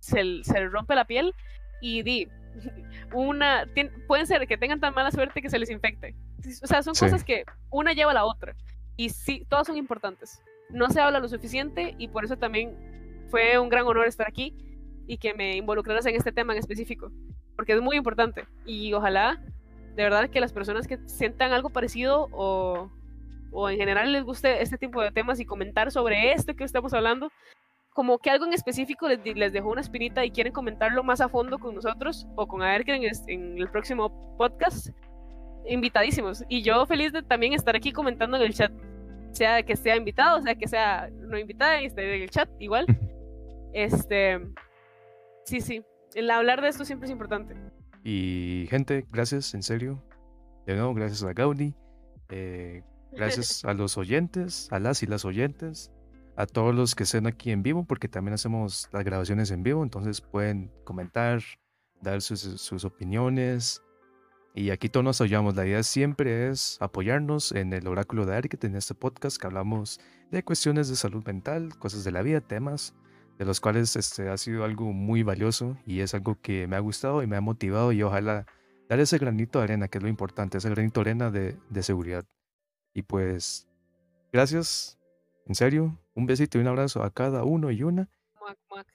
se, 0.00 0.42
se 0.44 0.60
les 0.60 0.70
rompe 0.72 0.94
la 0.94 1.04
piel 1.06 1.34
y 1.80 2.02
di, 2.02 2.28
una, 3.12 3.64
tien- 3.66 3.90
pueden 4.06 4.26
ser 4.26 4.46
que 4.46 4.56
tengan 4.58 4.80
tan 4.80 4.94
mala 4.94 5.10
suerte 5.10 5.40
que 5.42 5.50
se 5.50 5.58
les 5.58 5.70
infecte. 5.70 6.14
O 6.62 6.66
sea, 6.66 6.82
son 6.82 6.94
Sí. 6.94 7.04
cosas 7.04 7.24
que 7.24 7.44
una 7.70 7.92
lleva 7.92 8.10
a 8.12 8.14
la 8.14 8.24
otra. 8.24 8.54
Y 8.96 9.10
sí, 9.10 9.44
todas 9.48 9.66
son 9.66 9.76
importantes. 9.76 10.40
No 10.70 10.88
se 10.90 11.00
habla 11.00 11.18
lo 11.20 11.28
suficiente 11.28 11.94
y 11.98 12.08
por 12.08 12.24
eso 12.24 12.36
también 12.36 12.76
fue 13.30 13.58
un 13.58 13.68
gran 13.68 13.86
honor 13.86 14.06
estar 14.06 14.26
aquí 14.28 14.54
y 15.06 15.18
que 15.18 15.34
me 15.34 15.56
involucraras 15.56 16.06
en 16.06 16.14
este 16.16 16.32
tema 16.32 16.52
en 16.52 16.58
específico. 16.58 17.10
Porque 17.56 17.72
es 17.72 17.80
muy 17.80 17.96
importante. 17.96 18.44
Y 18.64 18.92
ojalá, 18.92 19.42
de 19.96 20.02
verdad, 20.02 20.28
que 20.28 20.40
las 20.40 20.52
personas 20.52 20.86
que 20.86 20.98
sientan 21.06 21.52
algo 21.52 21.70
parecido 21.70 22.28
o, 22.30 22.90
o 23.50 23.70
en 23.70 23.78
general 23.78 24.12
les 24.12 24.24
guste 24.24 24.62
este 24.62 24.76
tipo 24.76 25.00
de 25.00 25.10
temas 25.10 25.40
y 25.40 25.46
comentar 25.46 25.90
sobre 25.90 26.32
esto 26.32 26.54
que 26.54 26.64
estamos 26.64 26.92
hablando, 26.92 27.30
como 27.94 28.18
que 28.18 28.28
algo 28.28 28.44
en 28.44 28.52
específico 28.52 29.08
les, 29.08 29.24
les 29.24 29.54
dejó 29.54 29.70
una 29.70 29.80
espinita 29.80 30.22
y 30.22 30.30
quieren 30.30 30.52
comentarlo 30.52 31.02
más 31.02 31.22
a 31.22 31.30
fondo 31.30 31.58
con 31.58 31.74
nosotros 31.74 32.26
o 32.36 32.46
con 32.46 32.62
Aerker 32.62 32.96
en, 32.96 33.10
en 33.28 33.58
el 33.58 33.70
próximo 33.70 34.36
podcast, 34.36 34.90
invitadísimos. 35.66 36.44
Y 36.50 36.60
yo 36.60 36.84
feliz 36.84 37.14
de 37.14 37.22
también 37.22 37.54
estar 37.54 37.74
aquí 37.74 37.90
comentando 37.90 38.36
en 38.36 38.42
el 38.42 38.52
chat, 38.52 38.70
sea 39.30 39.62
que 39.62 39.76
sea 39.76 39.96
invitado, 39.96 40.42
sea 40.42 40.54
que 40.54 40.68
sea 40.68 41.08
no 41.10 41.38
invitada 41.38 41.80
esté 41.80 42.16
en 42.16 42.22
el 42.22 42.30
chat 42.30 42.50
igual. 42.58 42.84
Este, 43.72 44.40
sí, 45.46 45.62
sí, 45.62 45.82
el 46.14 46.30
hablar 46.30 46.60
de 46.60 46.68
esto 46.68 46.84
siempre 46.84 47.06
es 47.06 47.12
importante. 47.12 47.54
Y 48.08 48.68
gente, 48.70 49.04
gracias, 49.10 49.52
en 49.54 49.64
serio. 49.64 50.00
De 50.64 50.76
nuevo, 50.76 50.94
gracias 50.94 51.24
a 51.24 51.32
Gaudi. 51.32 51.74
eh, 52.28 52.84
gracias 53.10 53.64
a 53.64 53.74
los 53.74 53.98
oyentes, 53.98 54.68
a 54.70 54.78
las 54.78 55.02
y 55.02 55.08
las 55.08 55.24
oyentes, 55.24 55.90
a 56.36 56.46
todos 56.46 56.72
los 56.72 56.94
que 56.94 57.02
estén 57.02 57.26
aquí 57.26 57.50
en 57.50 57.64
vivo, 57.64 57.84
porque 57.84 58.06
también 58.06 58.34
hacemos 58.34 58.88
las 58.92 59.02
grabaciones 59.02 59.50
en 59.50 59.64
vivo, 59.64 59.82
entonces 59.82 60.20
pueden 60.20 60.70
comentar, 60.84 61.42
dar 62.00 62.22
sus, 62.22 62.84
opiniones. 62.84 63.82
Y 64.54 64.70
aquí 64.70 64.88
todos 64.88 65.02
nos 65.02 65.20
apoyamos. 65.20 65.56
La 65.56 65.66
idea 65.66 65.82
siempre 65.82 66.48
es 66.48 66.78
apoyarnos 66.80 67.50
en 67.50 67.72
el 67.72 67.88
oráculo 67.88 68.24
de 68.24 68.36
Arquet, 68.36 68.62
en 68.62 68.76
este 68.76 68.94
podcast 68.94 69.36
que 69.36 69.48
hablamos 69.48 69.98
de 70.30 70.44
cuestiones 70.44 70.88
de 70.88 70.94
salud 70.94 71.24
mental, 71.26 71.76
cosas 71.80 72.04
de 72.04 72.12
la 72.12 72.22
vida, 72.22 72.40
temas 72.40 72.94
de 73.38 73.44
los 73.44 73.60
cuales 73.60 73.96
este, 73.96 74.28
ha 74.28 74.36
sido 74.36 74.64
algo 74.64 74.92
muy 74.92 75.22
valioso 75.22 75.76
y 75.86 76.00
es 76.00 76.14
algo 76.14 76.40
que 76.40 76.66
me 76.66 76.76
ha 76.76 76.80
gustado 76.80 77.22
y 77.22 77.26
me 77.26 77.36
ha 77.36 77.40
motivado 77.40 77.92
y 77.92 78.02
ojalá 78.02 78.46
dar 78.88 79.00
ese 79.00 79.18
granito 79.18 79.58
de 79.58 79.64
arena, 79.64 79.88
que 79.88 79.98
es 79.98 80.02
lo 80.02 80.08
importante, 80.08 80.58
ese 80.58 80.70
granito 80.70 81.02
de 81.02 81.10
arena 81.10 81.30
de, 81.30 81.56
de 81.68 81.82
seguridad. 81.82 82.24
Y 82.94 83.02
pues 83.02 83.66
Gracias, 84.36 84.98
en 85.46 85.54
serio, 85.54 85.98
un 86.14 86.26
besito 86.26 86.58
y 86.58 86.60
un 86.60 86.66
abrazo 86.66 87.02
a 87.02 87.10
cada 87.10 87.44
uno 87.44 87.70
y 87.70 87.82
una. 87.82 88.10
Muac, 88.38 88.58
muac. 88.68 88.86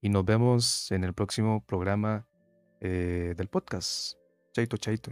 Y 0.00 0.08
nos 0.08 0.24
vemos 0.24 0.90
en 0.90 1.04
el 1.04 1.12
próximo 1.12 1.62
programa 1.66 2.26
eh, 2.80 3.34
del 3.36 3.48
podcast. 3.48 4.16
Chaito, 4.52 4.78
chaito. 4.78 5.10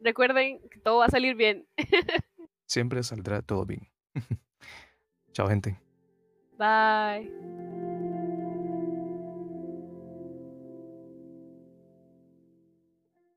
Recuerden 0.00 0.60
que 0.70 0.78
todo 0.78 0.98
va 0.98 1.06
a 1.06 1.10
salir 1.10 1.34
bien. 1.34 1.66
Siempre 2.66 3.02
saldrá 3.02 3.42
todo 3.42 3.66
bien. 3.66 3.88
Chao, 5.32 5.48
gente. 5.48 5.87
Bye. 6.58 7.28